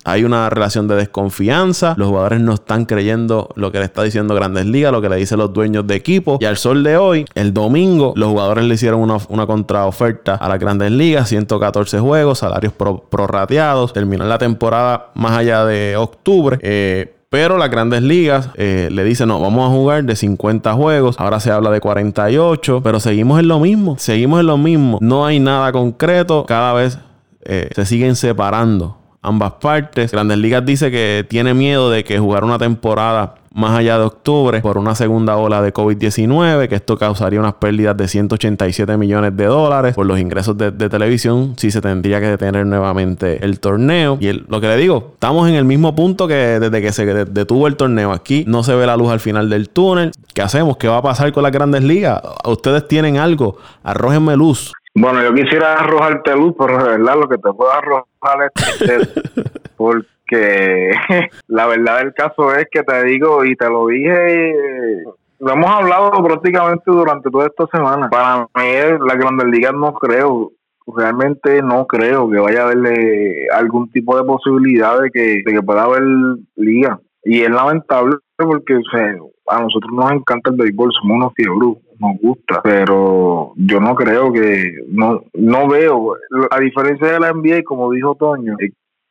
Hay 0.05 0.25
una 0.25 0.49
relación 0.49 0.87
de 0.87 0.95
desconfianza. 0.95 1.95
Los 1.97 2.09
jugadores 2.09 2.41
no 2.41 2.53
están 2.53 2.85
creyendo 2.85 3.49
lo 3.55 3.71
que 3.71 3.79
le 3.79 3.85
está 3.85 4.03
diciendo 4.03 4.35
Grandes 4.35 4.65
Ligas, 4.65 4.91
lo 4.91 5.01
que 5.01 5.07
le 5.07 5.15
dicen 5.15 5.39
los 5.39 5.53
dueños 5.53 5.87
de 5.87 5.95
equipo. 5.95 6.37
Y 6.41 6.45
al 6.45 6.57
sol 6.57 6.83
de 6.83 6.97
hoy, 6.97 7.25
el 7.35 7.53
domingo, 7.53 8.13
los 8.15 8.29
jugadores 8.29 8.65
le 8.65 8.75
hicieron 8.75 9.01
una, 9.01 9.47
contraoferta 9.47 10.35
a 10.35 10.49
las 10.49 10.59
Grandes 10.59 10.91
Ligas, 10.91 11.29
114 11.29 11.99
juegos, 11.99 12.39
salarios 12.39 12.73
prorrateados. 12.73 13.93
Terminar 13.93 14.27
la 14.27 14.37
temporada 14.37 15.11
más 15.15 15.37
allá 15.37 15.65
de 15.65 15.95
octubre. 15.95 16.59
Eh, 16.61 17.12
pero 17.33 17.57
las 17.57 17.71
grandes 17.71 18.03
ligas 18.03 18.51
eh, 18.53 18.89
le 18.91 19.03
dicen, 19.03 19.27
no, 19.27 19.39
vamos 19.39 19.67
a 19.67 19.73
jugar 19.73 20.03
de 20.03 20.15
50 20.15 20.71
juegos. 20.73 21.15
Ahora 21.19 21.39
se 21.39 21.49
habla 21.49 21.71
de 21.71 21.81
48. 21.81 22.81
Pero 22.83 22.99
seguimos 22.99 23.39
en 23.39 23.47
lo 23.47 23.59
mismo. 23.59 23.95
Seguimos 23.97 24.41
en 24.41 24.45
lo 24.45 24.59
mismo. 24.59 24.99
No 25.01 25.25
hay 25.25 25.39
nada 25.39 25.71
concreto. 25.71 26.45
Cada 26.45 26.73
vez 26.73 26.99
eh, 27.41 27.71
se 27.73 27.87
siguen 27.87 28.15
separando 28.15 28.99
ambas 29.23 29.53
partes. 29.53 30.11
Grandes 30.11 30.37
Ligas 30.37 30.63
dice 30.63 30.91
que 30.91 31.25
tiene 31.27 31.55
miedo 31.55 31.89
de 31.89 32.03
que 32.03 32.19
jugar 32.19 32.43
una 32.43 32.59
temporada 32.59 33.33
más 33.53 33.77
allá 33.77 33.97
de 33.97 34.05
octubre 34.05 34.61
por 34.61 34.77
una 34.77 34.95
segunda 34.95 35.37
ola 35.37 35.61
de 35.61 35.73
COVID-19, 35.73 36.67
que 36.67 36.75
esto 36.75 36.97
causaría 36.97 37.39
unas 37.39 37.53
pérdidas 37.53 37.95
de 37.95 38.07
187 38.07 38.97
millones 38.97 39.37
de 39.37 39.45
dólares 39.45 39.95
por 39.95 40.05
los 40.05 40.19
ingresos 40.19 40.57
de, 40.57 40.71
televisión, 40.71 41.53
si 41.57 41.71
se 41.71 41.81
tendría 41.81 42.19
que 42.19 42.27
detener 42.27 42.65
nuevamente 42.65 43.45
el 43.45 43.59
torneo. 43.59 44.17
Y 44.19 44.31
lo 44.33 44.59
que 44.59 44.67
le 44.67 44.77
digo, 44.77 45.11
estamos 45.13 45.47
en 45.47 45.55
el 45.55 45.65
mismo 45.65 45.95
punto 45.95 46.27
que 46.27 46.59
desde 46.59 46.81
que 46.81 46.91
se 46.91 47.05
detuvo 47.25 47.67
el 47.67 47.77
torneo. 47.77 48.11
Aquí 48.11 48.43
no 48.47 48.63
se 48.63 48.75
ve 48.75 48.85
la 48.85 48.97
luz 48.97 49.11
al 49.11 49.19
final 49.19 49.49
del 49.49 49.69
túnel. 49.69 50.11
¿Qué 50.33 50.41
hacemos? 50.41 50.77
¿Qué 50.77 50.87
va 50.87 50.97
a 50.97 51.01
pasar 51.01 51.31
con 51.31 51.43
las 51.43 51.51
grandes 51.51 51.83
ligas? 51.83 52.21
¿Ustedes 52.45 52.87
tienen 52.87 53.17
algo? 53.17 53.57
Arrójenme 53.83 54.35
luz. 54.35 54.73
Bueno, 54.95 55.23
yo 55.23 55.33
quisiera 55.33 55.73
arrojarte 55.73 56.35
luz, 56.35 56.53
pero 56.57 56.77
de 56.77 56.97
verdad 56.97 57.15
lo 57.19 57.27
que 57.27 57.37
te 57.37 57.51
puedo 57.51 57.71
arrojar 57.71 58.51
es 58.79 59.09
porque 59.77 60.05
la 61.47 61.67
verdad 61.67 61.99
del 61.99 62.13
caso 62.13 62.53
es 62.55 62.67
que 62.71 62.83
te 62.83 63.03
digo 63.05 63.45
y 63.45 63.55
te 63.55 63.69
lo 63.69 63.87
dije, 63.87 64.55
lo 65.39 65.51
hemos 65.51 65.69
hablado 65.69 66.11
prácticamente 66.23 66.83
durante 66.85 67.29
toda 67.29 67.47
esta 67.47 67.67
semana. 67.67 68.09
Para 68.09 68.47
mí, 68.55 68.97
la 69.05 69.15
Grandes 69.15 69.47
Ligas 69.47 69.73
no 69.73 69.93
creo, 69.93 70.51
realmente 70.95 71.61
no 71.61 71.85
creo 71.87 72.29
que 72.29 72.39
vaya 72.39 72.61
a 72.61 72.65
haberle 72.65 73.47
algún 73.53 73.91
tipo 73.91 74.17
de 74.17 74.23
posibilidad 74.23 74.99
de 75.01 75.11
que, 75.11 75.41
de 75.45 75.53
que 75.53 75.61
pueda 75.61 75.83
haber 75.83 76.03
liga. 76.55 76.99
Y 77.23 77.41
es 77.41 77.49
lamentable 77.49 78.17
porque 78.37 78.79
a 79.47 79.61
nosotros 79.61 79.91
nos 79.93 80.11
encanta 80.11 80.49
el 80.49 80.57
béisbol, 80.57 80.91
somos 80.93 81.17
unos 81.17 81.33
fiebros 81.35 81.77
nos 81.99 82.19
gusta, 82.19 82.61
pero 82.63 83.53
yo 83.55 83.79
no 83.79 83.95
creo 83.95 84.31
que, 84.31 84.73
no, 84.89 85.23
no 85.33 85.67
veo, 85.67 86.15
a 86.49 86.59
diferencia 86.59 87.07
de 87.07 87.19
la 87.19 87.31
NBA, 87.31 87.63
como 87.63 87.91
dijo 87.91 88.15
Toño, 88.15 88.55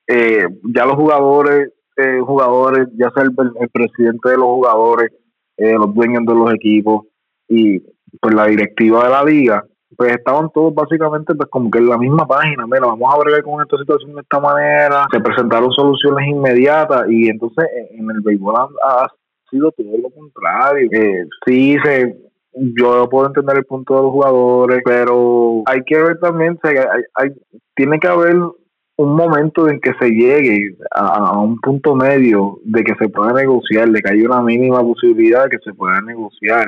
eh, 0.06 0.42
eh, 0.42 0.48
ya 0.74 0.86
los 0.86 0.96
jugadores, 0.96 1.72
eh, 1.96 2.20
jugadores, 2.20 2.88
ya 2.96 3.10
sea 3.10 3.24
el, 3.24 3.34
presidente 3.70 4.30
de 4.30 4.36
los 4.36 4.46
jugadores, 4.46 5.10
los 5.56 5.94
dueños 5.94 6.24
de 6.26 6.34
los 6.34 6.52
equipos 6.54 7.06
y 7.48 7.78
pues 8.20 8.34
la 8.34 8.46
directiva 8.46 9.04
de 9.04 9.10
la 9.10 9.22
liga, 9.22 9.64
pues 9.96 10.12
estaban 10.12 10.50
todos 10.52 10.74
básicamente 10.74 11.34
pues 11.34 11.48
como 11.50 11.70
que 11.70 11.78
en 11.78 11.88
la 11.88 11.98
misma 11.98 12.26
página, 12.26 12.66
mira, 12.66 12.86
vamos 12.86 13.14
a 13.14 13.18
ver 13.18 13.42
con 13.42 13.62
esta 13.62 13.78
situación 13.78 14.14
de 14.14 14.22
esta 14.22 14.40
manera, 14.40 15.06
se 15.12 15.20
presentaron 15.20 15.70
soluciones 15.70 16.26
inmediatas 16.28 17.08
y 17.08 17.28
entonces 17.28 17.66
en 17.90 18.10
el 18.10 18.20
béisbol 18.22 18.56
ha, 18.56 19.06
sido 19.50 19.70
todo 19.72 19.98
lo 19.98 20.08
contrario. 20.10 20.88
Eh, 20.92 21.26
sí 21.46 21.76
se 21.84 22.16
yo 22.54 23.08
puedo 23.08 23.26
entender 23.26 23.58
el 23.58 23.64
punto 23.64 23.96
de 23.96 24.02
los 24.02 24.10
jugadores, 24.12 24.80
pero 24.84 25.62
hay 25.66 25.82
que 25.84 25.98
ver 25.98 26.18
también, 26.18 26.58
hay, 27.14 27.30
tiene 27.74 27.98
que 27.98 28.08
haber 28.08 28.36
un 28.96 29.16
momento 29.16 29.68
en 29.68 29.80
que 29.80 29.92
se 29.98 30.10
llegue 30.10 30.76
a, 30.90 31.38
un 31.40 31.58
punto 31.60 31.94
medio 31.94 32.58
de 32.64 32.84
que 32.84 32.94
se 32.96 33.08
pueda 33.08 33.32
negociar, 33.32 33.88
de 33.90 34.00
que 34.00 34.10
haya 34.10 34.26
una 34.26 34.42
mínima 34.42 34.80
posibilidad 34.82 35.44
de 35.44 35.50
que 35.50 35.62
se 35.64 35.74
pueda 35.74 36.00
negociar. 36.02 36.66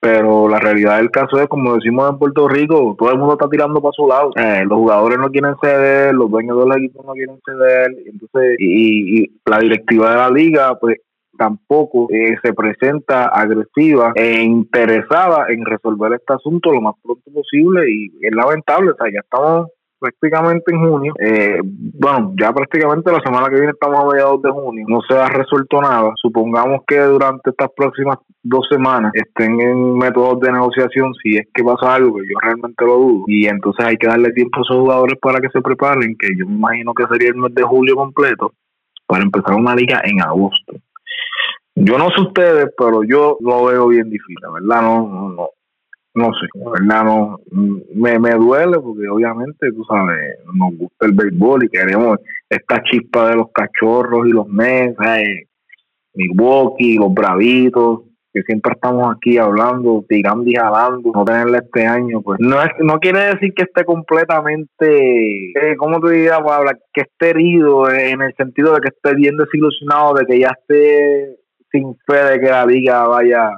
Pero 0.00 0.48
la 0.48 0.58
realidad 0.58 0.96
del 0.96 1.12
caso 1.12 1.40
es, 1.40 1.46
como 1.46 1.74
decimos 1.74 2.10
en 2.10 2.18
Puerto 2.18 2.48
Rico, 2.48 2.96
todo 2.98 3.12
el 3.12 3.18
mundo 3.18 3.34
está 3.34 3.48
tirando 3.48 3.80
para 3.80 3.92
su 3.92 4.08
lado. 4.08 4.30
Eh, 4.34 4.64
los 4.66 4.78
jugadores 4.78 5.18
no 5.18 5.30
quieren 5.30 5.54
ceder, 5.62 6.12
los 6.12 6.28
dueños 6.28 6.58
de 6.58 6.66
los 6.66 6.76
equipos 6.76 7.06
no 7.06 7.12
quieren 7.12 7.38
ceder, 7.44 7.96
entonces 8.06 8.56
y, 8.58 9.22
y 9.22 9.40
la 9.46 9.60
directiva 9.60 10.10
de 10.10 10.16
la 10.16 10.30
liga, 10.30 10.76
pues 10.80 10.98
tampoco 11.38 12.08
eh, 12.10 12.36
se 12.42 12.52
presenta 12.52 13.26
agresiva 13.26 14.12
e 14.14 14.42
interesada 14.42 15.46
en 15.48 15.64
resolver 15.64 16.12
este 16.14 16.34
asunto 16.34 16.72
lo 16.72 16.80
más 16.80 16.94
pronto 17.02 17.30
posible 17.32 17.90
y 17.90 18.12
es 18.20 18.34
lamentable, 18.34 18.90
o 18.90 18.96
sea, 18.96 19.10
ya 19.12 19.20
estamos 19.20 19.68
prácticamente 20.02 20.74
en 20.74 20.80
junio, 20.80 21.14
eh, 21.18 21.60
bueno, 21.64 22.34
ya 22.38 22.52
prácticamente 22.52 23.12
la 23.12 23.20
semana 23.20 23.48
que 23.48 23.54
viene 23.54 23.70
estamos 23.70 24.00
a 24.00 24.08
mediados 24.08 24.42
de 24.42 24.50
junio, 24.50 24.84
no 24.88 25.00
se 25.02 25.14
ha 25.14 25.28
resuelto 25.28 25.80
nada, 25.80 26.12
supongamos 26.16 26.80
que 26.86 26.98
durante 26.98 27.50
estas 27.50 27.70
próximas 27.76 28.18
dos 28.42 28.66
semanas 28.68 29.12
estén 29.14 29.60
en 29.60 29.96
métodos 29.96 30.40
de 30.40 30.52
negociación, 30.52 31.14
si 31.22 31.36
es 31.36 31.46
que 31.54 31.62
pasa 31.62 31.94
algo, 31.94 32.16
que 32.16 32.24
yo 32.28 32.38
realmente 32.42 32.84
lo 32.84 32.96
dudo, 32.96 33.24
y 33.28 33.46
entonces 33.46 33.86
hay 33.86 33.96
que 33.96 34.08
darle 34.08 34.32
tiempo 34.32 34.58
a 34.58 34.62
esos 34.62 34.76
jugadores 34.76 35.18
para 35.20 35.40
que 35.40 35.48
se 35.50 35.62
preparen, 35.62 36.16
que 36.18 36.28
yo 36.36 36.46
me 36.46 36.56
imagino 36.56 36.92
que 36.94 37.06
sería 37.06 37.28
el 37.28 37.36
mes 37.36 37.54
de 37.54 37.62
julio 37.62 37.94
completo, 37.94 38.52
para 39.06 39.22
empezar 39.22 39.54
una 39.54 39.74
liga 39.74 40.00
en 40.04 40.20
agosto. 40.20 40.74
Yo 41.74 41.96
no 41.96 42.08
sé 42.10 42.20
ustedes, 42.20 42.66
pero 42.76 43.02
yo 43.04 43.38
lo 43.40 43.64
veo 43.64 43.88
bien 43.88 44.10
difícil, 44.10 44.36
¿verdad? 44.52 44.82
No, 44.82 45.08
no, 45.08 45.28
no, 45.30 45.48
no 46.14 46.30
sé, 46.34 46.46
¿verdad? 46.54 47.04
No, 47.04 47.40
me, 47.94 48.18
me 48.18 48.30
duele 48.32 48.78
porque 48.80 49.08
obviamente, 49.08 49.72
tú 49.72 49.84
sabes, 49.84 50.38
nos 50.52 50.76
gusta 50.76 51.06
el 51.06 51.12
béisbol 51.12 51.64
y 51.64 51.68
queremos 51.68 52.18
esta 52.48 52.82
chispa 52.82 53.30
de 53.30 53.36
los 53.36 53.46
cachorros 53.52 54.26
y 54.26 54.30
los 54.30 54.46
Mets, 54.48 54.96
Milwaukee, 56.14 56.98
los 56.98 57.14
bravitos, 57.14 58.00
que 58.32 58.42
siempre 58.42 58.72
estamos 58.72 59.14
aquí 59.14 59.38
hablando, 59.38 60.04
tirando 60.08 60.44
y 60.46 60.54
jalando, 60.54 61.12
no 61.14 61.24
tenerla 61.24 61.58
este 61.58 61.86
año, 61.86 62.22
pues 62.22 62.38
no 62.40 62.62
es, 62.62 62.70
no 62.80 62.98
quiere 62.98 63.20
decir 63.34 63.52
que 63.54 63.64
esté 63.64 63.84
completamente, 63.84 65.50
eh, 65.52 65.76
¿cómo 65.76 66.00
te 66.00 66.12
diría, 66.12 66.40
Pablo? 66.42 66.70
Que 66.92 67.02
esté 67.02 67.30
herido 67.30 67.90
en 67.90 68.22
el 68.22 68.34
sentido 68.36 68.74
de 68.74 68.80
que 68.80 68.88
esté 68.88 69.14
bien 69.14 69.36
desilusionado, 69.36 70.14
de 70.14 70.26
que 70.26 70.38
ya 70.38 70.50
esté 70.58 71.36
sin 71.70 71.96
fe 72.06 72.24
de 72.24 72.40
que 72.40 72.50
la 72.50 72.66
liga 72.66 73.06
vaya 73.06 73.50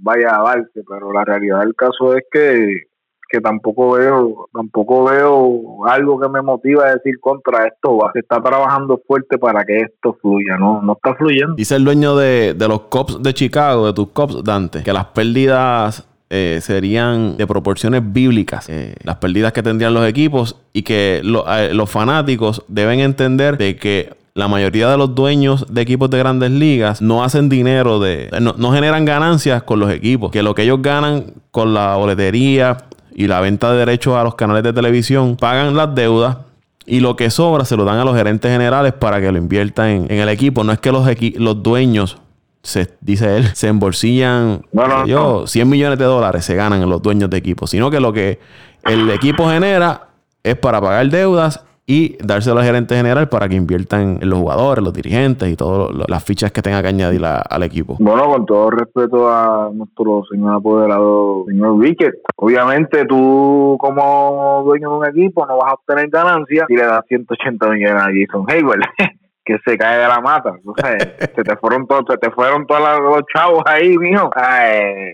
vaya 0.00 0.36
a 0.36 0.42
darse, 0.42 0.82
pero 0.88 1.12
la 1.12 1.24
realidad 1.24 1.60
del 1.60 1.74
caso 1.74 2.16
es 2.16 2.24
que 2.30 2.90
que 3.30 3.40
tampoco 3.40 3.92
veo, 3.92 4.48
tampoco 4.52 5.04
veo 5.04 5.86
algo 5.86 6.20
que 6.20 6.28
me 6.28 6.42
motiva 6.42 6.86
a 6.86 6.94
decir 6.94 7.20
contra 7.20 7.64
esto, 7.68 7.96
va, 7.96 8.10
se 8.12 8.18
está 8.18 8.42
trabajando 8.42 9.00
fuerte 9.06 9.38
para 9.38 9.64
que 9.64 9.76
esto 9.82 10.18
fluya, 10.20 10.56
no, 10.58 10.82
no 10.82 10.94
está 10.94 11.14
fluyendo. 11.14 11.54
Dice 11.54 11.76
el 11.76 11.84
dueño 11.84 12.16
de, 12.16 12.54
de 12.54 12.68
los 12.68 12.80
Cops 12.82 13.22
de 13.22 13.32
Chicago, 13.32 13.86
de 13.86 13.92
tus 13.92 14.08
Cops, 14.08 14.42
Dante, 14.42 14.82
que 14.82 14.92
las 14.92 15.06
pérdidas 15.06 16.08
eh, 16.28 16.58
serían 16.60 17.36
de 17.36 17.46
proporciones 17.46 18.02
bíblicas 18.04 18.68
eh, 18.68 18.94
las 19.02 19.16
pérdidas 19.16 19.52
que 19.52 19.64
tendrían 19.64 19.94
los 19.94 20.08
equipos 20.08 20.56
y 20.72 20.82
que 20.82 21.22
eh, 21.24 21.70
los 21.74 21.90
fanáticos 21.90 22.64
deben 22.68 23.00
entender 23.00 23.58
de 23.58 23.76
que 23.76 24.12
la 24.34 24.48
mayoría 24.48 24.88
de 24.88 24.96
los 24.96 25.14
dueños 25.14 25.66
de 25.68 25.80
equipos 25.80 26.10
de 26.10 26.18
grandes 26.18 26.50
ligas 26.50 27.02
no 27.02 27.24
hacen 27.24 27.48
dinero 27.48 27.98
de 27.98 28.30
no, 28.40 28.54
no 28.56 28.72
generan 28.72 29.04
ganancias 29.04 29.62
con 29.62 29.80
los 29.80 29.90
equipos 29.90 30.30
que 30.30 30.42
lo 30.42 30.54
que 30.54 30.62
ellos 30.62 30.80
ganan 30.82 31.34
con 31.50 31.74
la 31.74 31.96
boletería 31.96 32.78
y 33.14 33.26
la 33.26 33.40
venta 33.40 33.72
de 33.72 33.78
derechos 33.78 34.16
a 34.16 34.24
los 34.24 34.36
canales 34.36 34.62
de 34.62 34.72
televisión 34.72 35.36
pagan 35.36 35.76
las 35.76 35.94
deudas 35.94 36.38
y 36.86 37.00
lo 37.00 37.16
que 37.16 37.30
sobra 37.30 37.64
se 37.64 37.76
lo 37.76 37.84
dan 37.84 37.98
a 37.98 38.04
los 38.04 38.16
gerentes 38.16 38.50
generales 38.50 38.92
para 38.92 39.20
que 39.20 39.30
lo 39.30 39.38
inviertan 39.38 39.88
en, 39.88 40.06
en 40.10 40.18
el 40.18 40.28
equipo. 40.28 40.64
No 40.64 40.72
es 40.72 40.80
que 40.80 40.90
los, 40.90 41.06
los 41.36 41.62
dueños 41.62 42.18
se, 42.62 42.88
dice 43.00 43.36
él, 43.36 43.46
se 43.54 43.68
embolsillan 43.68 44.62
yo, 45.06 45.46
100 45.46 45.68
millones 45.68 45.98
de 45.98 46.04
dólares 46.04 46.44
se 46.44 46.54
ganan 46.54 46.88
los 46.88 47.00
dueños 47.00 47.30
de 47.30 47.36
equipos, 47.36 47.70
sino 47.70 47.90
que 47.90 48.00
lo 48.00 48.12
que 48.12 48.40
el 48.84 49.08
equipo 49.10 49.48
genera 49.48 50.08
es 50.42 50.56
para 50.56 50.80
pagar 50.80 51.08
deudas 51.08 51.64
y 51.90 52.16
dárselo 52.20 52.60
al 52.60 52.66
gerente 52.66 52.94
general 52.94 53.28
para 53.28 53.48
que 53.48 53.56
inviertan 53.56 54.20
en 54.22 54.30
los 54.30 54.38
jugadores, 54.38 54.84
los 54.84 54.92
dirigentes 54.92 55.50
y 55.50 55.56
todas 55.56 55.90
las 56.08 56.22
fichas 56.22 56.52
que 56.52 56.62
tenga 56.62 56.80
que 56.82 56.86
añadir 56.86 57.20
al 57.24 57.62
equipo. 57.64 57.96
Bueno, 57.98 58.26
con 58.26 58.46
todo 58.46 58.70
respeto 58.70 59.28
a 59.28 59.70
nuestro 59.74 60.22
señor 60.30 60.54
apoderado, 60.54 61.46
señor 61.48 61.72
Wickett, 61.72 62.14
obviamente 62.36 63.04
tú 63.06 63.76
como 63.80 64.62
dueño 64.64 64.88
de 64.88 64.96
un 64.98 65.06
equipo 65.06 65.44
no 65.46 65.56
vas 65.56 65.72
a 65.72 65.74
obtener 65.74 66.08
ganancias 66.10 66.66
si 66.68 66.76
le 66.76 66.84
das 66.84 67.04
180 67.08 67.68
millones 67.70 68.02
a 68.02 68.06
Jason 68.06 68.46
Hayward. 68.48 68.82
que 69.50 69.70
se 69.70 69.76
cae 69.76 69.98
de 69.98 70.08
la 70.08 70.20
mata. 70.20 70.54
se 71.34 71.42
te 71.42 71.56
fueron 71.56 71.86
todos, 71.86 72.04
se 72.08 72.18
te 72.18 72.30
fueron 72.30 72.66
todos 72.66 73.00
los 73.00 73.22
chavos 73.34 73.62
ahí, 73.66 73.96
mijo. 73.98 74.30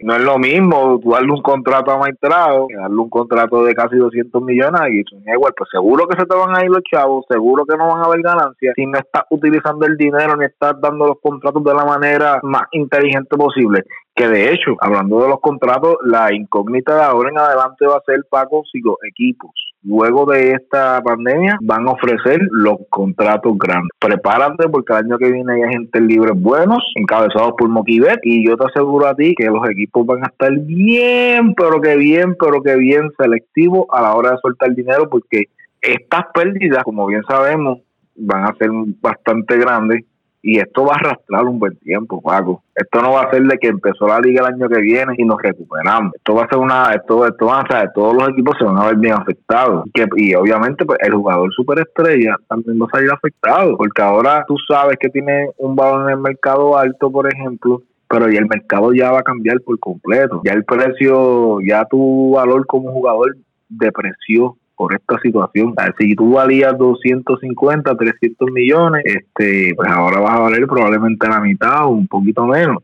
no 0.02 0.16
es 0.16 0.22
lo 0.22 0.38
mismo 0.38 1.00
tú 1.02 1.12
darle 1.12 1.32
un 1.32 1.42
contrato 1.42 1.90
a 1.90 1.98
Maestrado 1.98 2.66
que 2.68 2.76
darle 2.76 2.96
un 2.96 3.08
contrato 3.08 3.64
de 3.64 3.74
casi 3.74 3.96
200 3.96 4.42
millones 4.42 4.80
y 4.90 5.04
igual, 5.30 5.52
pues 5.56 5.70
seguro 5.70 6.06
que 6.06 6.18
se 6.18 6.26
te 6.26 6.36
van 6.36 6.56
a 6.56 6.64
ir 6.64 6.70
los 6.70 6.82
chavos, 6.82 7.24
seguro 7.28 7.64
que 7.64 7.76
no 7.76 7.88
van 7.88 8.02
a 8.02 8.06
haber 8.06 8.20
ganancias 8.22 8.74
si 8.76 8.86
no 8.86 8.98
estás 8.98 9.24
utilizando 9.30 9.86
el 9.86 9.96
dinero 9.96 10.36
ni 10.36 10.44
estás 10.44 10.80
dando 10.80 11.06
los 11.06 11.20
contratos 11.22 11.62
de 11.64 11.74
la 11.74 11.84
manera 11.84 12.40
más 12.42 12.64
inteligente 12.72 13.36
posible. 13.36 13.84
Que 14.14 14.28
de 14.28 14.52
hecho, 14.52 14.76
hablando 14.80 15.22
de 15.22 15.28
los 15.28 15.40
contratos, 15.40 15.96
la 16.04 16.32
incógnita 16.32 16.94
de 16.94 17.02
ahora 17.02 17.30
en 17.30 17.38
adelante 17.38 17.86
va 17.86 17.96
a 17.96 18.02
ser, 18.06 18.20
Paco, 18.30 18.62
si 18.70 18.80
los 18.80 18.96
equipos 19.06 19.50
luego 19.86 20.26
de 20.26 20.52
esta 20.52 21.00
pandemia 21.02 21.58
van 21.62 21.86
a 21.88 21.92
ofrecer 21.92 22.40
los 22.50 22.78
contratos 22.90 23.56
grandes. 23.56 23.90
Prepárate 23.98 24.68
porque 24.68 24.92
el 24.92 25.04
año 25.06 25.18
que 25.18 25.30
viene 25.30 25.52
hay 25.54 25.62
agentes 25.62 26.02
libres 26.02 26.34
buenos, 26.34 26.82
encabezados 26.96 27.54
por 27.56 27.68
Moquivet, 27.68 28.18
y 28.22 28.46
yo 28.46 28.56
te 28.56 28.66
aseguro 28.66 29.06
a 29.06 29.14
ti 29.14 29.34
que 29.36 29.46
los 29.46 29.68
equipos 29.70 30.04
van 30.04 30.24
a 30.24 30.28
estar 30.28 30.52
bien, 30.52 31.54
pero 31.54 31.80
que 31.80 31.96
bien, 31.96 32.36
pero 32.38 32.62
que 32.62 32.76
bien 32.76 33.10
selectivos 33.18 33.86
a 33.92 34.02
la 34.02 34.14
hora 34.14 34.32
de 34.32 34.38
soltar 34.42 34.74
dinero 34.74 35.08
porque 35.08 35.44
estas 35.80 36.24
pérdidas, 36.34 36.82
como 36.82 37.06
bien 37.06 37.22
sabemos, 37.28 37.78
van 38.16 38.44
a 38.44 38.54
ser 38.58 38.70
bastante 39.00 39.56
grandes 39.56 40.04
y 40.46 40.60
esto 40.60 40.84
va 40.84 40.92
a 40.92 40.98
arrastrar 40.98 41.44
un 41.44 41.58
buen 41.58 41.76
tiempo, 41.78 42.22
Paco. 42.22 42.62
Esto 42.72 43.02
no 43.02 43.14
va 43.14 43.22
a 43.22 43.30
ser 43.32 43.42
de 43.42 43.58
que 43.58 43.66
empezó 43.66 44.06
la 44.06 44.20
liga 44.20 44.46
el 44.46 44.54
año 44.54 44.68
que 44.68 44.80
viene 44.80 45.12
y 45.18 45.24
nos 45.24 45.42
recuperamos. 45.42 46.14
Esto 46.14 46.36
va 46.36 46.44
a 46.44 46.48
ser 46.48 46.58
una, 46.58 46.94
esto, 46.94 47.26
esto 47.26 47.46
va 47.46 47.62
a 47.62 47.66
ser, 47.66 47.90
todos 47.92 48.14
los 48.14 48.28
equipos 48.28 48.54
se 48.56 48.64
van 48.64 48.78
a 48.78 48.86
ver 48.86 48.96
bien 48.96 49.14
afectados. 49.14 49.84
y 50.14 50.34
obviamente 50.36 50.86
pues, 50.86 51.00
el 51.02 51.14
jugador 51.14 51.52
superestrella 51.52 52.36
también 52.48 52.80
va 52.80 52.86
a 52.86 52.96
salir 52.96 53.10
afectado, 53.10 53.76
porque 53.76 54.00
ahora 54.00 54.44
tú 54.46 54.54
sabes 54.68 54.96
que 55.00 55.08
tiene 55.08 55.50
un 55.56 55.74
valor 55.74 56.08
en 56.08 56.16
el 56.16 56.22
mercado 56.22 56.78
alto, 56.78 57.10
por 57.10 57.26
ejemplo, 57.26 57.82
pero 58.08 58.30
ya 58.30 58.38
el 58.38 58.46
mercado 58.46 58.92
ya 58.92 59.10
va 59.10 59.18
a 59.18 59.24
cambiar 59.24 59.60
por 59.62 59.76
completo. 59.80 60.42
Ya 60.44 60.52
el 60.52 60.64
precio, 60.64 61.58
ya 61.66 61.86
tu 61.86 62.34
valor 62.36 62.64
como 62.66 62.92
jugador 62.92 63.36
depreció 63.68 64.56
por 64.76 64.94
esta 64.94 65.18
situación. 65.20 65.74
Si 65.98 66.14
tú 66.14 66.32
valías 66.32 66.76
250, 66.76 67.96
300 67.96 68.50
millones, 68.50 69.02
este, 69.04 69.72
pues 69.74 69.90
ahora 69.90 70.20
vas 70.20 70.32
a 70.32 70.40
valer 70.40 70.66
probablemente 70.66 71.28
la 71.28 71.40
mitad 71.40 71.86
o 71.86 71.90
un 71.90 72.06
poquito 72.06 72.46
menos. 72.46 72.82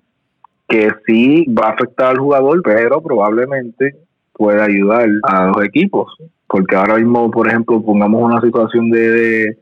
Que 0.67 0.91
sí 1.07 1.45
va 1.49 1.69
a 1.69 1.73
afectar 1.73 2.09
al 2.09 2.19
jugador, 2.19 2.63
pero 2.63 3.03
probablemente 3.03 3.95
puede 4.33 4.63
ayudar 4.63 5.09
a 5.25 5.47
los 5.49 5.65
equipos. 5.65 6.17
Porque 6.47 6.77
ahora 6.77 6.97
mismo, 6.97 7.31
por 7.31 7.49
ejemplo, 7.49 7.83
pongamos 7.83 8.23
una 8.23 8.41
situación 8.41 8.91
de, 8.91 9.57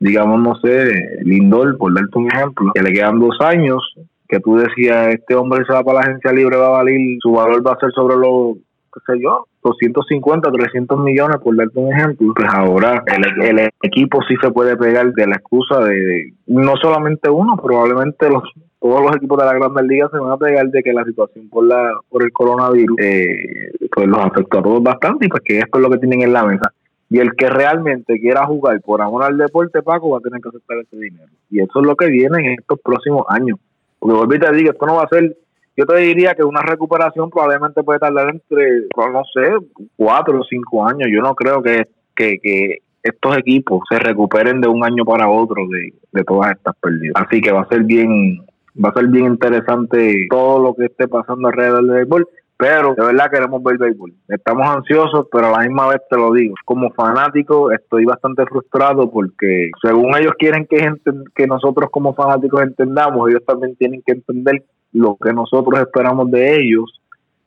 digamos, 0.00 0.40
no 0.40 0.54
sé, 0.56 1.18
Lindor, 1.22 1.76
por 1.76 1.94
darte 1.94 2.18
un 2.18 2.30
ejemplo, 2.30 2.72
que 2.74 2.82
le 2.82 2.92
quedan 2.92 3.18
dos 3.18 3.36
años, 3.40 3.94
que 4.28 4.40
tú 4.40 4.56
decías, 4.56 5.08
este 5.08 5.34
hombre 5.34 5.64
se 5.66 5.72
va 5.72 5.82
para 5.82 6.00
la 6.00 6.06
agencia 6.06 6.32
libre, 6.32 6.56
va 6.56 6.66
a 6.66 6.82
valer, 6.82 7.00
su 7.20 7.32
valor 7.32 7.66
va 7.66 7.72
a 7.72 7.78
ser 7.78 7.90
sobre 7.92 8.16
los, 8.16 8.56
qué 8.92 9.00
sé 9.06 9.20
yo, 9.22 9.46
250, 9.68 10.50
300 10.50 11.00
millones, 11.00 11.36
por 11.42 11.56
darte 11.56 11.78
un 11.78 11.92
ejemplo, 11.92 12.32
pues 12.34 12.48
ahora 12.52 13.02
el, 13.06 13.70
equipo 13.82 14.20
sí 14.28 14.34
se 14.42 14.50
puede 14.50 14.76
pegar 14.76 15.12
de 15.12 15.26
la 15.26 15.36
excusa 15.36 15.80
de, 15.80 16.32
no 16.46 16.76
solamente 16.76 17.30
uno, 17.30 17.56
probablemente 17.56 18.28
los 18.28 18.42
todos 18.80 19.02
los 19.02 19.16
equipos 19.16 19.38
de 19.38 19.44
la 19.44 19.54
Grandes 19.54 19.84
Ligas 19.86 20.10
se 20.12 20.18
van 20.18 20.30
a 20.30 20.36
pegar 20.36 20.68
de 20.68 20.82
que 20.82 20.92
la 20.92 21.04
situación 21.04 21.48
por 21.48 21.66
la 21.66 21.98
por 22.08 22.22
el 22.22 22.32
coronavirus 22.32 22.96
eh, 23.00 23.72
pues 23.92 24.06
los 24.06 24.18
afectó 24.18 24.60
a 24.60 24.62
todos 24.62 24.82
bastante 24.82 25.26
y 25.26 25.28
pues 25.28 25.42
que 25.44 25.58
esto 25.58 25.78
es 25.78 25.82
lo 25.82 25.90
que 25.90 25.98
tienen 25.98 26.22
en 26.22 26.32
la 26.32 26.44
mesa. 26.44 26.72
Y 27.10 27.18
el 27.18 27.34
que 27.34 27.48
realmente 27.48 28.20
quiera 28.20 28.46
jugar 28.46 28.80
por 28.82 29.00
amor 29.00 29.24
al 29.24 29.38
deporte, 29.38 29.82
Paco, 29.82 30.10
va 30.10 30.18
a 30.18 30.20
tener 30.20 30.40
que 30.42 30.50
aceptar 30.50 30.76
ese 30.78 30.96
dinero. 30.96 31.32
Y 31.50 31.60
eso 31.60 31.80
es 31.80 31.86
lo 31.86 31.96
que 31.96 32.06
viene 32.06 32.38
en 32.38 32.52
estos 32.58 32.78
próximos 32.80 33.24
años. 33.28 33.58
Porque 33.98 34.14
volví 34.14 34.38
te 34.38 34.52
digo, 34.52 34.70
esto 34.70 34.86
no 34.86 34.96
va 34.96 35.04
a 35.04 35.08
ser 35.08 35.36
yo 35.78 35.86
te 35.86 35.96
diría 35.98 36.34
que 36.34 36.42
una 36.42 36.60
recuperación 36.60 37.30
probablemente 37.30 37.84
puede 37.84 38.00
tardar 38.00 38.30
entre, 38.30 38.80
no 38.96 39.22
sé, 39.32 39.64
cuatro 39.94 40.40
o 40.40 40.44
cinco 40.44 40.84
años. 40.84 41.08
Yo 41.08 41.22
no 41.22 41.36
creo 41.36 41.62
que, 41.62 41.86
que, 42.16 42.78
estos 43.00 43.38
equipos 43.38 43.82
se 43.88 43.96
recuperen 44.00 44.60
de 44.60 44.66
un 44.66 44.84
año 44.84 45.04
para 45.04 45.28
otro 45.28 45.68
de, 45.70 45.94
de 46.10 46.24
todas 46.24 46.50
estas 46.50 46.74
pérdidas. 46.82 47.22
Así 47.24 47.40
que 47.40 47.52
va 47.52 47.60
a 47.60 47.68
ser 47.68 47.84
bien, 47.84 48.40
va 48.84 48.88
a 48.88 48.92
ser 48.92 49.06
bien 49.06 49.26
interesante 49.26 50.26
todo 50.28 50.58
lo 50.58 50.74
que 50.74 50.86
esté 50.86 51.06
pasando 51.06 51.46
alrededor 51.46 51.84
del 51.84 51.94
béisbol. 51.94 52.28
Pero 52.56 52.96
de 52.96 53.06
verdad 53.06 53.30
queremos 53.30 53.62
ver 53.62 53.78
béisbol. 53.78 54.12
Estamos 54.26 54.66
ansiosos, 54.66 55.28
pero 55.30 55.46
a 55.46 55.52
la 55.52 55.58
misma 55.60 55.90
vez 55.90 56.00
te 56.10 56.16
lo 56.16 56.32
digo. 56.32 56.56
Como 56.64 56.90
fanático 56.90 57.70
estoy 57.70 58.04
bastante 58.04 58.44
frustrado 58.46 59.08
porque 59.08 59.70
según 59.80 60.16
ellos 60.16 60.32
quieren 60.36 60.66
que, 60.66 60.92
que 61.36 61.46
nosotros 61.46 61.88
como 61.92 62.14
fanáticos 62.14 62.62
entendamos, 62.62 63.30
ellos 63.30 63.44
también 63.46 63.76
tienen 63.76 64.02
que 64.04 64.14
entender 64.14 64.64
lo 64.92 65.16
que 65.22 65.32
nosotros 65.32 65.80
esperamos 65.80 66.30
de 66.30 66.56
ellos 66.56 67.00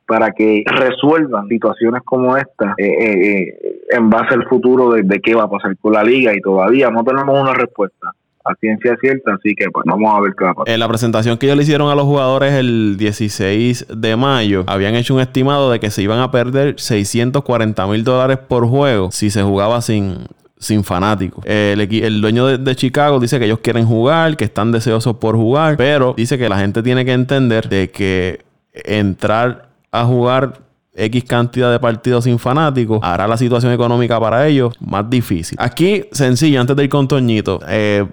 para 0.06 0.32
que 0.32 0.64
resuelvan 0.66 1.48
situaciones 1.48 2.02
como 2.04 2.36
esta 2.36 2.76
eh, 2.78 2.86
eh, 2.86 3.32
eh, 3.32 3.80
en 3.92 4.10
base 4.10 4.34
al 4.34 4.46
futuro 4.48 4.92
de, 4.92 5.22
qué 5.22 5.36
va 5.36 5.44
a 5.44 5.50
pasar 5.50 5.78
con 5.78 5.94
la 5.94 6.04
liga 6.04 6.36
y 6.36 6.42
todavía 6.42 6.90
no 6.90 7.04
tenemos 7.04 7.40
una 7.40 7.54
respuesta 7.54 8.14
a 8.44 8.56
ciencia 8.56 8.98
cierta, 9.00 9.36
así 9.36 9.54
que 9.56 9.70
pues 9.70 9.86
vamos 9.86 10.12
a 10.14 10.20
ver 10.20 10.34
qué 10.36 10.44
va 10.44 10.52
a 10.52 10.54
pasar. 10.56 10.74
En 10.74 10.80
la 10.80 10.88
presentación 10.88 11.38
que 11.38 11.46
ellos 11.46 11.58
le 11.58 11.64
hicieron 11.64 11.90
a 11.90 11.96
los 11.96 12.06
jugadores 12.06 12.54
el 12.54 12.98
16 12.98 13.88
de 13.96 14.16
mayo, 14.18 14.64
habían 14.68 14.96
hecho 14.96 15.14
un 15.14 15.22
estimado 15.22 15.72
de 15.72 15.80
que 15.80 15.92
se 15.92 16.02
iban 16.02 16.20
a 16.20 16.32
perder 16.32 16.80
640 16.80 17.88
mil 17.88 18.04
dólares 18.04 18.40
por 18.40 18.68
juego 18.68 19.12
si 19.12 19.30
se 19.30 19.44
jugaba 19.44 19.82
sin, 19.82 20.26
sin 20.62 20.84
fanáticos. 20.84 21.44
El, 21.46 21.82
el 21.82 22.22
dueño 22.22 22.58
de, 22.58 22.76
Chicago 22.76 23.20
dice 23.20 23.40
que 23.40 23.46
ellos 23.46 23.60
quieren 23.60 23.86
jugar, 23.86 24.38
que 24.38 24.46
están 24.46 24.72
deseosos 24.72 25.18
por 25.18 25.36
jugar, 25.36 25.76
pero 25.76 26.14
dice 26.16 26.38
que 26.38 26.48
la 26.48 26.60
gente 26.60 26.84
tiene 26.84 27.04
que 27.04 27.14
entender 27.14 27.68
de 27.68 27.90
que 27.90 28.46
entrar 28.74 29.70
a 29.92 30.06
jugar 30.06 30.62
X 30.94 31.24
cantidad 31.24 31.72
de 31.72 31.80
partidos 31.80 32.26
sin 32.26 32.38
fanáticos 32.38 33.00
hará 33.02 33.26
la 33.28 33.38
situación 33.38 33.72
económica 33.72 34.20
para 34.20 34.48
ellos 34.48 34.76
más 34.80 35.10
difícil. 35.10 35.58
Aquí, 35.60 36.06
sencillo, 36.12 36.62
antes 36.62 36.76
de 36.76 36.84
ir 36.84 36.90
con 36.90 37.08
Toñito, 37.08 37.60
eh, 37.68 38.06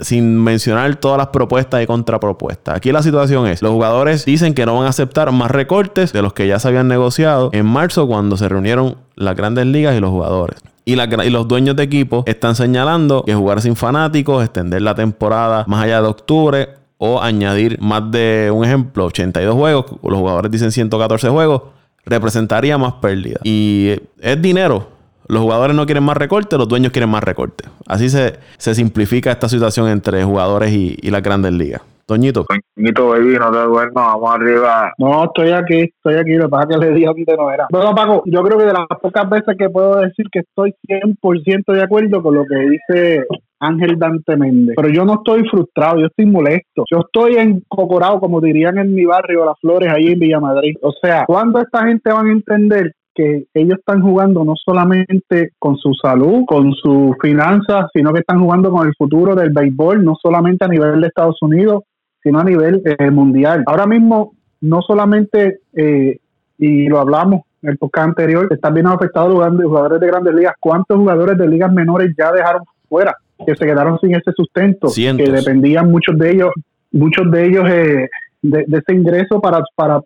sin 0.00 0.36
mencionar 0.42 0.96
todas 0.96 1.16
las 1.16 1.28
propuestas 1.28 1.82
y 1.82 1.86
contrapropuestas. 1.86 2.76
Aquí 2.76 2.92
la 2.92 3.02
situación 3.02 3.46
es, 3.46 3.62
los 3.62 3.72
jugadores 3.72 4.24
dicen 4.24 4.52
que 4.52 4.66
no 4.66 4.76
van 4.76 4.86
a 4.86 4.90
aceptar 4.90 5.32
más 5.32 5.50
recortes 5.50 6.12
de 6.12 6.22
los 6.22 6.32
que 6.32 6.46
ya 6.46 6.58
se 6.58 6.68
habían 6.68 6.88
negociado 6.88 7.50
en 7.52 7.66
marzo 7.66 8.06
cuando 8.06 8.36
se 8.36 8.48
reunieron 8.48 8.96
las 9.14 9.36
grandes 9.36 9.66
ligas 9.66 9.96
y 9.96 10.00
los 10.00 10.10
jugadores. 10.10 10.60
Y, 10.84 10.96
los 10.96 11.48
dueños 11.48 11.76
de 11.76 11.82
equipo 11.82 12.24
están 12.26 12.54
señalando 12.54 13.24
que 13.24 13.34
jugar 13.34 13.62
sin 13.62 13.74
fanáticos, 13.74 14.44
extender 14.44 14.82
la 14.82 14.94
temporada 14.94 15.64
más 15.66 15.84
allá 15.84 16.02
de 16.02 16.08
octubre 16.08 16.68
o 16.98 17.22
añadir 17.22 17.80
más 17.80 18.10
de 18.10 18.50
un 18.54 18.64
ejemplo, 18.64 19.06
82 19.06 19.54
juegos, 19.54 19.86
los 20.02 20.18
jugadores 20.18 20.50
dicen 20.50 20.72
114 20.72 21.28
juegos, 21.28 21.62
representaría 22.04 22.76
más 22.76 22.94
pérdida. 22.94 23.40
Y 23.44 23.92
es 24.20 24.42
dinero. 24.42 24.88
Los 25.26 25.40
jugadores 25.40 25.74
no 25.74 25.86
quieren 25.86 26.04
más 26.04 26.18
recorte, 26.18 26.58
los 26.58 26.68
dueños 26.68 26.92
quieren 26.92 27.08
más 27.08 27.24
recorte. 27.24 27.64
Así 27.86 28.10
se, 28.10 28.38
se 28.58 28.74
simplifica 28.74 29.32
esta 29.32 29.48
situación 29.48 29.88
entre 29.88 30.22
jugadores 30.22 30.70
y 30.70 31.10
las 31.10 31.22
grandes 31.22 31.52
ligas. 31.52 31.80
Toñito. 32.06 32.44
Toñito, 32.74 33.08
baby, 33.08 33.36
no 33.38 33.50
te 33.50 33.58
duermas, 33.58 33.92
vamos 33.94 34.34
arriba. 34.34 34.92
No, 34.98 35.24
estoy 35.24 35.50
aquí, 35.50 35.80
estoy 35.82 36.14
aquí, 36.14 36.34
lo 36.34 36.44
que 36.44 36.50
pasa 36.50 36.66
es 36.70 36.76
que 36.76 36.86
le 36.86 36.94
dije 36.94 37.06
donde 37.06 37.36
no 37.36 37.50
era. 37.50 37.66
Bueno, 37.70 37.94
Paco, 37.94 38.22
yo 38.26 38.42
creo 38.42 38.58
que 38.58 38.66
de 38.66 38.72
las 38.72 38.86
pocas 39.00 39.28
veces 39.30 39.56
que 39.58 39.70
puedo 39.70 40.00
decir 40.00 40.26
que 40.30 40.40
estoy 40.40 40.74
100% 40.88 41.72
de 41.72 41.82
acuerdo 41.82 42.22
con 42.22 42.34
lo 42.34 42.44
que 42.44 42.56
dice 42.56 43.24
Ángel 43.60 43.98
Dante 43.98 44.36
Méndez. 44.36 44.74
Pero 44.76 44.88
yo 44.90 45.04
no 45.04 45.14
estoy 45.14 45.48
frustrado, 45.48 45.98
yo 45.98 46.06
estoy 46.06 46.26
molesto. 46.26 46.84
Yo 46.90 47.00
estoy 47.00 47.36
encocorado, 47.36 48.20
como 48.20 48.40
dirían 48.40 48.78
en 48.78 48.94
mi 48.94 49.04
barrio, 49.04 49.44
Las 49.44 49.58
Flores, 49.60 49.90
ahí 49.90 50.08
en 50.08 50.18
Villa 50.18 50.40
Madrid. 50.40 50.76
O 50.82 50.92
sea, 50.92 51.24
¿cuándo 51.26 51.60
esta 51.60 51.86
gente 51.86 52.12
van 52.12 52.26
a 52.26 52.32
entender 52.32 52.92
que 53.14 53.44
ellos 53.54 53.78
están 53.78 54.02
jugando 54.02 54.44
no 54.44 54.54
solamente 54.56 55.50
con 55.58 55.76
su 55.76 55.94
salud, 55.94 56.44
con 56.46 56.72
sus 56.72 57.16
finanzas, 57.22 57.86
sino 57.92 58.12
que 58.12 58.20
están 58.20 58.40
jugando 58.40 58.70
con 58.70 58.86
el 58.86 58.94
futuro 58.98 59.34
del 59.34 59.52
béisbol, 59.52 60.04
no 60.04 60.14
solamente 60.20 60.64
a 60.64 60.68
nivel 60.68 61.00
de 61.00 61.06
Estados 61.06 61.40
Unidos, 61.40 61.84
sino 62.24 62.40
a 62.40 62.44
nivel 62.44 62.82
eh, 62.84 63.10
mundial. 63.10 63.62
Ahora 63.66 63.86
mismo, 63.86 64.32
no 64.62 64.80
solamente, 64.82 65.60
eh, 65.74 66.18
y 66.58 66.88
lo 66.88 66.98
hablamos 66.98 67.42
en 67.62 67.70
el 67.70 67.78
podcast 67.78 68.08
anterior, 68.08 68.48
están 68.50 68.74
bien 68.74 68.86
afectados 68.86 69.30
los 69.30 69.64
jugadores 69.66 70.00
de 70.00 70.06
grandes 70.06 70.34
ligas. 70.34 70.54
¿Cuántos 70.58 70.96
jugadores 70.96 71.38
de 71.38 71.46
ligas 71.46 71.70
menores 71.70 72.12
ya 72.18 72.32
dejaron 72.32 72.62
fuera? 72.88 73.14
Que 73.46 73.54
se 73.54 73.66
quedaron 73.66 73.98
sin 74.00 74.14
ese 74.14 74.32
sustento, 74.34 74.88
que 74.94 75.30
dependían 75.30 75.90
muchos 75.90 76.16
de 76.18 76.32
ellos, 76.32 76.50
muchos 76.92 77.30
de 77.30 77.46
ellos 77.46 77.68
eh, 77.68 78.08
de, 78.40 78.64
de, 78.66 78.78
ese 78.78 78.94
ingreso 78.94 79.40
para, 79.40 79.62
para 79.76 80.00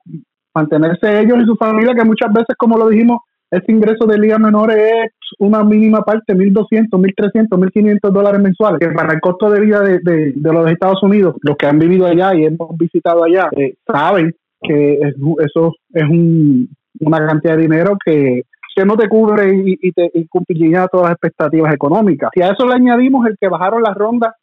mantenerse 0.55 1.21
ellos 1.21 1.39
y 1.41 1.45
su 1.45 1.55
familia, 1.55 1.95
que 1.95 2.05
muchas 2.05 2.33
veces, 2.33 2.57
como 2.59 2.77
lo 2.77 2.89
dijimos, 2.89 3.21
ese 3.51 3.73
ingreso 3.73 4.07
de 4.07 4.19
ligas 4.19 4.39
menores 4.39 4.77
es 4.77 5.13
una 5.39 5.65
mínima 5.65 6.03
parte, 6.03 6.35
1.200, 6.35 6.89
1.300, 6.91 7.49
1.500 7.49 8.11
dólares 8.11 8.41
mensuales, 8.41 8.79
que 8.79 8.95
para 8.95 9.15
el 9.15 9.21
costo 9.21 9.51
de 9.51 9.61
vida 9.61 9.81
de, 9.81 9.99
de, 10.01 10.53
los 10.53 10.71
Estados 10.71 11.03
Unidos, 11.03 11.37
los 11.43 11.57
que 11.57 11.67
han 11.67 11.79
vivido 11.79 12.07
allá 12.07 12.35
y 12.35 12.45
hemos 12.45 12.77
visitado 12.77 13.25
allá, 13.25 13.49
eh, 13.57 13.75
saben 13.87 14.35
que 14.61 14.99
eso 15.39 15.75
es 15.95 16.05
un, 16.05 16.69
una 17.01 17.27
cantidad 17.27 17.57
de 17.57 17.63
dinero 17.63 17.97
que, 18.05 18.43
que 18.75 18.85
no 18.85 18.97
te 18.97 19.09
cubre 19.09 19.55
y, 19.55 19.79
y 19.81 19.93
te 19.93 20.11
cumplirá 20.29 20.89
todas 20.89 21.07
las 21.07 21.13
expectativas 21.13 21.75
económicas. 21.75 22.31
Si 22.35 22.43
a 22.43 22.49
eso 22.49 22.67
le 22.67 22.75
añadimos 22.75 23.27
el 23.27 23.37
que 23.41 23.49
bajaron 23.49 23.83
las 23.83 23.95
rondas 23.95 24.35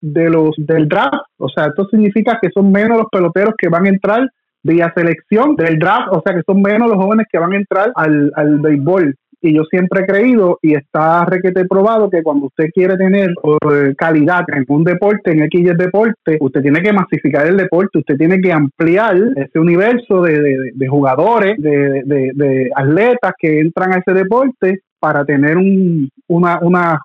de 0.00 0.30
los 0.30 0.50
del 0.56 0.88
draft, 0.88 1.14
o 1.38 1.48
sea, 1.48 1.66
esto 1.66 1.86
significa 1.88 2.38
que 2.40 2.50
son 2.50 2.70
menos 2.70 2.98
los 2.98 3.08
peloteros 3.10 3.54
que 3.58 3.68
van 3.68 3.86
a 3.86 3.90
entrar 3.90 4.28
vía 4.62 4.92
selección 4.94 5.56
del 5.56 5.78
draft, 5.78 6.08
o 6.10 6.22
sea 6.24 6.34
que 6.34 6.42
son 6.46 6.62
menos 6.62 6.88
los 6.88 6.96
jóvenes 6.96 7.26
que 7.30 7.38
van 7.38 7.52
a 7.52 7.56
entrar 7.56 7.92
al, 7.94 8.32
al 8.34 8.58
béisbol. 8.60 9.14
Y 9.40 9.54
yo 9.54 9.62
siempre 9.70 10.02
he 10.02 10.06
creído 10.06 10.58
y 10.62 10.74
está 10.74 11.24
requete 11.24 11.64
probado 11.64 12.10
que 12.10 12.24
cuando 12.24 12.46
usted 12.46 12.70
quiere 12.74 12.96
tener 12.96 13.30
eh, 13.30 13.94
calidad 13.96 14.44
en 14.48 14.64
un 14.66 14.82
deporte, 14.82 15.30
en 15.30 15.44
X 15.44 15.78
deporte, 15.78 16.38
usted 16.40 16.60
tiene 16.60 16.82
que 16.82 16.92
masificar 16.92 17.46
el 17.46 17.56
deporte, 17.56 17.98
usted 17.98 18.16
tiene 18.16 18.40
que 18.40 18.52
ampliar 18.52 19.16
ese 19.36 19.60
universo 19.60 20.22
de, 20.22 20.72
de, 20.74 20.88
jugadores, 20.88 21.56
de, 21.58 22.02
de, 22.04 22.70
atletas 22.74 23.32
que 23.38 23.60
entran 23.60 23.92
a 23.92 23.98
ese 23.98 24.12
deporte 24.12 24.80
para 24.98 25.24
tener 25.24 25.56
un, 25.56 26.10
una, 26.26 26.58
una 26.60 26.98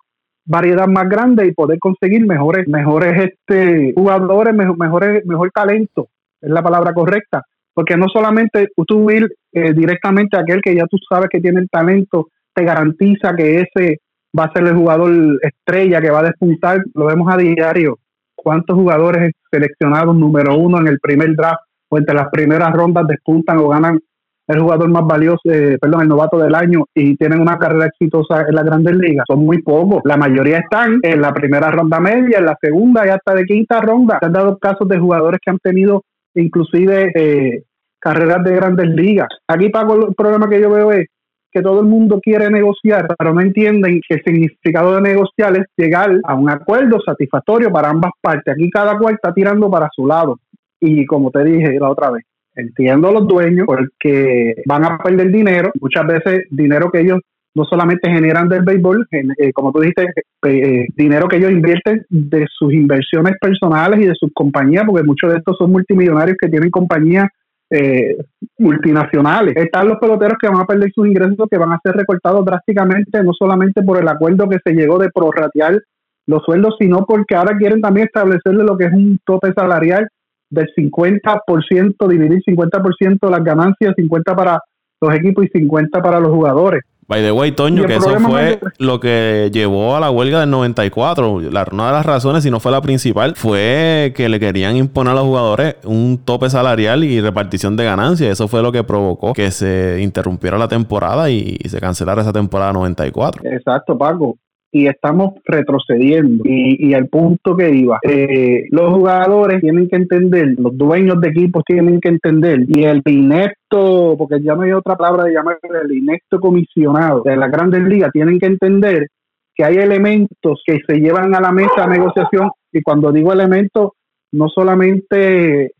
variedad 0.45 0.88
más 0.88 1.08
grande 1.08 1.45
y 1.45 1.54
poder 1.54 1.80
conseguir 1.80 2.26
mejores 2.26 2.68
mejores 2.68 3.32
este 3.32 3.93
jugadores 3.95 4.54
mejores 4.54 5.26
mejor 5.26 5.51
talento 5.51 6.10
es 6.44 6.52
la 6.52 6.62
palabra 6.62 6.94
correcta, 6.94 7.41
porque 7.74 7.98
no 7.98 8.08
solamente 8.08 8.68
tú 8.88 9.10
ir 9.10 9.34
eh, 9.52 9.74
directamente 9.74 10.38
a 10.38 10.41
aquel 10.41 10.62
que 10.62 10.76
ya 10.76 10.86
tú 10.86 10.98
sabes 11.10 11.30
que 11.30 11.39
tiene 11.39 11.62
el 11.62 11.70
talento, 11.70 12.28
te 12.54 12.64
garantiza 12.64 13.36
que 13.36 13.62
ese 13.62 14.00
va 14.38 14.46
a 14.46 14.54
ser 14.54 14.68
el 14.68 14.76
jugador 14.76 15.12
estrella 15.41 16.02
que 16.02 16.12
va 16.12 16.20
a 16.20 16.24
despuntar, 16.24 16.84
lo 16.94 17.06
vemos 17.06 17.32
a 17.32 17.38
diario, 17.38 17.98
cuántos 18.36 18.76
jugadores 18.76 19.32
seleccionados 19.50 20.16
número 20.16 20.56
uno 20.56 20.80
en 20.80 20.88
el 20.88 21.00
primer 21.00 21.36
draft 21.36 21.62
o 21.89 21.98
entre 21.98 22.16
las 22.16 22.30
primeras 22.30 22.72
rondas 22.74 23.08
despuntan 23.08 23.58
o 23.60 23.70
ganan 23.70 24.00
el 24.46 24.60
jugador 24.60 24.89
más 24.89 25.06
valioso, 25.08 25.39
eh, 25.46 25.78
perdón, 25.80 26.02
el 26.02 26.10
novato 26.10 26.38
del 26.38 26.54
año 26.54 26.86
y 26.94 27.16
tienen 27.16 27.39
una 27.39 27.58
carrera 27.58 27.86
exitosa 27.86 28.46
en 28.48 28.56
la 28.56 28.64
grandes 28.64 28.96
ligas. 28.96 29.26
Son 29.28 29.39
muy 29.39 29.62
pocos. 29.62 30.02
La 30.04 30.18
mayoría 30.18 30.60
están 30.60 31.00
en 31.02 31.22
la 31.22 31.34
primera 31.34 31.72
ronda 31.72 32.00
media, 32.02 32.39
en 32.39 32.46
la 32.48 32.58
segunda 32.62 33.06
y 33.06 33.10
hasta 33.10 33.36
de 33.36 33.46
quinta 33.46 33.80
ronda. 33.80 34.18
Se 34.20 34.26
han 34.26 34.34
dado 34.34 34.58
casos 34.58 34.88
de 34.89 35.00
jugadores 35.00 35.39
que 35.41 35.50
han 35.50 35.60
tenido 35.60 36.04
inclusive 36.36 37.12
eh, 37.16 37.64
carreras 38.00 38.44
de 38.44 38.56
grandes 38.56 38.88
ligas. 38.88 39.30
Aquí, 39.48 39.70
Paco, 39.70 40.08
el 40.08 40.16
problema 40.16 40.50
que 40.50 40.62
yo 40.62 40.70
veo 40.70 40.92
es 40.92 41.08
que 41.52 41.62
todo 41.62 41.82
el 41.82 41.86
mundo 41.86 42.20
quiere 42.22 42.50
negociar, 42.50 43.08
pero 43.18 43.34
no 43.34 43.42
entienden 43.42 44.02
que 44.08 44.16
el 44.16 44.24
significado 44.24 44.96
de 44.96 45.02
negociar 45.02 45.56
es 45.56 45.66
llegar 45.78 46.20
a 46.24 46.34
un 46.34 46.50
acuerdo 46.50 47.00
satisfactorio 47.06 47.72
para 47.72 47.90
ambas 47.90 48.12
partes. 48.20 48.54
Aquí 48.54 48.70
cada 48.72 48.98
cual 48.98 49.16
está 49.16 49.34
tirando 49.34 49.70
para 49.70 49.88
su 49.96 50.08
lado. 50.08 50.40
Y 50.80 51.06
como 51.06 51.30
te 51.30 51.44
dije 51.44 51.80
la 51.80 51.92
otra 51.92 52.10
vez, 52.10 52.24
entiendo 52.56 53.08
a 53.08 53.12
los 53.12 53.28
dueños 53.28 53.66
porque 53.68 54.56
van 54.66 54.84
a 54.84 54.98
perder 54.98 55.32
dinero, 55.32 55.72
muchas 55.80 56.06
veces 56.08 56.46
dinero 56.50 56.92
que 56.92 57.02
ellos 57.02 57.20
no 57.56 57.66
solamente 57.66 58.10
generan 58.10 58.49
del 58.49 58.64
béisbol, 58.64 59.08
eh, 59.12 59.54
como 59.54 59.72
tú 59.72 59.80
dijiste, 59.80 60.08
eh, 60.45 60.88
dinero 60.95 61.28
que 61.28 61.38
ellos 61.38 61.51
invierten 61.51 62.06
de 62.10 62.47
sus 62.51 62.74
inversiones 62.74 63.34
personales 63.39 63.99
y 64.01 64.08
de 64.08 64.16
sus 64.16 64.32
compañías, 64.34 64.86
porque 64.86 65.04
muchos 65.04 65.32
de 65.32 65.38
estos 65.38 65.58
son 65.58 65.72
multimillonarios 65.72 66.38
que 66.39 66.49
tienen 66.49 66.72
compañías 66.72 67.28
eh, 67.70 68.18
multinacionales. 68.58 69.56
Están 69.56 69.88
los 69.88 69.97
peloteros 69.97 70.38
que 70.39 70.47
van 70.47 70.62
a 70.62 70.66
perder 70.66 70.91
sus 70.93 71.08
ingresos, 71.08 71.47
que 71.49 71.58
van 71.58 71.72
a 71.72 71.80
ser 71.84 71.95
recortados 71.95 72.43
drásticamente, 72.45 73.24
no 73.24 73.34
solamente 73.34 73.82
por 73.84 73.99
el 73.99 74.08
acuerdo 74.08 74.49
que 74.49 74.60
se 74.64 74.74
llegó 74.74 74.97
de 74.97 75.10
prorratear 75.10 75.80
los 76.26 76.43
sueldos, 76.43 76.76
sino 76.80 77.06
porque 77.06 77.36
ahora 77.36 77.58
quieren 77.58 77.82
también 77.82 78.08
establecerle 78.08 78.64
lo 78.64 78.78
que 78.78 78.86
es 78.86 78.93
un 78.93 79.20
tope 79.26 79.54
salarial 79.54 80.08
del 80.49 80.70
50%, 80.76 82.08
dividir 82.08 82.41
50% 82.47 83.30
las 83.30 83.43
ganancias, 83.43 83.95
50% 83.95 84.36
para 84.36 84.60
los 85.01 85.16
equipos 85.16 85.45
y 85.45 85.49
50% 85.49 86.01
para 86.01 86.20
los 86.20 86.30
jugadores. 86.30 86.84
By 87.08 87.22
the 87.22 87.32
way, 87.32 87.51
Toño, 87.51 87.86
que 87.86 87.95
eso 87.95 88.20
fue 88.20 88.60
lo 88.78 88.99
que 88.99 89.49
llevó 89.51 89.95
a 89.95 89.99
la 89.99 90.10
huelga 90.10 90.39
del 90.39 90.49
94. 90.49 91.41
La, 91.51 91.66
una 91.72 91.88
de 91.88 91.93
las 91.93 92.06
razones, 92.06 92.43
si 92.43 92.51
no 92.51 92.60
fue 92.60 92.72
la 92.72 92.82
principal, 92.82 93.36
fue 93.36 94.14
que 94.16 94.30
le 94.30 94.39
querían 94.39 94.76
imponer 94.76 95.12
a 95.12 95.16
los 95.16 95.24
jugadores 95.24 95.76
un 95.84 96.20
tope 96.24 96.49
salarial 96.49 97.04
y 97.04 97.20
repartición 97.22 97.76
de 97.76 97.86
ganancias. 97.86 98.32
Eso 98.32 98.47
fue 98.47 98.62
lo 98.62 98.72
que 98.72 98.84
provocó 98.84 99.34
que 99.34 99.51
se 99.51 99.99
interrumpiera 100.01 100.58
la 100.58 100.68
temporada 100.68 101.30
y, 101.30 101.58
y 101.60 101.70
se 101.70 101.80
cancelara 101.80 102.22
esa 102.22 102.34
temporada 102.34 102.74
94. 102.74 103.41
Exacto, 103.45 103.97
Paco 103.97 104.38
y 104.74 104.88
estamos 104.88 105.36
retrocediendo. 105.46 106.44
Y, 106.46 106.90
y 106.90 106.94
al 106.96 107.08
punto 107.08 107.56
que 107.56 107.70
iba, 107.70 108.00
eh, 108.02 108.66
los 108.72 108.92
jugadores 108.92 109.62
tienen 109.62 109.88
que 109.88 109.96
entender, 109.96 110.56
los 110.58 110.76
dueños 110.76 111.22
de 111.22 111.30
equipos 111.30 111.64
tienen 111.64 112.02
que 112.02 112.10
entender, 112.10 112.66
y 112.68 112.84
el 112.84 113.04
inepto, 113.06 114.16
porque 114.18 114.42
ya 114.42 114.56
no 114.56 114.64
hay 114.64 114.72
otra 114.72 114.96
palabra 114.98 115.26
de 115.26 115.34
llamar 115.34 115.60
el 115.62 115.92
inepto 115.92 116.40
comisionado 116.40 117.22
de 117.22 117.38
la 117.38 117.48
grandes 117.48 117.84
ligas, 117.84 118.12
tienen 118.12 118.40
que 118.40 118.48
entender 118.48 119.08
que 119.56 119.64
hay 119.64 119.78
elementos 119.78 120.64
que 120.66 120.80
se 120.88 121.00
llevan 121.00 121.36
a 121.36 121.40
la 121.40 121.52
mesa 121.52 121.86
de 121.86 122.00
negociación, 122.00 122.50
y 122.72 122.82
cuando 122.82 123.12
digo 123.12 123.32
elementos, 123.32 123.92
no 124.32 124.50
solamente 124.50 125.66
eh, 125.66 125.72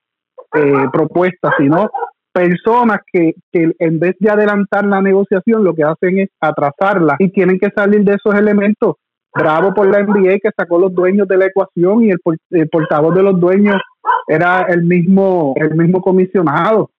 propuestas, 0.91 1.54
sino 1.58 1.89
personas 2.34 2.99
que, 3.11 3.36
en 3.53 3.99
vez 3.99 4.15
de 4.19 4.29
adelantar 4.29 4.86
la 4.86 5.01
negociación 5.01 5.63
lo 5.63 5.73
que 5.73 5.84
hacen 5.84 6.19
es 6.19 6.29
atrasarla 6.41 7.15
y 7.19 7.29
tienen 7.29 7.59
que 7.59 7.69
salir 7.69 8.03
de 8.03 8.15
esos 8.15 8.34
elementos. 8.36 8.95
Bravo 9.34 9.73
por 9.73 9.88
la 9.88 10.03
NBA 10.03 10.39
que 10.41 10.51
sacó 10.55 10.77
los 10.77 10.93
dueños 10.93 11.27
de 11.27 11.38
la 11.38 11.45
ecuación 11.45 12.03
y 12.03 12.11
el, 12.11 12.69
portavoz 12.69 13.15
de 13.15 13.23
los 13.23 13.39
dueños 13.39 13.81
era 14.27 14.61
el 14.63 14.84
mismo, 14.84 15.53
el 15.57 15.75
mismo 15.75 16.01
comisionado. 16.01 16.89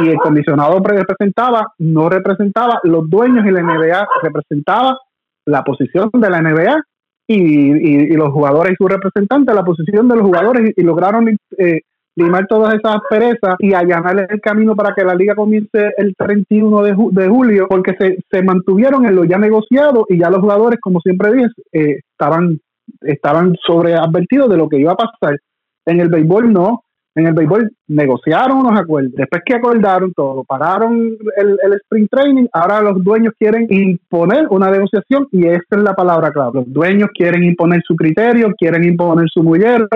Y 0.00 0.08
el 0.08 0.16
comisionado 0.16 0.78
representaba, 0.80 1.72
no 1.78 2.08
representaba 2.08 2.80
los 2.84 3.08
dueños 3.08 3.44
y 3.46 3.50
la 3.50 3.62
NBA 3.62 4.08
representaba 4.22 4.98
la 5.44 5.62
posición 5.64 6.10
de 6.12 6.30
la 6.30 6.40
NBA 6.40 6.82
y, 7.26 8.16
los 8.16 8.32
jugadores 8.32 8.72
y 8.72 8.76
su 8.76 8.88
representante 8.88 9.54
la 9.54 9.64
posición 9.64 10.08
de 10.08 10.16
los 10.16 10.24
jugadores 10.24 10.72
y, 10.76 10.82
lograron 10.82 11.28
eh, 11.58 11.80
limar 12.16 12.46
todas 12.46 12.74
esas 12.74 12.96
perezas 13.08 13.56
y 13.58 13.72
allanar 13.72 14.26
el 14.28 14.40
camino 14.40 14.76
para 14.76 14.94
que 14.94 15.04
la 15.04 15.14
liga 15.14 15.34
comience 15.34 15.92
el 15.96 16.14
31 16.16 16.82
de, 16.82 16.94
de 17.12 17.28
julio, 17.28 17.66
porque 17.68 17.94
se, 17.98 18.18
se, 18.30 18.42
mantuvieron 18.42 19.06
en 19.06 19.14
lo 19.14 19.24
ya 19.24 19.38
negociado 19.38 20.04
y 20.08 20.18
ya 20.18 20.30
los 20.30 20.40
jugadores, 20.40 20.78
como 20.80 21.00
siempre 21.00 21.32
dije, 21.32 21.48
eh, 21.72 22.00
estaban, 22.10 22.58
estaban 23.00 23.56
sobreadvertidos 23.66 24.50
de 24.50 24.56
lo 24.56 24.68
que 24.68 24.78
iba 24.78 24.92
a 24.92 24.96
pasar. 24.96 25.38
En 25.86 26.00
el 26.00 26.08
béisbol 26.08 26.52
no, 26.52 26.82
en 27.14 27.26
el 27.26 27.34
béisbol 27.34 27.70
negociaron 27.88 28.58
unos 28.58 28.78
acuerdos, 28.78 29.12
después 29.14 29.42
que 29.44 29.54
acordaron 29.54 30.12
todo, 30.12 30.44
pararon 30.44 31.16
el, 31.36 31.58
el 31.62 31.72
sprint 31.84 32.10
training, 32.10 32.46
ahora 32.52 32.80
los 32.80 33.02
dueños 33.02 33.34
quieren 33.38 33.66
imponer 33.70 34.46
una 34.50 34.70
negociación 34.70 35.28
y 35.30 35.46
esa 35.46 35.62
es 35.70 35.82
la 35.82 35.94
palabra 35.94 36.30
clave. 36.30 36.60
Los 36.60 36.72
dueños 36.72 37.10
quieren 37.14 37.42
imponer 37.42 37.82
su 37.86 37.96
criterio, 37.96 38.52
quieren 38.56 38.84
imponer 38.84 39.26
su 39.32 39.42
mullero, 39.42 39.88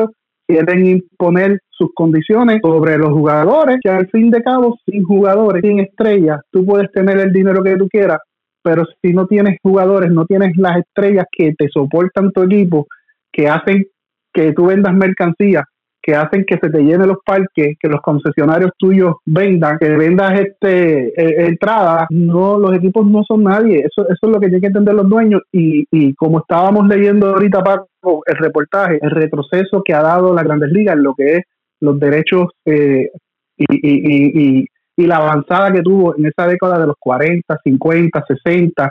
quieren 0.46 0.86
imponer 0.86 1.60
sus 1.76 1.90
condiciones 1.94 2.58
sobre 2.62 2.96
los 2.98 3.10
jugadores, 3.10 3.78
que 3.82 3.90
al 3.90 4.08
fin 4.08 4.30
de 4.30 4.42
cabo, 4.42 4.78
sin 4.86 5.02
jugadores, 5.02 5.62
sin 5.62 5.80
estrellas, 5.80 6.40
tú 6.50 6.64
puedes 6.64 6.90
tener 6.92 7.18
el 7.18 7.32
dinero 7.32 7.62
que 7.62 7.76
tú 7.76 7.88
quieras, 7.88 8.18
pero 8.62 8.84
si 9.02 9.12
no 9.12 9.26
tienes 9.26 9.58
jugadores, 9.62 10.10
no 10.10 10.24
tienes 10.24 10.56
las 10.56 10.78
estrellas 10.78 11.26
que 11.30 11.54
te 11.56 11.68
soportan 11.68 12.32
tu 12.32 12.42
equipo, 12.42 12.86
que 13.32 13.48
hacen 13.48 13.84
que 14.32 14.52
tú 14.52 14.66
vendas 14.66 14.94
mercancía, 14.94 15.64
que 16.02 16.14
hacen 16.14 16.44
que 16.46 16.56
se 16.62 16.70
te 16.70 16.82
llenen 16.82 17.08
los 17.08 17.18
parques, 17.24 17.76
que 17.80 17.88
los 17.88 18.00
concesionarios 18.00 18.70
tuyos 18.78 19.16
vendan, 19.24 19.76
que 19.78 19.88
vendas 19.88 20.38
este 20.38 21.08
eh, 21.08 21.46
entrada, 21.48 22.06
no, 22.10 22.58
los 22.58 22.76
equipos 22.76 23.06
no 23.06 23.24
son 23.24 23.42
nadie, 23.42 23.78
eso, 23.80 24.02
eso 24.08 24.26
es 24.26 24.28
lo 24.28 24.38
que 24.38 24.46
tienen 24.46 24.60
que 24.60 24.66
entender 24.68 24.94
los 24.94 25.08
dueños. 25.08 25.42
Y, 25.50 25.84
y 25.90 26.14
como 26.14 26.38
estábamos 26.38 26.86
leyendo 26.86 27.30
ahorita 27.30 27.62
Paco, 27.62 28.22
el 28.24 28.36
reportaje, 28.36 28.98
el 29.02 29.10
retroceso 29.10 29.82
que 29.84 29.94
ha 29.94 30.02
dado 30.02 30.32
la 30.32 30.44
Grandes 30.44 30.70
Ligas 30.70 30.96
en 30.96 31.02
lo 31.02 31.14
que 31.14 31.38
es 31.38 31.42
los 31.80 31.98
derechos 31.98 32.48
eh, 32.64 33.10
y, 33.56 33.64
y, 33.68 34.60
y, 34.60 34.66
y, 34.96 35.06
la 35.06 35.16
avanzada 35.16 35.72
que 35.72 35.82
tuvo 35.82 36.16
en 36.16 36.26
esa 36.26 36.46
década 36.46 36.78
de 36.78 36.86
los 36.86 36.96
40, 36.98 37.58
50, 37.62 38.24
60, 38.26 38.90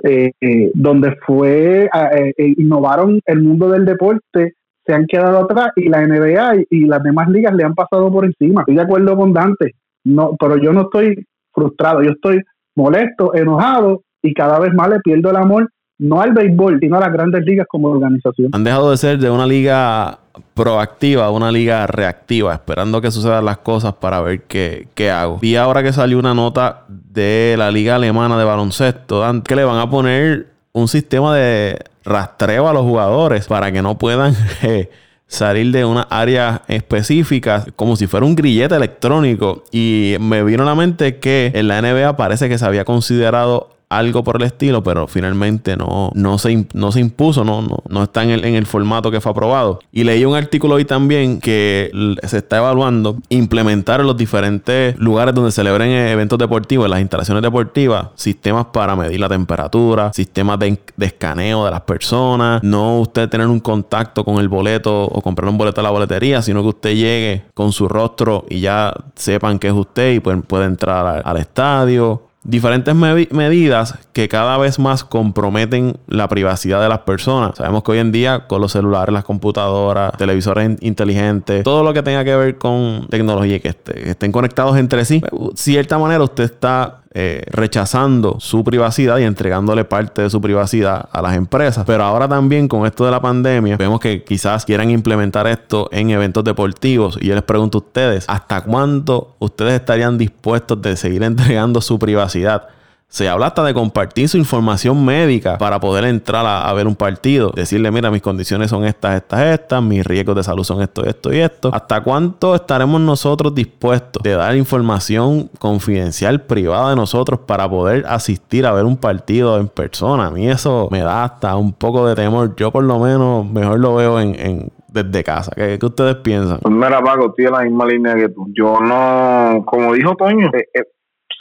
donde 0.73 1.15
fue, 1.25 1.89
eh, 2.13 2.53
innovaron 2.57 3.19
el 3.25 3.41
mundo 3.41 3.69
del 3.69 3.85
deporte 3.85 4.53
se 4.85 4.93
han 4.93 5.05
quedado 5.07 5.39
atrás 5.39 5.71
y 5.75 5.89
la 5.89 6.05
NBA 6.05 6.65
y, 6.69 6.85
las 6.85 7.01
demás 7.01 7.27
ligas 7.29 7.55
le 7.55 7.63
han 7.63 7.73
pasado 7.73 8.11
por 8.11 8.25
encima. 8.25 8.61
Estoy 8.61 8.75
de 8.75 8.81
acuerdo 8.81 9.17
con 9.17 9.33
Dante, 9.33 9.73
no, 10.03 10.35
pero 10.39 10.57
yo 10.57 10.73
no 10.73 10.83
estoy 10.83 11.25
frustrado, 11.51 12.03
yo 12.03 12.11
estoy 12.11 12.41
molesto, 12.75 13.33
enojado 13.33 14.03
y 14.21 14.33
cada 14.33 14.59
vez 14.59 14.73
más 14.73 14.89
le 14.89 14.99
pierdo 14.99 15.31
el 15.31 15.37
amor 15.37 15.69
no 15.97 16.21
al 16.21 16.33
béisbol, 16.33 16.79
sino 16.81 16.97
a 16.97 16.99
las 16.99 17.13
grandes 17.13 17.45
ligas 17.45 17.67
como 17.69 17.89
organización. 17.89 18.49
Han 18.53 18.63
dejado 18.63 18.91
de 18.91 18.97
ser 18.97 19.17
de 19.17 19.29
una 19.29 19.45
liga 19.45 20.19
proactiva 20.53 21.29
una 21.31 21.51
liga 21.51 21.87
reactiva, 21.87 22.53
esperando 22.53 23.01
que 23.01 23.11
sucedan 23.11 23.45
las 23.45 23.59
cosas 23.59 23.93
para 23.93 24.21
ver 24.21 24.43
qué, 24.43 24.87
qué 24.95 25.11
hago. 25.11 25.39
Y 25.41 25.55
ahora 25.55 25.83
que 25.83 25.93
salió 25.93 26.19
una 26.19 26.33
nota 26.33 26.83
de 26.87 27.55
la 27.57 27.71
liga 27.71 27.95
alemana 27.95 28.37
de 28.37 28.45
baloncesto, 28.45 29.23
que 29.43 29.55
le 29.55 29.63
van 29.63 29.79
a 29.79 29.89
poner 29.89 30.47
un 30.73 30.87
sistema 30.87 31.35
de 31.35 31.79
rastreo 32.03 32.67
a 32.67 32.73
los 32.73 32.83
jugadores 32.83 33.47
para 33.47 33.71
que 33.71 33.81
no 33.81 33.97
puedan 33.97 34.35
salir 35.27 35.71
de 35.71 35.85
una 35.85 36.01
área 36.03 36.61
específica 36.67 37.65
como 37.75 37.95
si 37.95 38.07
fuera 38.07 38.25
un 38.25 38.35
grillete 38.35 38.75
electrónico. 38.75 39.63
Y 39.71 40.15
me 40.19 40.43
vino 40.43 40.63
a 40.63 40.65
la 40.65 40.75
mente 40.75 41.17
que 41.17 41.51
en 41.55 41.67
la 41.67 41.81
NBA 41.81 42.15
parece 42.17 42.49
que 42.49 42.57
se 42.57 42.65
había 42.65 42.85
considerado 42.85 43.74
algo 43.89 44.23
por 44.23 44.37
el 44.37 44.43
estilo, 44.43 44.83
pero 44.83 45.07
finalmente 45.07 45.77
no, 45.77 46.11
no, 46.13 46.37
se, 46.37 46.67
no 46.73 46.91
se 46.91 46.99
impuso, 46.99 47.43
no, 47.43 47.61
no, 47.61 47.83
no 47.87 48.03
está 48.03 48.23
en 48.23 48.31
el, 48.31 48.45
en 48.45 48.55
el, 48.55 48.65
formato 48.65 49.11
que 49.11 49.21
fue 49.21 49.31
aprobado. 49.31 49.79
Y 49.91 50.03
leí 50.03 50.25
un 50.25 50.35
artículo 50.35 50.75
hoy 50.75 50.85
también 50.85 51.39
que 51.39 51.91
se 52.23 52.37
está 52.37 52.57
evaluando 52.57 53.17
implementar 53.29 54.01
en 54.01 54.07
los 54.07 54.17
diferentes 54.17 54.97
lugares 54.97 55.35
donde 55.35 55.51
celebren 55.51 55.91
eventos 55.91 56.39
deportivos, 56.39 56.85
en 56.85 56.91
las 56.91 57.01
instalaciones 57.01 57.43
deportivas, 57.43 58.07
sistemas 58.15 58.67
para 58.73 58.95
medir 58.95 59.19
la 59.19 59.29
temperatura, 59.29 60.11
sistemas 60.13 60.59
de, 60.59 60.79
de 60.97 61.05
escaneo 61.05 61.65
de 61.65 61.71
las 61.71 61.81
personas, 61.81 62.63
no 62.63 62.99
usted 62.99 63.29
tener 63.29 63.47
un 63.47 63.59
contacto 63.59 64.23
con 64.23 64.39
el 64.39 64.49
boleto 64.49 65.05
o 65.05 65.21
comprar 65.21 65.49
un 65.49 65.57
boleto 65.57 65.81
a 65.81 65.83
la 65.83 65.91
boletería, 65.91 66.41
sino 66.41 66.61
que 66.63 66.69
usted 66.69 66.95
llegue 66.95 67.43
con 67.53 67.71
su 67.71 67.87
rostro 67.87 68.45
y 68.49 68.61
ya 68.61 68.93
sepan 69.15 69.59
que 69.59 69.67
es 69.67 69.73
usted 69.73 70.13
y 70.13 70.19
pueden, 70.19 70.41
puede 70.41 70.65
entrar 70.65 71.21
al 71.23 71.37
estadio 71.37 72.23
diferentes 72.45 72.95
medidas 72.95 73.97
que 74.13 74.29
cada 74.29 74.57
vez 74.57 74.77
más 74.77 75.03
comprometen 75.03 75.97
la 76.07 76.27
privacidad 76.29 76.81
de 76.81 76.87
las 76.87 76.99
personas. 76.99 77.57
Sabemos 77.57 77.83
que 77.83 77.93
hoy 77.93 77.97
en 77.97 78.11
día 78.11 78.45
con 78.47 78.61
los 78.61 78.71
celulares, 78.71 79.11
las 79.11 79.23
computadoras, 79.23 80.13
televisores 80.17 80.77
inteligentes, 80.81 81.63
todo 81.63 81.83
lo 81.83 81.93
que 81.93 82.03
tenga 82.03 82.23
que 82.23 82.35
ver 82.35 82.57
con 82.57 83.07
tecnología 83.09 83.59
que, 83.59 83.73
que 83.73 84.11
estén 84.11 84.31
conectados 84.31 84.77
entre 84.77 85.05
sí, 85.05 85.21
de 85.21 85.29
cierta 85.55 85.97
manera 85.97 86.23
usted 86.23 86.43
está 86.43 87.01
eh, 87.17 87.43
rechazando 87.47 88.41
su 88.41 88.61
privacidad 88.65 89.19
y 89.19 89.23
entregándole 89.23 89.85
parte 89.85 90.23
de 90.23 90.29
su 90.29 90.41
privacidad 90.41 91.07
a 91.13 91.21
las 91.21 91.37
empresas. 91.37 91.85
Pero 91.87 92.03
ahora 92.03 92.27
también 92.27 92.67
con 92.67 92.85
esto 92.85 93.05
de 93.05 93.11
la 93.11 93.21
pandemia, 93.21 93.77
vemos 93.77 94.01
que 94.01 94.25
quizás 94.25 94.65
quieran 94.65 94.89
implementar 94.89 95.47
esto 95.47 95.87
en 95.93 96.09
eventos 96.09 96.43
deportivos. 96.43 97.17
Y 97.21 97.27
yo 97.27 97.35
les 97.35 97.43
pregunto 97.43 97.77
a 97.77 97.81
ustedes, 97.81 98.25
¿hasta 98.27 98.59
cuándo 98.65 99.37
ustedes 99.39 99.75
estarían 99.75 100.17
dispuestos 100.17 100.81
de 100.81 100.97
seguir 100.97 101.23
entregando 101.23 101.79
su 101.79 101.97
privacidad? 101.97 102.67
Se 103.15 103.29
habla 103.29 103.45
hasta 103.45 103.63
de 103.63 103.73
compartir 103.73 104.27
su 104.27 104.35
información 104.35 105.05
médica 105.05 105.57
para 105.57 105.79
poder 105.79 106.03
entrar 106.03 106.45
a, 106.45 106.73
ver 106.73 106.85
un 106.85 106.97
partido. 106.97 107.49
Decirle, 107.55 107.89
mira, 107.89 108.11
mis 108.11 108.21
condiciones 108.21 108.69
son 108.69 108.83
estas, 108.83 109.15
estas, 109.15 109.39
estas, 109.39 109.81
mis 109.81 110.05
riesgos 110.05 110.35
de 110.35 110.43
salud 110.43 110.65
son 110.65 110.81
esto, 110.81 111.05
esto 111.05 111.31
y 111.31 111.37
esto. 111.37 111.69
¿Hasta 111.73 112.03
cuánto 112.03 112.53
estaremos 112.55 112.99
nosotros 112.99 113.55
dispuestos 113.55 114.21
de 114.21 114.31
dar 114.31 114.53
información 114.57 115.49
confidencial, 115.59 116.41
privada 116.41 116.89
de 116.89 116.97
nosotros 116.97 117.39
para 117.39 117.69
poder 117.69 118.03
asistir 118.05 118.65
a 118.65 118.73
ver 118.73 118.83
un 118.83 118.97
partido 118.97 119.61
en 119.61 119.69
persona? 119.69 120.25
A 120.25 120.31
mí 120.31 120.49
eso 120.49 120.89
me 120.91 120.99
da 120.99 121.23
hasta 121.23 121.55
un 121.55 121.71
poco 121.71 122.05
de 122.05 122.15
temor. 122.15 122.53
Yo 122.57 122.69
por 122.69 122.83
lo 122.83 122.99
menos 122.99 123.49
mejor 123.49 123.79
lo 123.79 123.95
veo 123.95 124.19
en, 124.19 124.73
desde 124.89 125.23
casa. 125.23 125.53
¿Qué, 125.55 125.79
ustedes 125.81 126.15
piensan? 126.15 126.59
Pues 126.59 126.75
mira, 126.75 127.01
Paco, 127.01 127.27
estoy 127.27 127.45
en 127.45 127.51
la 127.53 127.61
misma 127.61 127.85
línea 127.85 128.13
que 128.15 128.27
tú. 128.27 128.47
Yo 128.53 128.81
no, 128.81 129.63
como 129.65 129.93
dijo 129.93 130.17
Toño, 130.17 130.47
eh, 130.47 130.67
eh, 130.73 130.83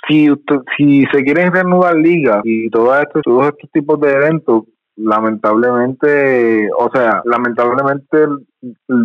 si 0.08 0.30
usted, 0.30 0.56
si 0.76 1.04
se 1.12 1.22
quieren 1.22 1.52
reanudar 1.52 1.96
ligas 1.96 2.40
y 2.44 2.68
todo 2.70 2.98
esto, 2.98 3.20
todos 3.22 3.46
estos 3.48 3.70
tipos 3.70 4.00
de 4.00 4.12
eventos, 4.12 4.64
lamentablemente, 4.96 6.68
o 6.78 6.90
sea, 6.92 7.22
lamentablemente 7.24 8.26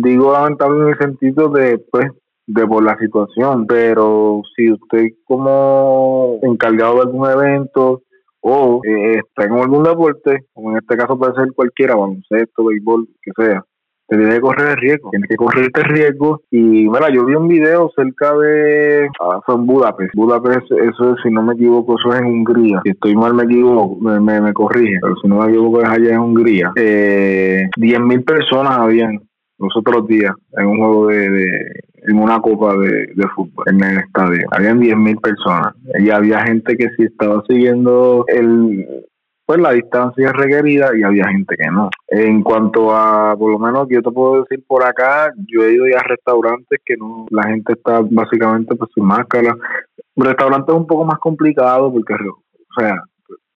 digo 0.02 0.32
lamentable 0.32 0.82
en 0.82 0.88
el 0.88 0.98
sentido 0.98 1.48
de 1.48 1.78
pues 1.90 2.10
de 2.46 2.66
por 2.66 2.82
la 2.82 2.96
situación, 2.98 3.66
pero 3.66 4.42
si 4.56 4.72
usted 4.72 5.08
como 5.24 6.38
encargado 6.42 6.96
de 6.96 7.00
algún 7.02 7.30
evento 7.30 8.02
o 8.40 8.80
eh, 8.84 9.18
está 9.18 9.46
en 9.46 9.52
algún 9.52 9.84
deporte, 9.84 10.46
como 10.52 10.70
en 10.72 10.78
este 10.78 10.96
caso 10.96 11.18
puede 11.18 11.34
ser 11.34 11.52
cualquiera, 11.54 11.94
baloncesto, 11.94 12.64
béisbol, 12.64 13.06
que 13.22 13.30
sea, 13.36 13.64
te 14.10 14.16
tiene 14.16 14.34
que 14.34 14.40
correr 14.40 14.70
el 14.70 14.76
riesgo, 14.76 15.10
tienes 15.10 15.28
que 15.28 15.36
correr 15.36 15.64
este 15.66 15.82
riesgo. 15.84 16.42
Y 16.50 16.58
mira, 16.58 17.10
yo 17.12 17.24
vi 17.24 17.36
un 17.36 17.46
video 17.46 17.90
cerca 17.94 18.36
de, 18.36 19.08
ah, 19.20 19.40
en 19.46 19.66
Budapest, 19.66 20.12
Budapest, 20.14 20.72
eso 20.72 21.14
es, 21.14 21.22
si 21.22 21.30
no 21.30 21.42
me 21.42 21.54
equivoco, 21.54 21.96
eso 21.96 22.12
es 22.12 22.20
en 22.20 22.26
Hungría. 22.26 22.80
Si 22.84 22.90
estoy 22.90 23.14
mal 23.14 23.34
me 23.34 23.44
equivoco, 23.44 24.00
me, 24.00 24.40
me, 24.40 24.52
corrige, 24.52 24.98
pero 25.00 25.14
si 25.22 25.28
no 25.28 25.36
me 25.36 25.50
equivoco 25.50 25.80
es 25.80 25.88
allá 25.88 26.14
en 26.14 26.18
Hungría. 26.18 26.72
Eh, 26.74 27.68
10.000 27.76 28.24
personas 28.24 28.78
habían 28.78 29.20
los 29.58 29.76
otros 29.76 30.08
días 30.08 30.32
en 30.56 30.66
un 30.66 30.78
juego 30.78 31.06
de, 31.06 31.70
en 32.08 32.18
una 32.18 32.40
copa 32.40 32.76
de, 32.76 33.12
de, 33.14 33.28
fútbol 33.36 33.64
en 33.68 33.84
el 33.84 33.98
estadio. 33.98 34.44
Habían 34.50 34.80
10.000 34.80 35.20
personas 35.20 35.74
y 36.00 36.10
había 36.10 36.40
gente 36.46 36.76
que 36.76 36.88
sí 36.96 37.04
estaba 37.04 37.44
siguiendo 37.48 38.24
el, 38.26 38.86
pues 39.50 39.62
la 39.62 39.72
distancia 39.72 40.30
requerida 40.30 40.96
y 40.96 41.02
había 41.02 41.26
gente 41.26 41.56
que 41.56 41.68
no. 41.68 41.90
En 42.06 42.40
cuanto 42.40 42.94
a, 42.94 43.34
por 43.36 43.50
lo 43.50 43.58
menos, 43.58 43.88
yo 43.90 44.00
te 44.00 44.12
puedo 44.12 44.44
decir 44.44 44.64
por 44.64 44.84
acá, 44.84 45.32
yo 45.48 45.64
he 45.64 45.74
ido 45.74 45.88
ya 45.88 45.98
a 45.98 46.04
restaurantes 46.04 46.78
que 46.86 46.96
no, 46.96 47.26
la 47.30 47.48
gente 47.48 47.72
está 47.72 48.00
básicamente 48.08 48.76
pues 48.76 48.92
sin 48.94 49.04
máscara. 49.04 49.56
Restaurante 50.14 50.70
es 50.70 50.78
un 50.78 50.86
poco 50.86 51.04
más 51.04 51.18
complicado 51.18 51.92
porque, 51.92 52.14
o 52.14 52.80
sea, 52.80 53.02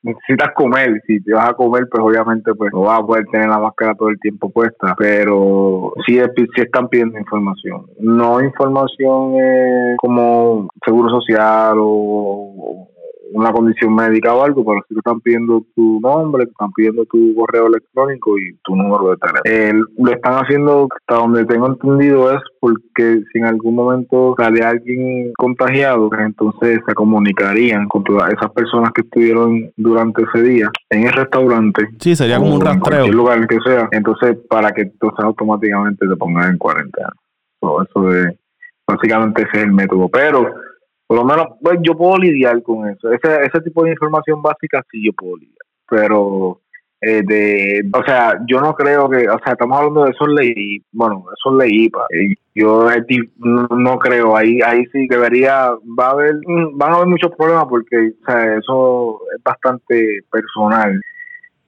necesitas 0.02 0.52
comer, 0.56 1.00
si 1.06 1.22
te 1.22 1.32
vas 1.32 1.50
a 1.50 1.54
comer, 1.54 1.86
pues 1.88 2.02
obviamente 2.02 2.52
pues 2.54 2.72
no 2.72 2.80
vas 2.80 2.98
a 2.98 3.06
poder 3.06 3.26
tener 3.26 3.48
la 3.48 3.60
máscara 3.60 3.94
todo 3.94 4.08
el 4.08 4.18
tiempo 4.18 4.50
puesta, 4.50 4.96
pero 4.98 5.92
sí, 6.04 6.18
sí 6.34 6.60
están 6.60 6.88
pidiendo 6.88 7.20
información, 7.20 7.86
no 8.00 8.42
información 8.42 9.34
eh, 9.40 9.94
como 9.98 10.66
seguro 10.84 11.20
social 11.20 11.76
o 11.78 12.88
una 13.32 13.52
condición 13.52 13.94
médica 13.94 14.34
o 14.34 14.44
algo, 14.44 14.64
pero 14.64 14.80
si 14.88 14.94
te 14.94 15.00
están 15.00 15.20
pidiendo 15.20 15.64
tu 15.74 16.00
nombre, 16.00 16.44
te 16.44 16.50
están 16.50 16.72
pidiendo 16.72 17.04
tu 17.06 17.34
correo 17.34 17.66
electrónico 17.66 18.38
y 18.38 18.56
tu 18.62 18.76
número 18.76 19.10
de 19.10 19.16
teléfono. 19.16 19.86
lo 19.98 20.12
están 20.12 20.34
haciendo, 20.34 20.88
hasta 20.90 21.22
donde 21.22 21.44
tengo 21.46 21.66
entendido, 21.66 22.30
es 22.32 22.40
porque 22.60 23.22
si 23.32 23.38
en 23.38 23.46
algún 23.46 23.74
momento 23.74 24.34
sale 24.38 24.62
alguien 24.62 25.32
contagiado, 25.36 26.08
pues 26.08 26.20
entonces 26.22 26.80
se 26.86 26.94
comunicarían 26.94 27.88
con 27.88 28.04
todas 28.04 28.32
esas 28.32 28.50
personas 28.52 28.90
que 28.92 29.02
estuvieron 29.02 29.70
durante 29.76 30.22
ese 30.22 30.42
día 30.42 30.70
en 30.90 31.06
el 31.06 31.12
restaurante. 31.12 31.88
Sí, 32.00 32.14
sería 32.14 32.38
como 32.38 32.54
un 32.54 32.60
rastreo. 32.60 33.06
En 33.06 33.12
lugar 33.12 33.46
que 33.46 33.58
sea. 33.64 33.88
Entonces, 33.90 34.36
para 34.48 34.70
que 34.72 34.82
entonces 34.82 35.24
automáticamente 35.24 36.06
te 36.06 36.16
pongan 36.16 36.52
en 36.52 36.58
cuarentena. 36.58 37.12
eso 37.60 38.02
de, 38.02 38.38
básicamente 38.86 39.42
ese 39.42 39.58
es 39.58 39.64
el 39.64 39.72
método. 39.72 40.08
Pero 40.08 40.54
menos 41.24 41.46
pues, 41.60 41.78
yo 41.82 41.96
puedo 41.96 42.18
lidiar 42.18 42.62
con 42.62 42.88
eso. 42.88 43.12
Ese, 43.12 43.42
ese 43.42 43.60
tipo 43.60 43.84
de 43.84 43.90
información 43.90 44.42
básica 44.42 44.82
sí 44.90 45.04
yo 45.04 45.12
puedo 45.12 45.36
lidiar. 45.36 45.58
Pero, 45.88 46.60
eh, 47.00 47.22
de, 47.24 47.82
o 47.92 48.02
sea, 48.04 48.34
yo 48.48 48.60
no 48.60 48.74
creo 48.74 49.08
que, 49.10 49.28
o 49.28 49.38
sea, 49.44 49.52
estamos 49.52 49.76
hablando 49.76 50.04
de 50.04 50.10
esos 50.10 50.28
ley, 50.28 50.82
bueno, 50.92 51.24
esos 51.38 51.58
ley 51.58 51.90
eh, 52.10 52.34
yo 52.54 52.88
no, 53.36 53.98
creo, 53.98 54.36
ahí 54.36 54.60
ahí 54.64 54.84
sí 54.92 55.06
debería, 55.08 55.70
va 55.98 56.06
a 56.06 56.10
haber, 56.12 56.36
mm, 56.46 56.78
van 56.78 56.92
a 56.92 56.94
haber 56.96 57.08
muchos 57.08 57.30
problemas 57.36 57.66
porque, 57.68 58.12
o 58.22 58.24
sea, 58.24 58.56
eso 58.56 59.20
es 59.36 59.42
bastante 59.42 60.20
personal 60.30 61.00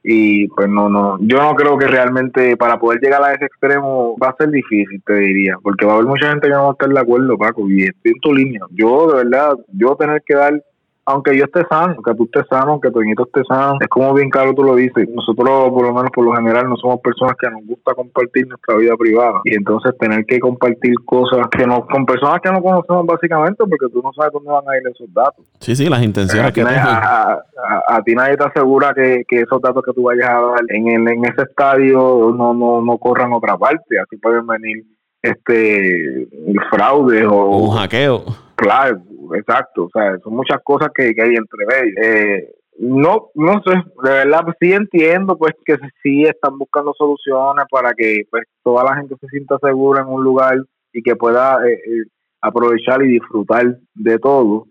y 0.08 0.46
pues 0.46 0.68
no, 0.68 0.88
no, 0.88 1.18
yo 1.18 1.38
no 1.38 1.56
creo 1.56 1.76
que 1.76 1.88
realmente 1.88 2.56
para 2.56 2.78
poder 2.78 3.00
llegar 3.00 3.24
a 3.24 3.32
ese 3.32 3.46
extremo 3.46 4.16
va 4.22 4.28
a 4.28 4.36
ser 4.36 4.50
difícil, 4.50 5.02
te 5.04 5.14
diría, 5.14 5.56
porque 5.60 5.84
va 5.84 5.92
a 5.92 5.94
haber 5.96 6.06
mucha 6.06 6.28
gente 6.28 6.46
que 6.46 6.54
no 6.54 6.62
va 6.62 6.68
a 6.68 6.72
estar 6.72 6.88
de 6.88 7.00
acuerdo, 7.00 7.36
Paco, 7.36 7.68
y 7.68 7.82
estoy 7.82 8.12
en 8.12 8.20
tu 8.20 8.32
línea. 8.32 8.60
Yo, 8.70 9.08
de 9.08 9.24
verdad, 9.24 9.56
yo 9.72 9.96
tener 9.96 10.22
que 10.24 10.36
dar 10.36 10.62
aunque 11.06 11.38
yo 11.38 11.44
esté 11.44 11.64
sano, 11.70 11.94
aunque 11.94 12.14
tú 12.14 12.24
estés 12.24 12.44
sano, 12.50 12.72
aunque 12.72 12.90
Toñito 12.90 13.24
esté 13.26 13.42
sano, 13.48 13.78
es 13.80 13.86
como 13.86 14.12
bien 14.12 14.28
claro 14.28 14.52
tú 14.54 14.64
lo 14.64 14.74
dices, 14.74 15.08
nosotros 15.08 15.70
por 15.70 15.86
lo 15.86 15.94
menos 15.94 16.10
por 16.10 16.24
lo 16.24 16.34
general 16.34 16.68
no 16.68 16.76
somos 16.76 17.00
personas 17.00 17.36
que 17.40 17.48
nos 17.48 17.64
gusta 17.64 17.94
compartir 17.94 18.48
nuestra 18.48 18.74
vida 18.74 18.96
privada 18.96 19.40
y 19.44 19.54
entonces 19.54 19.96
tener 19.98 20.26
que 20.26 20.40
compartir 20.40 20.94
cosas 21.04 21.46
que 21.56 21.64
no, 21.64 21.86
con 21.86 22.04
personas 22.04 22.40
que 22.42 22.50
no 22.50 22.60
conocemos 22.60 23.06
básicamente 23.06 23.62
porque 23.70 23.86
tú 23.92 24.02
no 24.02 24.12
sabes 24.14 24.32
dónde 24.32 24.50
van 24.50 24.68
a 24.68 24.76
ir 24.76 24.82
esos 24.88 25.12
datos. 25.14 25.46
Sí, 25.60 25.76
sí, 25.76 25.88
las 25.88 26.02
intenciones 26.02 26.52
que 26.52 26.64
nadie, 26.64 26.78
a, 26.78 27.38
a, 27.86 28.02
ti 28.02 28.14
nadie 28.16 28.36
te 28.36 28.44
asegura 28.44 28.92
que, 28.92 29.24
esos 29.28 29.62
datos 29.62 29.84
que 29.84 29.92
tú 29.92 30.02
vayas 30.02 30.28
a 30.28 30.40
dar 30.40 30.60
en, 30.70 30.88
el, 30.88 31.08
en 31.08 31.24
ese 31.24 31.42
estadio 31.42 32.34
no, 32.36 32.52
no, 32.52 32.82
no 32.82 32.98
corran 32.98 33.32
otra 33.32 33.56
parte, 33.56 34.00
así 34.00 34.16
pueden 34.16 34.46
venir 34.46 34.84
este 35.22 36.28
fraudes 36.70 37.26
o 37.26 37.46
un 37.58 37.76
hackeo. 37.76 38.45
Claro, 38.56 39.02
exacto. 39.34 39.84
O 39.84 39.90
sea, 39.90 40.18
son 40.18 40.34
muchas 40.34 40.62
cosas 40.64 40.88
que, 40.94 41.04
hay 41.04 41.34
entre 41.34 41.64
ellos. 41.82 41.94
Eh, 42.02 42.50
no, 42.78 43.30
no 43.34 43.62
sé, 43.62 43.70
de 44.02 44.10
verdad 44.10 44.40
pues, 44.44 44.56
sí 44.60 44.72
entiendo 44.72 45.38
pues 45.38 45.54
que 45.64 45.76
sí 46.02 46.24
están 46.24 46.58
buscando 46.58 46.92
soluciones 46.96 47.64
para 47.70 47.94
que 47.94 48.24
pues 48.30 48.44
toda 48.62 48.84
la 48.84 48.96
gente 48.96 49.14
se 49.18 49.28
sienta 49.28 49.56
segura 49.62 50.02
en 50.02 50.08
un 50.08 50.22
lugar 50.22 50.58
y 50.92 51.02
que 51.02 51.16
pueda 51.16 51.58
eh, 51.66 51.72
eh, 51.72 52.04
aprovechar 52.42 53.02
y 53.02 53.12
disfrutar 53.12 53.78
de 53.94 54.18
todo, 54.18 54.66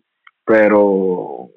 pero 0.45 1.49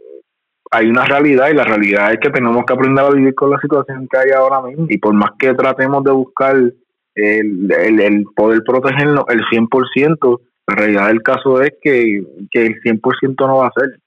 hay 0.71 0.89
una 0.89 1.05
realidad 1.05 1.49
y 1.51 1.55
la 1.55 1.65
realidad 1.65 2.13
es 2.13 2.19
que 2.21 2.31
tenemos 2.31 2.65
que 2.65 2.73
aprender 2.73 3.05
a 3.05 3.11
vivir 3.11 3.35
con 3.35 3.51
la 3.51 3.61
situación 3.61 4.09
que 4.11 4.19
hay 4.19 4.31
ahora 4.31 4.63
mismo 4.63 4.87
y 4.89 4.99
por 4.99 5.13
más 5.15 5.31
que 5.39 5.53
tratemos 5.55 6.03
de 6.05 6.13
buscar 6.13 6.57
el, 6.57 7.73
el, 7.73 8.01
el 8.01 8.25
poder 8.35 8.63
protegernos 8.65 9.25
el 9.29 9.43
100%, 9.45 10.41
la 10.69 10.75
realidad 10.75 11.09
del 11.09 11.23
caso 11.23 11.63
es 11.63 11.73
que, 11.81 12.23
que 12.51 12.67
el 12.67 12.81
100% 12.83 13.47
no 13.47 13.59
va 13.59 13.69
a 13.69 13.73
ser. 13.75 13.99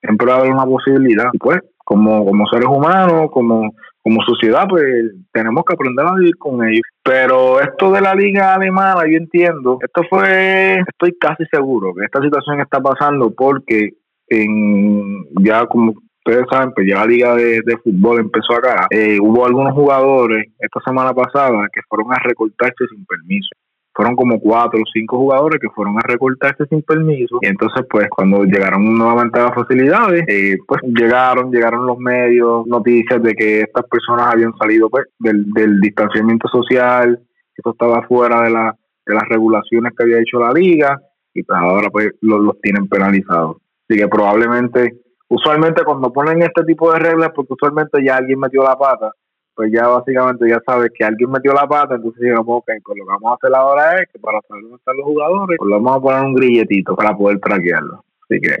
Siempre 0.00 0.26
va 0.26 0.34
a 0.34 0.38
haber 0.40 0.52
una 0.52 0.66
posibilidad. 0.66 1.30
Pues, 1.40 1.60
como, 1.86 2.24
como 2.24 2.46
seres 2.48 2.68
humanos, 2.68 3.30
como, 3.30 3.72
como 4.02 4.20
sociedad, 4.22 4.66
pues 4.68 4.84
tenemos 5.32 5.64
que 5.64 5.74
aprender 5.74 6.04
a 6.04 6.14
vivir 6.16 6.36
con 6.36 6.66
ellos. 6.68 6.82
Pero 7.02 7.60
esto 7.60 7.92
de 7.92 8.00
la 8.00 8.14
liga 8.14 8.54
alemana, 8.54 9.04
yo 9.08 9.16
entiendo, 9.16 9.78
esto 9.80 10.02
fue, 10.10 10.80
estoy 10.80 11.16
casi 11.18 11.44
seguro 11.50 11.94
que 11.94 12.04
esta 12.04 12.20
situación 12.20 12.60
está 12.60 12.80
pasando 12.80 13.32
porque 13.34 13.90
en 14.28 15.24
ya 15.44 15.64
como 15.66 15.94
ustedes 16.26 16.44
saben, 16.50 16.72
pues 16.74 16.88
ya 16.88 16.96
la 16.96 17.06
liga 17.06 17.34
de, 17.36 17.78
fútbol 17.84 18.18
empezó 18.18 18.54
acá. 18.54 18.88
Eh, 18.90 19.18
hubo 19.20 19.46
algunos 19.46 19.72
jugadores 19.72 20.44
esta 20.58 20.80
semana 20.84 21.14
pasada 21.14 21.68
que 21.72 21.80
fueron 21.88 22.12
a 22.12 22.18
recortarse 22.18 22.84
sin 22.90 23.06
permiso 23.06 23.50
fueron 23.96 24.14
como 24.14 24.38
cuatro 24.38 24.78
o 24.78 24.84
cinco 24.92 25.16
jugadores 25.16 25.58
que 25.58 25.70
fueron 25.70 25.96
a 25.96 26.02
recortarse 26.02 26.66
sin 26.66 26.82
permiso. 26.82 27.38
Y 27.40 27.46
entonces 27.46 27.84
pues 27.88 28.08
cuando 28.10 28.44
llegaron 28.44 28.96
nuevamente 28.96 29.40
a 29.40 29.44
las 29.44 29.54
facilidades 29.54 30.24
eh, 30.28 30.58
pues 30.68 30.82
llegaron 30.82 31.50
llegaron 31.50 31.86
los 31.86 31.98
medios 31.98 32.66
noticias 32.66 33.22
de 33.22 33.34
que 33.34 33.62
estas 33.62 33.86
personas 33.86 34.34
habían 34.34 34.52
salido 34.58 34.90
pues 34.90 35.06
del, 35.18 35.46
distanciamiento 35.80 36.46
social 36.48 37.18
eso 37.56 37.70
estaba 37.70 38.02
fuera 38.02 38.42
de, 38.42 38.50
la, 38.50 38.76
de 39.06 39.14
las 39.14 39.26
regulaciones 39.30 39.94
que 39.96 40.02
había 40.02 40.20
hecho 40.20 40.38
la 40.38 40.52
liga 40.52 41.00
y 41.32 41.42
pues 41.42 41.58
ahora 41.58 41.88
pues 41.88 42.10
los, 42.20 42.40
los 42.40 42.60
tienen 42.60 42.86
penalizados. 42.88 43.56
Así 43.88 43.98
que 43.98 44.08
probablemente 44.08 45.00
usualmente 45.28 45.84
cuando 45.84 46.12
ponen 46.12 46.42
este 46.42 46.64
tipo 46.64 46.92
de 46.92 46.98
reglas 46.98 47.30
porque 47.34 47.54
usualmente 47.54 48.04
ya 48.04 48.16
alguien 48.16 48.38
metió 48.38 48.62
la 48.62 48.76
pata 48.76 49.10
pues 49.56 49.72
ya 49.72 49.88
básicamente 49.88 50.48
ya 50.48 50.60
sabes 50.66 50.90
que 50.94 51.02
alguien 51.02 51.30
metió 51.30 51.54
la 51.54 51.66
pata, 51.66 51.94
entonces 51.94 52.20
digamos, 52.20 52.46
ok, 52.46 52.70
pues 52.84 52.98
lo 52.98 53.06
que 53.06 53.12
vamos 53.12 53.32
a 53.32 53.34
hacer 53.34 53.56
ahora 53.56 54.00
es 54.00 54.08
que 54.12 54.18
para 54.18 54.38
saber 54.42 54.62
dónde 54.64 54.76
están 54.76 54.96
los 54.98 55.06
jugadores, 55.06 55.56
pues 55.58 55.68
le 55.68 55.74
vamos 55.76 55.96
a 55.96 56.00
poner 56.00 56.24
un 56.24 56.34
grilletito 56.34 56.94
para 56.94 57.16
poder 57.16 57.40
traquearlo. 57.40 58.04
Así 58.22 58.38
que 58.38 58.56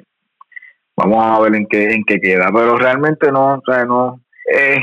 vamos 0.96 1.22
a 1.22 1.40
ver 1.40 1.54
en 1.54 1.66
qué, 1.66 1.92
en 1.92 2.02
qué 2.04 2.18
queda. 2.18 2.48
Pero 2.50 2.78
realmente 2.78 3.30
no, 3.30 3.60
o 3.66 3.84
no, 3.84 4.20
eh, 4.50 4.80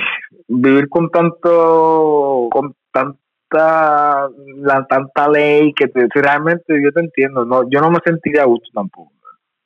vivir 0.48 0.88
con 0.88 1.10
tanto, 1.10 2.48
con 2.52 2.76
tanta, 2.92 4.30
la 4.58 4.86
tanta 4.88 5.28
ley 5.30 5.74
que 5.74 5.88
te, 5.88 6.08
realmente 6.14 6.80
yo 6.80 6.92
te 6.92 7.00
entiendo, 7.00 7.44
no, 7.44 7.68
yo 7.68 7.82
no 7.82 7.90
me 7.90 8.00
sentiría 8.06 8.44
a 8.44 8.46
gusto 8.46 8.70
tampoco 8.72 9.12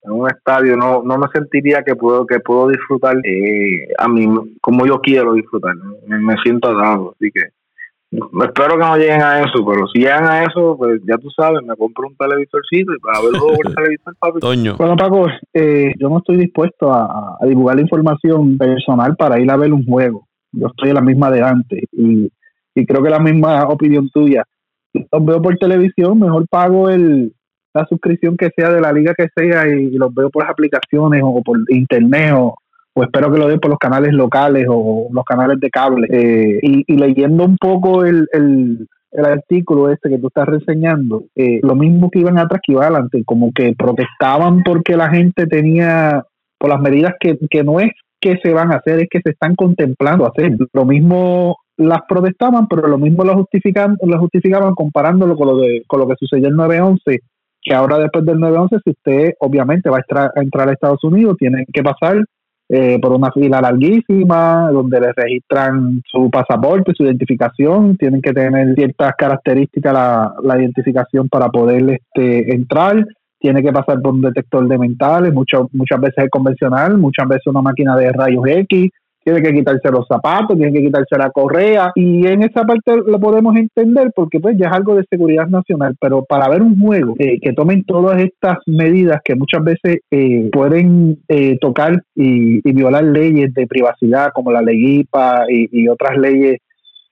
en 0.08 0.14
un 0.14 0.28
estadio 0.28 0.78
no, 0.78 1.04
no 1.04 1.18
me 1.18 1.28
sentiría 1.34 1.84
que 1.84 1.96
puedo 1.96 2.26
que 2.26 2.40
puedo 2.40 2.70
disfrutar 2.70 3.16
eh, 3.24 3.88
a 3.98 4.08
mí 4.08 4.28
como 4.62 4.86
yo 4.86 5.00
quiero 5.02 5.34
disfrutar 5.34 5.76
me, 6.08 6.36
siento 6.44 6.74
dado 6.74 7.14
así 7.16 7.30
que 7.32 7.42
espero 8.12 8.76
que 8.76 8.86
no 8.86 8.98
lleguen 8.98 9.22
a 9.22 9.42
eso 9.42 9.66
pero 9.66 9.86
si 9.88 10.00
llegan 10.00 10.26
a 10.26 10.44
eso 10.44 10.78
pues 10.78 11.02
ya 11.06 11.18
tú 11.18 11.30
sabes 11.30 11.62
me 11.64 11.76
compro 11.76 12.08
un 12.08 12.16
televisorcito 12.16 12.94
y 12.94 13.00
para 13.00 13.22
verlo 13.22 13.48
por 13.56 13.68
el 13.68 13.76
televisor 13.76 14.16
papi. 14.18 14.40
Toño. 14.40 14.76
bueno 14.78 14.96
Paco 14.96 15.28
eh, 15.54 15.94
yo 16.00 16.10
no 16.10 16.20
estoy 16.20 16.38
dispuesto 16.38 16.94
a, 16.94 17.38
a, 17.40 17.46
divulgar 17.46 17.76
la 17.76 17.82
información 17.82 18.58
personal 18.58 19.16
para 19.18 19.40
ir 19.40 19.52
a 19.52 19.58
ver 19.58 19.74
un 19.74 19.86
juego. 19.86 20.28
Yo 20.54 20.68
estoy 20.68 20.90
en 20.90 20.96
la 20.96 21.02
misma 21.02 21.30
de 21.30 21.42
antes 21.42 21.84
y, 21.92 22.32
y 22.74 22.86
creo 22.86 23.04
que 23.04 23.10
la 23.10 23.20
misma 23.20 23.68
opinión 23.68 24.10
tuya. 24.10 24.44
Los 24.94 25.26
veo 25.26 25.42
por 25.42 25.58
televisión 25.58 26.20
mejor 26.20 26.48
pago 26.48 26.90
el 26.90 27.34
la 27.78 27.86
suscripción 27.88 28.36
que 28.36 28.50
sea 28.56 28.70
de 28.70 28.82
la 28.82 28.92
liga 28.92 29.14
que 29.16 29.28
sea 29.36 29.68
y, 29.68 29.92
los 29.92 30.14
veo 30.14 30.30
por 30.30 30.44
las 30.44 30.52
aplicaciones 30.52 31.22
o 31.24 31.42
por 31.44 31.60
internet 31.70 32.34
o, 32.36 32.56
espero 32.96 33.32
que 33.32 33.38
lo 33.38 33.48
den 33.48 33.60
por 33.60 33.70
los 33.70 33.78
canales 33.78 34.12
locales 34.12 34.66
o 34.68 35.08
los 35.12 35.24
canales 35.24 35.60
de 35.60 35.70
cable. 35.70 36.08
Eh, 36.10 36.60
y, 36.64 36.96
leyendo 36.96 37.46
un 37.46 37.56
poco 37.58 38.04
el, 38.04 38.28
el, 38.34 38.88
artículo 39.24 39.92
este 39.92 40.10
que 40.10 40.18
tú 40.18 40.28
estás 40.28 40.48
reseñando, 40.48 41.26
eh, 41.36 41.60
lo 41.62 41.76
mismo 41.76 42.10
que 42.10 42.20
iban 42.20 42.40
atrás 42.40 42.60
que 42.66 42.72
iba 42.72 42.84
adelante, 42.84 43.24
como 43.24 43.52
que 43.54 43.76
protestaban 43.78 44.64
porque 44.64 44.98
la 44.98 45.10
gente 45.10 45.46
tenía, 45.46 46.24
por 46.58 46.72
las 46.72 46.82
medidas 46.82 47.14
que, 47.20 47.38
que 47.50 47.64
no 47.64 47.80
es 47.80 47.92
que 48.20 48.38
se 48.44 48.52
van 48.52 48.72
a 48.72 48.78
hacer, 48.78 49.00
es 49.00 49.08
que 49.10 49.22
se 49.22 49.30
están 49.30 49.56
contemplando 49.56 50.28
hacer. 50.28 50.58
Lo 50.74 50.86
mismo 50.86 51.58
las 51.78 52.00
protestaban, 52.10 52.68
pero 52.68 52.88
lo 52.88 52.98
mismo 52.98 53.24
lo 53.24 53.36
justifican, 53.36 53.96
lo 54.02 54.20
justificaban 54.20 54.74
comparándolo 54.74 55.36
con 55.36 55.48
lo 55.48 55.58
de 55.58 55.84
con 55.88 56.00
lo 56.00 56.08
que 56.08 56.16
sucedió 56.20 56.48
el 56.48 56.56
9-11 56.56 57.20
que 57.68 57.76
ahora 57.76 58.00
después 58.00 58.26
del 58.26 58.38
9-11, 58.38 58.82
si 58.84 58.92
usted 58.92 59.34
obviamente 59.40 59.90
va 59.90 59.98
a, 59.98 60.42
entrar 60.42 60.70
a 60.70 60.74
Estados 60.74 61.04
Unidos, 61.04 61.36
tiene 61.38 61.66
que 61.72 61.84
pasar 61.84 62.24
eh, 62.70 63.00
por 63.02 63.14
una 63.14 63.32
fila 63.32 63.62
larguísima, 63.62 64.70
donde 64.72 65.00
le 65.00 65.14
registran 65.14 66.02
su 66.06 66.30
pasaporte, 66.30 66.94
su 66.96 67.04
identificación, 67.04 67.98
tienen 67.98 68.22
que 68.22 68.34
tener 68.34 68.76
ciertas 68.76 69.14
características 69.18 69.94
la, 69.94 70.34
la 70.44 70.58
identificación 70.60 71.30
para 71.30 71.50
poder 71.50 71.90
este, 71.90 72.54
entrar, 72.54 73.06
tiene 73.40 73.62
que 73.62 73.72
pasar 73.72 74.02
por 74.02 74.14
un 74.14 74.22
detector 74.22 74.68
de 74.68 74.78
mentales, 74.78 75.34
muchas 75.34 75.62
muchas 75.72 76.02
veces 76.02 76.26
es 76.26 76.30
convencional, 76.30 76.98
muchas 76.98 77.28
veces 77.28 77.48
una 77.48 77.62
máquina 77.62 77.96
de 77.96 78.12
rayos 78.12 78.44
X, 78.46 78.90
tiene 79.28 79.42
que 79.42 79.54
quitarse 79.54 79.92
los 79.92 80.08
zapatos, 80.08 80.56
tiene 80.56 80.72
que 80.72 80.86
quitarse 80.86 81.18
la 81.18 81.30
correa 81.32 81.92
y 81.96 82.26
en 82.26 82.44
esa 82.44 82.64
parte 82.64 82.96
lo 83.06 83.20
podemos 83.20 83.58
entender 83.58 84.10
porque 84.16 84.40
pues 84.40 84.58
ya 84.58 84.68
es 84.68 84.74
algo 84.74 84.96
de 84.96 85.04
seguridad 85.10 85.48
nacional, 85.48 85.98
pero 86.00 86.24
para 86.24 86.48
ver 86.48 86.62
un 86.62 86.80
juego 86.80 87.14
que 87.16 87.54
tomen 87.54 87.84
todas 87.84 88.22
estas 88.22 88.60
medidas 88.68 89.20
que 89.26 89.36
muchas 89.36 89.66
veces 89.66 89.98
eh, 90.12 90.50
pueden 90.50 91.20
eh, 91.28 91.58
tocar 91.60 92.02
y, 92.16 92.62
violar 92.72 93.04
leyes 93.04 93.54
de 93.54 93.68
privacidad 93.68 94.30
como 94.34 94.52
la 94.52 94.62
ley 94.62 95.00
IPA 95.00 95.46
y, 95.50 95.88
otras 95.90 96.18
leyes 96.18 96.60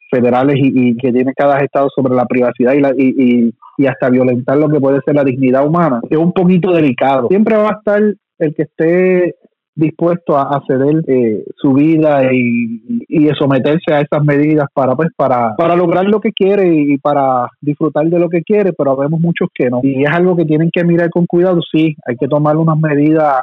federales 0.09 0.55
y, 0.57 0.95
que 0.95 1.11
tiene 1.11 1.33
cada 1.35 1.59
estado 1.59 1.89
sobre 1.93 2.15
la 2.15 2.25
privacidad 2.25 2.73
y, 2.73 2.79
la, 2.79 2.93
y, 2.95 3.51
y 3.77 3.85
hasta 3.87 4.09
violentar 4.09 4.57
lo 4.57 4.69
que 4.69 4.79
puede 4.79 5.01
ser 5.03 5.15
la 5.15 5.25
dignidad 5.25 5.67
humana, 5.67 5.99
es 6.09 6.17
un 6.17 6.31
poquito 6.31 6.71
delicado. 6.71 7.27
Siempre 7.27 7.57
va 7.57 7.71
a 7.71 7.77
estar 7.77 8.01
el 8.39 8.55
que 8.55 8.63
esté 8.63 9.35
dispuesto 9.75 10.37
a, 10.37 10.61
ceder 10.65 11.03
eh, 11.07 11.43
su 11.57 11.73
vida 11.73 12.31
y, 12.33 12.81
y, 13.09 13.29
someterse 13.37 13.93
a 13.93 13.99
esas 13.99 14.23
medidas 14.23 14.67
para 14.73 14.95
pues 14.95 15.09
para, 15.15 15.55
para 15.55 15.75
lograr 15.75 16.05
lo 16.05 16.21
que 16.21 16.31
quiere 16.31 16.73
y 16.73 16.97
para 16.97 17.49
disfrutar 17.59 18.05
de 18.05 18.19
lo 18.19 18.29
que 18.29 18.41
quiere, 18.41 18.71
pero 18.71 18.95
vemos 18.95 19.19
muchos 19.19 19.49
que 19.53 19.69
no. 19.69 19.81
Y 19.83 20.03
es 20.03 20.11
algo 20.11 20.35
que 20.35 20.45
tienen 20.45 20.69
que 20.71 20.85
mirar 20.85 21.09
con 21.09 21.25
cuidado, 21.25 21.59
sí, 21.69 21.95
hay 22.07 22.15
que 22.15 22.27
tomar 22.27 22.55
unas 22.55 22.77
medidas 22.79 23.41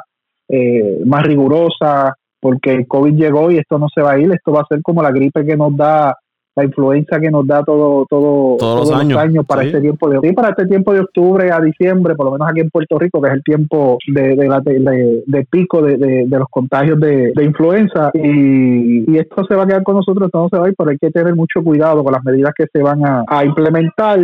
eh, 0.49 1.01
más 1.05 1.23
rigurosas 1.23 2.13
porque 2.39 2.73
el 2.73 2.87
COVID 2.87 3.13
llegó 3.13 3.51
y 3.51 3.57
esto 3.57 3.79
no 3.79 3.87
se 3.93 4.01
va 4.01 4.13
a 4.13 4.19
ir, 4.19 4.29
esto 4.33 4.51
va 4.51 4.61
a 4.61 4.67
ser 4.67 4.81
como 4.81 5.01
la 5.01 5.11
gripe 5.11 5.45
que 5.45 5.55
nos 5.55 5.77
da 5.77 6.15
la 6.55 6.65
influencia 6.65 7.19
que 7.19 7.31
nos 7.31 7.47
da 7.47 7.63
todo, 7.63 8.05
todo 8.09 8.57
todos, 8.57 8.89
los 8.89 9.17
años, 9.17 9.45
para 9.45 9.63
este 9.63 9.81
tiempo 9.81 10.09
de 10.09 10.33
para 10.33 10.49
este 10.49 10.67
tiempo 10.67 10.93
de 10.93 10.99
octubre 10.99 11.51
a 11.51 11.59
diciembre, 11.59 12.15
por 12.15 12.27
lo 12.27 12.33
menos 12.33 12.47
aquí 12.49 12.59
en 12.59 12.69
Puerto 12.69 12.99
Rico, 12.99 13.21
que 13.21 13.29
es 13.29 13.33
el 13.33 13.43
tiempo 13.43 13.97
de, 14.07 14.35
de, 14.35 15.23
de, 15.25 15.45
pico 15.49 15.81
de, 15.81 16.27
los 16.29 16.47
contagios 16.49 16.99
de, 16.99 17.33
influenza. 17.43 18.11
Y, 18.13 19.17
esto 19.17 19.45
se 19.45 19.55
va 19.55 19.63
a 19.63 19.67
quedar 19.67 19.83
con 19.83 19.95
nosotros, 19.95 20.27
esto 20.27 20.39
no 20.39 20.49
se 20.49 20.57
va 20.57 20.65
a 20.65 20.69
ir, 20.69 20.75
pero 20.77 20.89
hay 20.89 20.97
que 20.97 21.11
tener 21.11 21.35
mucho 21.35 21.63
cuidado 21.63 22.03
con 22.03 22.13
las 22.13 22.23
medidas 22.23 22.53
que 22.55 22.65
se 22.71 22.81
van 22.81 23.05
a, 23.05 23.23
a 23.27 23.45
implementar 23.45 24.19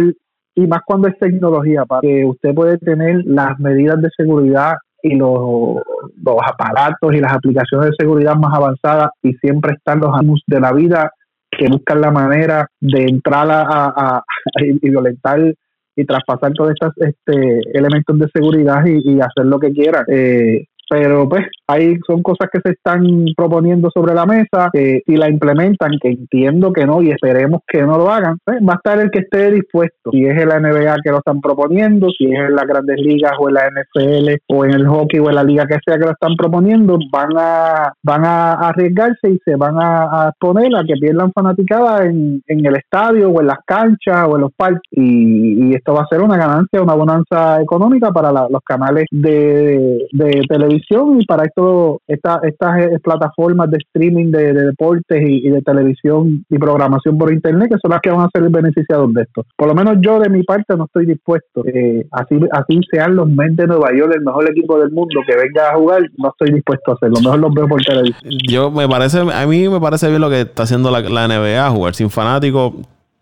y 0.55 0.67
más 0.67 0.81
cuando 0.85 1.07
es 1.07 1.17
tecnología, 1.17 1.85
para 1.85 2.01
que 2.01 2.25
usted 2.25 2.53
puede 2.53 2.77
tener 2.77 3.23
las 3.25 3.57
medidas 3.59 4.01
de 4.01 4.09
seguridad 4.15 4.73
y 5.01 5.15
los, 5.15 5.81
los 6.21 6.37
aparatos 6.45 7.15
y 7.15 7.19
las 7.19 7.33
aplicaciones 7.33 7.91
de 7.91 7.95
seguridad 7.97 8.35
más 8.35 8.53
avanzadas 8.53 9.11
y 9.21 9.33
siempre 9.35 9.73
están 9.73 9.99
los 9.99 10.13
anuncios 10.13 10.45
de 10.47 10.59
la 10.59 10.73
vida 10.73 11.11
que 11.59 11.67
buscan 11.67 11.99
la 11.99 12.11
manera 12.11 12.67
de 12.79 13.03
entrar 13.03 13.47
a, 13.51 14.23
y 14.61 14.89
violentar 14.89 15.53
y 15.95 16.05
traspasar 16.05 16.53
todos 16.53 16.71
estos 16.71 16.93
este, 16.97 17.59
elementos 17.77 18.17
de 18.17 18.29
seguridad 18.33 18.85
y, 18.85 19.19
hacer 19.19 19.45
lo 19.45 19.59
que 19.59 19.71
quieran. 19.71 20.05
Eh, 20.07 20.65
pero 20.89 21.29
pues 21.29 21.45
ahí 21.67 21.97
son 22.07 22.23
cosas 22.23 22.49
que 22.51 22.59
se 22.63 22.71
están 22.71 23.05
proponiendo 23.37 23.89
sobre 23.93 24.15
la 24.15 24.25
mesa, 24.25 24.69
que 24.73 25.01
si 25.05 25.15
la 25.15 25.29
implementan, 25.29 25.91
que 26.01 26.09
entiendo 26.09 26.73
que 26.73 26.85
no 26.85 27.01
y 27.01 27.11
esperemos 27.11 27.61
que 27.67 27.83
no 27.83 27.97
lo 27.97 28.11
hagan, 28.11 28.37
pues, 28.43 28.57
va 28.67 28.73
a 28.73 28.77
estar 28.77 28.99
el 28.99 29.11
que 29.11 29.19
esté 29.19 29.51
dispuesto, 29.51 30.09
si 30.11 30.25
es 30.25 30.35
en 30.35 30.49
la 30.49 30.59
NBA 30.59 30.95
que 31.03 31.11
lo 31.11 31.19
están 31.19 31.41
proponiendo, 31.41 32.09
si 32.09 32.25
es 32.25 32.39
en 32.39 32.55
las 32.55 32.65
grandes 32.65 32.99
ligas 32.99 33.33
o 33.39 33.49
en 33.49 33.53
la 33.53 33.67
NFL 33.67 34.29
o 34.47 34.65
en 34.65 34.71
el 34.71 34.87
hockey 34.87 35.19
o 35.19 35.29
en 35.29 35.35
la 35.35 35.43
liga 35.43 35.67
que 35.67 35.77
sea 35.85 35.97
que 35.97 36.05
lo 36.05 36.11
están 36.11 36.35
proponiendo, 36.35 36.97
van 37.11 37.37
a 37.37 37.93
van 38.03 38.25
a 38.25 38.53
arriesgarse 38.53 39.29
y 39.29 39.37
se 39.45 39.55
van 39.55 39.75
a, 39.79 40.31
poner 40.39 40.75
a 40.75 40.83
que 40.83 40.95
pierdan 40.95 41.31
fanaticada 41.33 42.05
en, 42.05 42.41
en 42.47 42.65
el 42.65 42.75
estadio 42.77 43.29
o 43.29 43.41
en 43.41 43.47
las 43.47 43.59
canchas 43.65 44.27
o 44.27 44.35
en 44.35 44.41
los 44.41 44.53
parques. 44.53 44.81
Y, 44.91 45.69
esto 45.75 45.93
va 45.93 46.01
a 46.01 46.07
ser 46.07 46.21
una 46.21 46.35
ganancia, 46.35 46.81
una 46.81 46.95
bonanza 46.95 47.61
económica 47.61 48.11
para 48.11 48.31
los 48.31 48.61
canales 48.65 49.05
de, 49.11 50.07
de 50.11 50.41
televisión 50.49 50.78
y 50.89 51.25
para 51.25 51.45
esto 51.45 52.01
esta, 52.07 52.39
estas 52.43 52.79
eh, 52.79 52.99
plataformas 53.03 53.69
de 53.71 53.77
streaming 53.77 54.31
de, 54.31 54.53
deportes 54.53 55.21
y, 55.27 55.49
de 55.49 55.61
televisión 55.61 56.45
y 56.49 56.57
programación 56.57 57.17
por 57.17 57.31
internet 57.31 57.69
que 57.69 57.77
son 57.81 57.91
las 57.91 58.01
que 58.01 58.11
van 58.11 58.21
a 58.21 58.29
ser 58.33 58.49
beneficiados 58.49 59.13
de 59.13 59.23
esto. 59.23 59.45
Por 59.55 59.67
lo 59.67 59.75
menos 59.75 59.97
yo 60.01 60.19
de 60.19 60.29
mi 60.29 60.43
parte 60.43 60.75
no 60.75 60.85
estoy 60.85 61.05
dispuesto. 61.05 61.65
Eh, 61.65 62.05
así, 62.11 62.39
así 62.51 62.79
sean 62.91 63.15
los 63.15 63.29
Mets 63.29 63.57
de 63.57 63.67
Nueva 63.67 63.89
York 63.95 64.13
el 64.15 64.23
mejor 64.23 64.49
equipo 64.49 64.79
del 64.79 64.91
mundo 64.91 65.21
que 65.27 65.35
venga 65.35 65.71
a 65.71 65.75
jugar, 65.75 66.01
no 66.17 66.29
estoy 66.29 66.53
dispuesto 66.53 66.91
a 66.91 66.93
hacerlo. 66.95 67.19
Mejor 67.21 67.39
los 67.39 67.53
veo 67.53 67.67
por 67.67 67.81
televisión. 67.81 68.33
Yo 68.47 68.71
me 68.71 68.87
parece, 68.87 69.19
a 69.19 69.47
mí 69.47 69.69
me 69.69 69.79
parece 69.79 70.09
bien 70.09 70.21
lo 70.21 70.29
que 70.29 70.41
está 70.41 70.63
haciendo 70.63 70.91
la, 70.91 71.01
la 71.01 71.27
NBA, 71.27 71.69
jugar 71.69 71.95
sin 71.95 72.09
fanáticos 72.09 72.73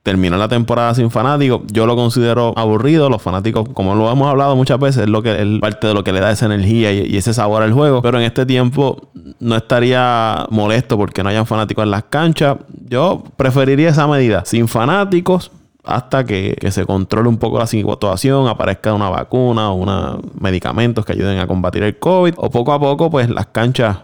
terminó 0.08 0.38
la 0.38 0.48
temporada 0.48 0.96
sin 0.96 1.12
fanáticos. 1.12 1.64
Yo 1.70 1.86
lo 1.86 1.98
considero 1.98 2.54
aburrido. 2.56 3.10
Los 3.10 3.22
fanáticos, 3.22 3.68
como 3.74 3.94
lo 3.94 4.10
hemos 4.10 4.30
hablado 4.30 4.56
muchas 4.56 4.80
veces, 4.80 5.04
es 5.04 5.10
lo 5.10 5.22
que 5.22 5.34
es 5.34 5.60
parte 5.60 5.88
de 5.88 5.94
lo 5.94 6.06
que 6.06 6.14
le 6.14 6.22
da 6.22 6.32
esa 6.32 6.46
energía 6.46 6.94
y, 6.94 7.18
ese 7.18 7.34
sabor 7.34 7.62
al 7.62 7.74
juego. 7.74 8.02
Pero 8.02 8.18
en 8.18 8.24
este 8.24 8.46
tiempo 8.46 9.10
no 9.42 9.58
estaría 9.58 10.46
molesto 10.50 10.96
porque 10.96 11.24
no 11.24 11.30
hayan 11.30 11.46
fanáticos 11.46 11.84
en 11.84 11.92
las 11.92 12.04
canchas. 12.04 12.56
Yo 12.88 13.22
preferiría 13.36 13.90
esa 13.90 14.08
medida. 14.08 14.46
Sin 14.46 14.70
fanáticos, 14.70 15.52
hasta 15.84 16.24
que, 16.24 16.56
se 16.72 16.86
controle 16.86 17.28
un 17.28 17.38
poco 17.38 17.60
la 17.60 17.68
situación, 17.68 18.48
aparezca 18.48 18.94
una 18.94 19.10
vacuna 19.10 19.72
o 19.72 19.74
unos 19.74 20.20
medicamentos 20.40 21.04
que 21.04 21.12
ayuden 21.12 21.40
a 21.40 21.48
combatir 21.48 21.84
el 21.84 22.00
COVID, 22.00 22.36
o 22.38 22.50
poco 22.50 22.72
a 22.72 22.80
poco, 22.80 23.12
pues 23.12 23.30
las 23.30 23.48
canchas 23.48 23.98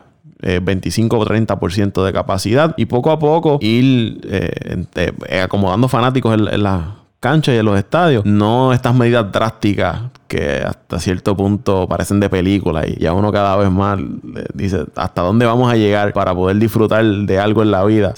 25 0.61 1.15
eh, 1.15 1.19
o 1.19 1.25
30% 1.25 2.03
de 2.03 2.13
capacidad 2.13 2.73
y 2.77 2.85
poco 2.85 3.11
a 3.11 3.19
poco 3.19 3.59
ir 3.61 4.21
eh, 4.29 4.85
eh, 4.95 5.41
acomodando 5.41 5.87
fanáticos 5.87 6.33
en, 6.33 6.63
las 6.63 6.81
canchas 7.23 7.55
y 7.55 7.57
en 7.57 7.65
los 7.65 7.77
estadios. 7.77 8.25
No 8.25 8.73
estas 8.73 8.93
medidas 8.93 9.31
drásticas 9.31 10.01
que 10.27 10.61
hasta 10.65 10.99
cierto 10.99 11.37
punto 11.37 11.87
parecen 11.87 12.19
de 12.19 12.29
película 12.29 12.85
y 12.85 12.97
ya 12.99 13.13
uno 13.13 13.31
cada 13.31 13.55
vez 13.55 13.71
más 13.71 13.97
dice 14.53 14.85
hasta 14.95 15.21
dónde 15.21 15.45
vamos 15.45 15.71
a 15.71 15.77
llegar 15.77 16.11
para 16.11 16.35
poder 16.35 16.57
disfrutar 16.57 17.05
de 17.05 17.39
algo 17.39 17.63
en 17.63 17.71
la 17.71 17.85
vida, 17.85 18.13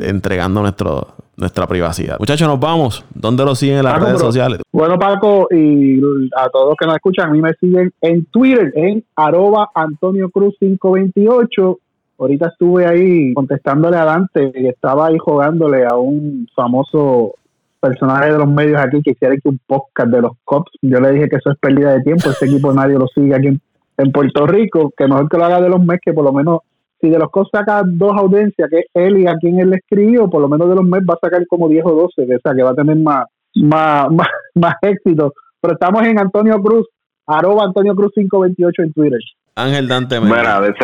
entregando 0.00 0.62
nuestro 0.62 1.14
nuestra 1.36 1.66
privacidad. 1.66 2.18
Muchachos, 2.18 2.46
nos 2.46 2.60
vamos. 2.60 3.02
¿Dónde 3.14 3.44
lo 3.46 3.54
siguen 3.54 3.78
en 3.78 3.84
las 3.84 3.98
redes 3.98 4.20
sociales? 4.20 4.60
Bueno, 4.70 4.98
Paco, 4.98 5.48
y 5.50 5.98
a 6.36 6.50
todos 6.50 6.74
que 6.78 6.84
nos 6.84 6.96
escuchan, 6.96 7.30
a 7.30 7.32
mí 7.32 7.40
me 7.40 7.54
siguen 7.54 7.90
en 8.02 8.26
Twitter, 8.26 8.70
en 8.74 9.02
arroba 9.16 9.70
Antonio 9.74 10.28
Cruz 10.28 10.54
528. 10.60 11.78
Ahorita 12.18 12.48
estuve 12.48 12.84
ahí 12.84 13.32
contestándole 13.32 13.96
a 13.96 14.04
Dante 14.04 14.52
y 14.54 14.66
estaba 14.66 15.06
ahí 15.06 15.16
jugándole 15.18 15.86
a 15.86 15.96
un 15.96 16.46
famoso 16.54 17.36
personaje 17.80 18.32
de 18.32 18.38
los 18.38 18.48
medios 18.48 18.80
aquí 18.80 19.02
que 19.02 19.14
quiere 19.14 19.38
que 19.40 19.48
un 19.48 19.60
podcast 19.66 20.10
de 20.10 20.22
los 20.22 20.32
Cops. 20.44 20.70
Yo 20.82 21.00
le 21.00 21.12
dije 21.12 21.28
que 21.28 21.36
eso 21.36 21.50
es 21.50 21.58
pérdida 21.58 21.94
de 21.94 22.02
tiempo. 22.02 22.30
Ese 22.30 22.46
equipo 22.46 22.72
nadie 22.74 22.98
lo 22.98 23.06
sigue 23.08 23.34
aquí 23.34 23.48
en, 23.48 23.60
en 23.98 24.12
Puerto 24.12 24.46
Rico. 24.46 24.92
Que 24.96 25.06
mejor 25.06 25.28
que 25.28 25.38
lo 25.38 25.44
haga 25.44 25.60
de 25.60 25.68
los 25.68 25.80
meses, 25.80 26.00
que 26.04 26.12
por 26.12 26.24
lo 26.24 26.32
menos 26.32 26.60
si 27.00 27.08
de 27.08 27.18
los 27.18 27.30
Cubs 27.30 27.48
saca 27.50 27.82
dos 27.86 28.12
audiencias, 28.14 28.68
que 28.70 28.84
él 28.94 29.18
y 29.18 29.26
a 29.26 29.34
quien 29.36 29.58
él 29.58 29.70
le 29.70 29.76
escribió, 29.76 30.28
por 30.28 30.42
lo 30.42 30.48
menos 30.48 30.68
de 30.68 30.74
los 30.74 30.84
meses 30.84 31.06
va 31.08 31.14
a 31.14 31.26
sacar 31.26 31.46
como 31.46 31.68
10 31.68 31.84
o 31.86 31.94
12, 32.16 32.26
que, 32.26 32.36
o 32.36 32.40
sea, 32.40 32.54
que 32.54 32.62
va 32.62 32.70
a 32.70 32.74
tener 32.74 32.96
más, 32.96 33.24
más, 33.54 34.08
más, 34.54 34.74
éxito. 34.82 35.32
Pero 35.60 35.74
estamos 35.74 36.02
en 36.06 36.18
Antonio 36.18 36.60
Cruz, 36.60 36.86
arroba 37.26 37.64
Antonio 37.64 37.94
Cruz 37.94 38.12
528 38.14 38.82
en 38.82 38.92
Twitter. 38.92 39.20
Ángel 39.54 39.88
Dante. 39.88 40.18
Bueno, 40.18 40.60
de, 40.60 40.74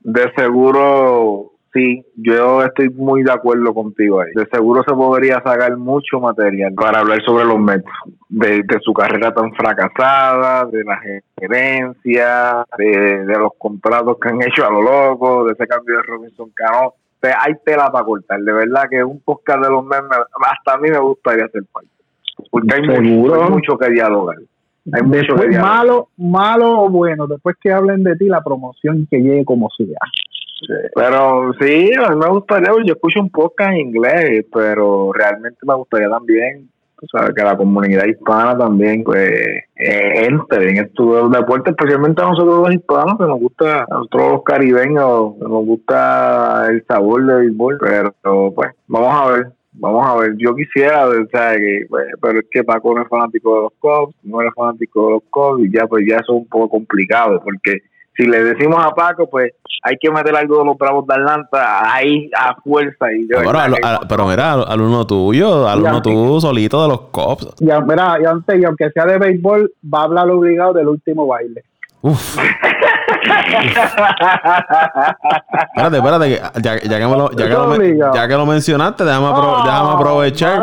de 0.00 0.32
seguro 0.36 1.52
Sí, 1.72 2.04
yo 2.16 2.64
estoy 2.64 2.90
muy 2.90 3.22
de 3.22 3.30
acuerdo 3.30 3.72
contigo 3.72 4.20
ahí. 4.20 4.32
De 4.34 4.44
seguro 4.46 4.82
se 4.82 4.92
podría 4.92 5.36
sacar 5.36 5.76
mucho 5.76 6.18
material 6.18 6.74
para 6.74 6.98
hablar 6.98 7.22
sobre 7.24 7.44
los 7.44 7.60
Mets, 7.60 7.84
de, 8.28 8.64
su 8.80 8.92
carrera 8.92 9.32
tan 9.32 9.52
fracasada, 9.54 10.64
de 10.64 10.82
la 10.82 11.00
gerencia, 11.38 12.66
de, 12.76 13.24
los 13.38 13.52
contratos 13.56 14.16
que 14.20 14.30
han 14.30 14.42
hecho 14.42 14.66
a 14.66 14.70
lo 14.70 14.82
loco, 14.82 15.44
de 15.44 15.52
ese 15.52 15.66
cambio 15.68 15.98
de 15.98 16.02
Robinson 16.02 16.50
Cano. 16.54 16.94
hay 17.22 17.54
tela 17.64 17.88
para 17.92 18.04
cortar. 18.04 18.40
De 18.40 18.52
verdad 18.52 18.88
que 18.90 19.04
un 19.04 19.20
podcast 19.20 19.62
de 19.62 19.70
los 19.70 19.84
Mets, 19.84 20.06
hasta 20.10 20.74
a 20.74 20.78
mí 20.78 20.90
me 20.90 20.98
gustaría 20.98 21.44
hacer 21.44 21.62
parte. 21.72 21.88
Porque 22.50 22.74
hay, 22.74 22.82
mucho, 22.82 23.48
mucho, 23.48 23.78
que 23.78 23.90
dialogar. 23.90 24.38
Hay 24.92 25.02
mucho 25.02 25.36
que 25.36 25.46
dialogar. 25.46 25.76
Malo, 25.76 26.08
malo 26.16 26.82
o 26.82 26.90
bueno, 26.90 27.28
después 27.28 27.54
que 27.60 27.70
hablen 27.70 28.02
de 28.02 28.16
ti, 28.16 28.26
la 28.26 28.42
promoción 28.42 29.06
que 29.08 29.18
llegue 29.18 29.44
como 29.44 29.68
sea. 29.70 29.98
Pero 30.94 31.52
sí, 31.60 31.90
a 31.94 32.10
mí 32.10 32.16
me 32.16 32.28
gustaría, 32.28 32.70
yo 32.84 32.94
escucho 32.94 33.20
un 33.20 33.30
podcast 33.30 33.72
en 33.72 33.88
inglés, 33.88 34.46
pero 34.52 35.12
realmente 35.12 35.58
me 35.62 35.74
gustaría 35.74 36.08
también, 36.08 36.68
sabes, 37.10 37.34
que 37.34 37.42
la 37.42 37.56
comunidad 37.56 38.04
hispana 38.06 38.56
también, 38.58 39.02
pues, 39.02 39.30
eh, 39.76 40.26
entre 40.26 40.70
en 40.70 40.76
estos 40.84 41.30
deportes, 41.30 41.74
especialmente 41.76 42.22
a 42.22 42.28
nosotros 42.28 42.68
los 42.68 42.74
hispanos, 42.74 43.18
que 43.18 43.24
nos 43.24 43.40
gusta, 43.40 43.82
a 43.82 43.94
nosotros 43.94 44.32
los 44.32 44.42
caribeños, 44.42 45.34
que 45.34 45.48
nos 45.48 45.64
gusta 45.64 46.66
el 46.68 46.84
sabor 46.86 47.24
del 47.26 47.36
béisbol, 47.48 47.78
pero 47.80 48.52
pues, 48.52 48.70
vamos 48.86 49.14
a 49.14 49.32
ver. 49.32 49.46
Vamos 49.72 50.04
a 50.04 50.16
ver, 50.16 50.34
yo 50.36 50.52
quisiera, 50.56 51.08
o 51.08 51.26
sea, 51.30 51.54
que, 51.54 51.86
pues, 51.88 52.04
pero 52.20 52.40
es 52.40 52.46
que 52.50 52.64
Paco 52.64 52.92
no 52.92 53.02
es 53.02 53.08
fanático 53.08 53.54
de 53.54 53.62
los 53.62 53.72
Cubs, 53.78 54.16
no 54.24 54.42
es 54.42 54.52
fanático 54.52 55.06
de 55.06 55.12
los 55.12 55.22
Cubs, 55.30 55.64
y 55.64 55.72
ya, 55.72 55.86
pues, 55.86 56.04
ya 56.06 56.16
eso 56.16 56.34
es 56.34 56.40
un 56.40 56.48
poco 56.48 56.70
complicado, 56.70 57.40
porque 57.42 57.78
si 58.16 58.26
le 58.26 58.42
decimos 58.44 58.84
a 58.84 58.90
Paco, 58.90 59.28
pues 59.28 59.52
hay 59.82 59.96
que 59.98 60.10
meter 60.10 60.36
algo 60.36 60.58
de 60.58 60.64
los 60.66 60.76
Bravos 60.76 61.06
de 61.06 61.14
Atlanta 61.14 61.94
ahí 61.94 62.30
a 62.36 62.54
fuerza. 62.60 63.12
Y 63.12 63.26
pero 64.08 64.26
mira, 64.26 64.52
al 64.52 64.80
uno 64.80 65.06
tuyo, 65.06 65.68
al 65.68 65.80
uno 65.80 66.02
tú 66.02 66.40
solito 66.40 66.82
de 66.82 66.88
los 66.88 67.00
Cops. 67.12 67.54
Y, 67.60 67.66
mira, 67.86 68.18
y, 68.20 68.26
antes, 68.26 68.60
y 68.60 68.64
aunque 68.64 68.90
sea 68.90 69.06
de 69.06 69.18
béisbol, 69.18 69.72
va 69.82 70.00
a 70.00 70.04
hablar 70.04 70.28
obligado 70.30 70.74
del 70.74 70.88
último 70.88 71.26
baile. 71.26 71.62
Uf. 72.02 72.38
espérate, 75.76 75.96
espérate, 75.96 76.30
ya, 76.30 76.52
ya, 76.62 76.98
que 76.98 77.04
lo, 77.04 77.30
ya, 77.32 77.44
que 77.44 77.50
lo, 77.50 78.14
ya, 78.14 78.26
que 78.26 78.34
lo, 78.34 78.46
mencionaste, 78.46 79.04
déjame, 79.04 79.26
déjame 79.26 79.90
aprovechar. 79.90 80.62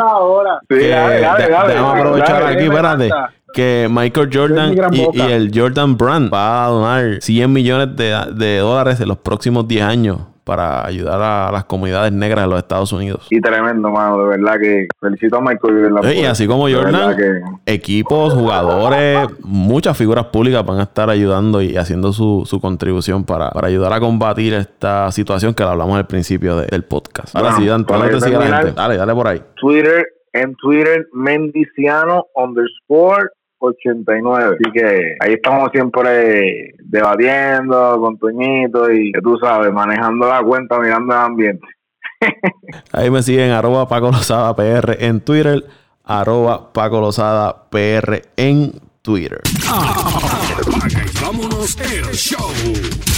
Sí, 0.68 0.76
déjame 0.76 1.76
aprovechar 1.76 2.42
aquí, 2.44 2.64
espérate 2.64 3.10
que 3.52 3.88
Michael 3.90 4.30
Jordan 4.32 4.74
y, 4.92 5.20
el 5.20 5.50
Jordan 5.54 5.96
Brand 5.96 6.32
va 6.32 6.66
a 6.66 6.68
donar 6.68 7.18
100 7.20 7.52
millones 7.52 7.96
de, 7.96 8.58
dólares 8.58 9.00
en 9.00 9.08
los 9.08 9.18
próximos 9.18 9.66
10 9.66 9.82
años 9.82 10.18
para 10.44 10.86
ayudar 10.86 11.20
a 11.20 11.52
las 11.52 11.64
comunidades 11.64 12.10
negras 12.10 12.46
de 12.46 12.50
los 12.50 12.58
Estados 12.58 12.90
Unidos. 12.94 13.26
Y 13.28 13.38
tremendo, 13.38 13.90
mano, 13.90 14.22
de 14.22 14.28
verdad 14.38 14.54
que 14.58 14.88
felicito 14.98 15.36
a 15.36 15.40
Michael. 15.42 15.92
Y 16.16 16.24
así 16.24 16.46
como 16.46 16.70
Jordan, 16.70 17.14
equipos, 17.66 18.32
jugadores, 18.32 19.28
muchas 19.42 19.94
figuras 19.94 20.24
públicas 20.26 20.64
van 20.64 20.80
a 20.80 20.84
estar 20.84 21.10
ayudando 21.10 21.60
y 21.60 21.76
haciendo 21.76 22.14
su, 22.14 22.58
contribución 22.62 23.24
para, 23.24 23.52
ayudar 23.62 23.92
a 23.92 24.00
combatir 24.00 24.54
esta 24.54 25.12
situación 25.12 25.52
que 25.52 25.62
hablamos 25.62 25.98
al 25.98 26.06
principio 26.06 26.56
del 26.56 26.82
podcast. 26.82 27.36
Ahora 27.36 27.52
sí, 27.52 27.66
Dan, 27.66 27.84
te 27.84 28.20
sigue 28.20 28.38
la 28.38 28.46
gente. 28.46 28.72
Dale, 28.72 28.96
dale 28.96 29.14
por 29.14 29.28
ahí. 29.28 29.42
Twitter, 29.60 30.06
en 30.32 30.54
Twitter, 30.54 31.08
Mendiciano 31.12 32.24
underscore 32.34 33.28
89. 33.58 34.54
Así 34.54 34.72
que 34.72 35.16
ahí 35.20 35.34
estamos 35.34 35.70
siempre 35.72 36.74
debatiendo 36.84 37.98
con 38.00 38.18
Toñito 38.18 38.90
y 38.92 39.12
tú 39.22 39.36
sabes, 39.38 39.72
manejando 39.72 40.28
la 40.28 40.42
cuenta, 40.42 40.78
mirando 40.78 41.14
el 41.14 41.20
ambiente. 41.20 41.66
ahí 42.92 43.10
me 43.10 43.22
siguen 43.22 43.50
arroba 43.50 43.88
Paco 43.88 44.10
Lozada 44.10 44.54
PR 44.56 44.96
en 45.00 45.20
Twitter, 45.20 45.64
arroba 46.04 46.72
Paco 46.72 47.00
Lozada 47.00 47.68
PR 47.70 48.22
en 48.36 48.72
Twitter. 49.02 49.40
vámonos 51.22 51.76
el 51.80 52.14
show. 52.14 53.17